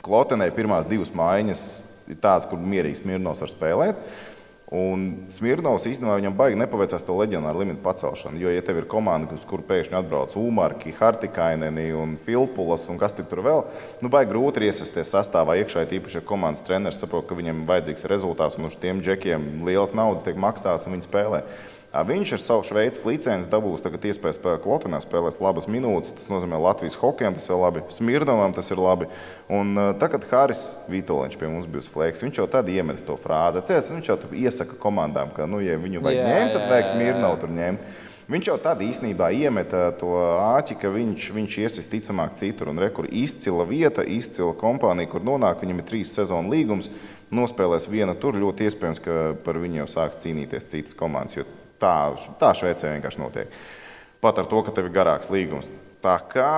[0.05, 1.63] Klotenai pirmās divas maiņas
[2.09, 4.03] ir tādas, kur mierīgi Smirnovs var spēlēt.
[4.69, 8.37] Un Smirnovs īstenībā viņam baigi nepaveicās to leģionāru limitu pacelšanu.
[8.37, 13.17] Jo, ja tev ir komanda, uz kuru pēkšņi atbrauc Umarki, Hartikaineni un Filpulas un kas
[13.17, 13.63] tur vēl,
[14.03, 15.87] nu, baigi grūti ir iesaistīties sastāvā iekšā.
[15.89, 20.21] Tīpaši, ja komandas treneris saprot, ka viņam vajadzīgs rezultāts un uz tiem džekiem liels naudas
[20.27, 21.41] tiek maksāts un viņi spēlē.
[21.89, 26.11] Viņš ar savu Šveices licenci dabūs iespēju spēlēt Klotenā, spēlēs labas minūtes.
[26.19, 29.07] Tas nozīmē Latvijas hokejam, tas ir labi, Smirnovam tas ir labi.
[29.49, 33.63] Un tā, kad Haris Vitoļņš pie mums bija flēks, viņš jau tad iemeta to frāzi.
[33.63, 37.39] Atceries, viņš jau iesaka komandām, ka, nu, ja viņu vajag jā, ņemt, tad vajag Smirnovu
[37.41, 37.87] tur ņemt.
[38.29, 42.69] Viņš jau tad īstenībā iemeta to āķi, ka viņš, viņš iesaistīs ticamāk citur.
[42.69, 45.63] Un rekur izcila vieta, izcila kompānija, kur nonāk.
[45.65, 46.91] Viņam ir trīs sezonu līgums,
[47.33, 48.37] nospēlēs vienu tur.
[48.37, 51.41] Ļoti iespējams, ka par viņu jau sāks cīnīties citas komandas.
[51.79, 51.93] Tā,
[52.41, 53.53] tā Šveicē vienkārši notiek.
[54.19, 55.69] Pat ar to, ka tev ir garāks līgums.
[55.99, 56.51] Tā kā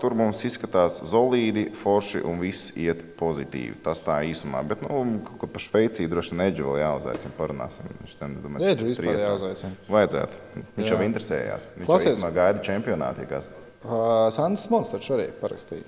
[0.00, 3.74] tur mums izskatās solīdi, forši un viss iet pozitīvi.
[3.84, 4.62] Tas tā īsumā.
[4.68, 5.02] Bet, nu,
[5.42, 7.90] par Šveicī droši vien Edžu vēl jāuzaicina, parunāsim.
[8.00, 9.76] Viņš ten, domāju, Edžu vispār jāuzaicina.
[9.92, 10.40] Vajadzētu.
[10.78, 10.94] Viņš Jā.
[10.94, 11.68] jau interesējās.
[11.76, 12.24] Viņš Klausies.
[12.24, 13.28] jau gaida čempionātī.
[13.28, 15.84] Uh, Sandrs Monsters arī parakstīja.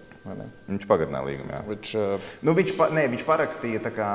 [0.69, 1.55] Viņš pagarināja līgumu.
[1.57, 1.65] Jā.
[1.65, 2.33] Viņš, uh...
[2.45, 4.11] nu, viņš, pa, ne, viņš parakstīja tā kā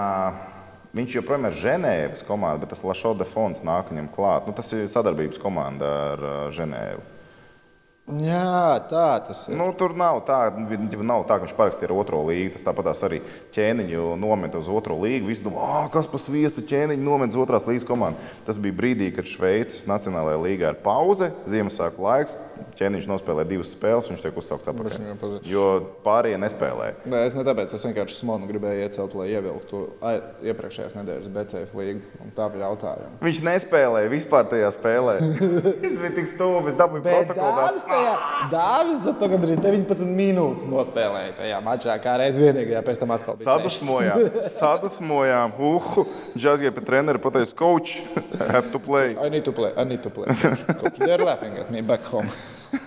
[0.93, 4.45] Viņš joprojām ir Ženēvas komanda, bet tas Lašoda fonds nāk viņam klāt.
[4.45, 7.12] Nu, tas ir sadarbības komanda ar Ženēvu.
[8.03, 9.55] Jā, tā tas ir.
[9.55, 12.51] Nu, tur nav tā, nav tā, ka viņš parakstīja ar otro līgu.
[12.51, 13.21] Tas tāpat arī
[13.55, 15.29] ķēniņu nomet uz otro līgu.
[15.31, 18.19] Visi domā, ah, kas pa sviestu ķēniņu nomet uz otrās līgas komandu.
[18.43, 22.35] Tas bija brīdī, kad Šveices Nacionālajā līgā ir pauze, Ziemassvētku laiks.
[22.75, 25.39] Ķēniņš nospēlē divas spēles, viņš tiek uzsaukts atpakaļ.
[25.47, 25.69] Jo
[26.03, 26.89] pārējie nespēlē.
[27.07, 29.83] Nē, es ne tāpēc, es vienkārši smonu gribēju iecelt, lai ievilktu
[30.51, 32.03] iepriekšējās nedēļas BCF līgu.
[32.35, 33.21] Tā bija jautājums.
[33.23, 35.19] Viņš nespēlēja vispār tajā spēlē.
[35.87, 41.95] es biju tik stūmis, dabūju protokolu tajā Dāvis to gandrīz 19 minūtes nospēlēja tajā mačā,
[42.03, 44.25] kā reiz vienīgajā, pēc tam atkal bija sadusmojām.
[44.57, 45.55] sadusmojām.
[45.69, 48.01] Uhu, Džazgija pie trenera pateica, coach,
[48.53, 49.15] have to play.
[49.15, 50.27] I need to play, I need to play.
[50.81, 52.29] Coach, they're laughing at me back home.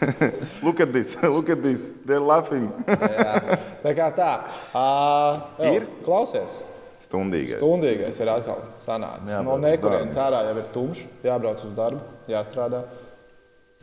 [0.67, 2.69] look at this, look at this, they're laughing.
[2.87, 4.33] Jā, tā kā tā.
[4.75, 5.89] Uh, ir?
[6.07, 6.61] Klausies.
[7.01, 7.61] Stundīgais.
[7.61, 9.35] Stundīgais ir atkal sanācis.
[9.47, 12.01] No nekurienes ārā jau ir tumšs, jābrauc uz darbu,
[12.31, 12.83] jāstrādā.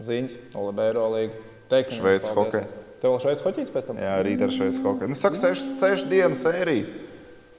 [0.01, 1.41] Ziņas, Olimpā, Eirolanda.
[1.69, 2.65] Teiksim, Šveices hokeja.
[3.01, 3.99] Tev vēl Šveices hokeja pēc tam?
[4.01, 5.09] Jā, rīt ar Šveices hokeju.
[5.11, 6.87] Nu, saka, sešu, sešu dienu sēriju.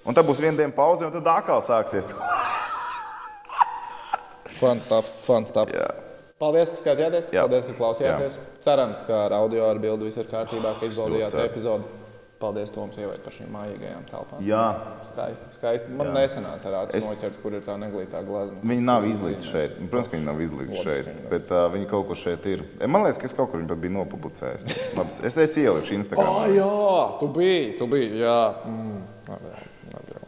[0.05, 2.11] Un tad būs viena diena pauze, un tad atkal sāksies.
[4.61, 5.71] fun stuff, fun stuff.
[5.75, 5.87] Jā.
[6.43, 7.31] Paldies, ka skatījāties.
[7.33, 7.47] Jā.
[7.47, 8.41] Paldies, ka klausījāties.
[8.41, 8.49] Jā.
[8.67, 12.04] Cerams, ka ar audio ar bildi viss ir kārtībā, ka izbaudījāt epizodi.
[12.43, 14.41] Paldies, Toms, ievēt par šīm mājīgajām telpām.
[14.45, 14.63] Jā.
[15.07, 15.45] Skaisti.
[15.55, 15.93] skaisti.
[15.95, 16.15] Man Jā.
[16.19, 17.07] nesenāca ar acu es...
[17.07, 18.59] noķert, kur ir tā neglītā glazma.
[18.67, 19.77] Viņi nav izlīti šeit.
[19.79, 22.65] Protams, ka viņi nav izlīti šeit, bet uh, viņi kaut kur šeit ir.
[22.83, 24.67] Man liekas, ka es kaut kur viņu biju nopublicējis.
[24.99, 26.33] Labi, es es ieliku Instagram.
[26.35, 26.75] Oh, jā,
[27.23, 28.41] tu biji, tu biji, jā.
[28.67, 29.05] Mm.
[29.31, 29.55] Labi,
[29.95, 30.25] labi, labi.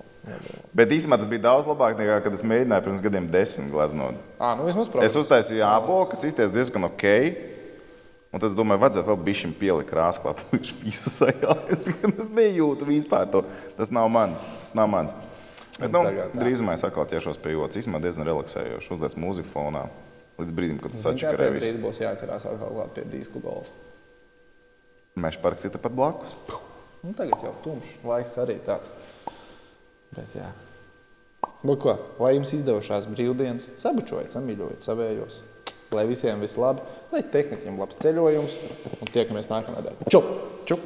[0.77, 4.17] Bet īstenībā tas bija daudz labāk nekā, kad es mēģināju pirms gadiem desmit glaznot.
[4.39, 4.67] À, nu,
[5.03, 7.07] es uztaisīju apolu, kas izties diezgan ok.
[8.37, 10.43] Un tas, domāju, vajadzētu vēl bišķiņu pielikt krāsu klāt.
[10.53, 11.55] Viņš visu sajā.
[11.73, 11.87] Es,
[12.37, 13.41] nejūtu vispār to.
[13.79, 14.43] Tas nav mans.
[14.61, 15.15] Tas nav mans.
[15.79, 16.03] Bet, nu,
[16.37, 17.81] drīzumā es atkal tiešos pie jotas.
[17.81, 18.93] Īsumā diezgan relaksējoši.
[18.93, 19.87] Uzliec mūziku fonā.
[20.37, 21.71] Līdz brīdim, kad tu sačakarē visu.
[21.71, 23.73] Tad būs jāķerās atkal klāt pie disku golfa.
[25.17, 26.37] Meža parks ir tepat blakus.
[27.01, 27.97] Nu, tagad jau tumšs.
[28.05, 28.93] Laiks arī tāds.
[30.13, 30.53] Bet, jā.
[31.65, 35.41] Nu, ko, lai jums izdevušās brīvdienas, sabučojiet, samīļojiet savējos
[35.95, 38.59] lai visiem viss labi, lai tehniķiem labs ceļojums
[38.99, 40.11] un tiekamies nākamā nedēļā.
[40.11, 40.23] Čau!
[40.67, 40.81] Čau.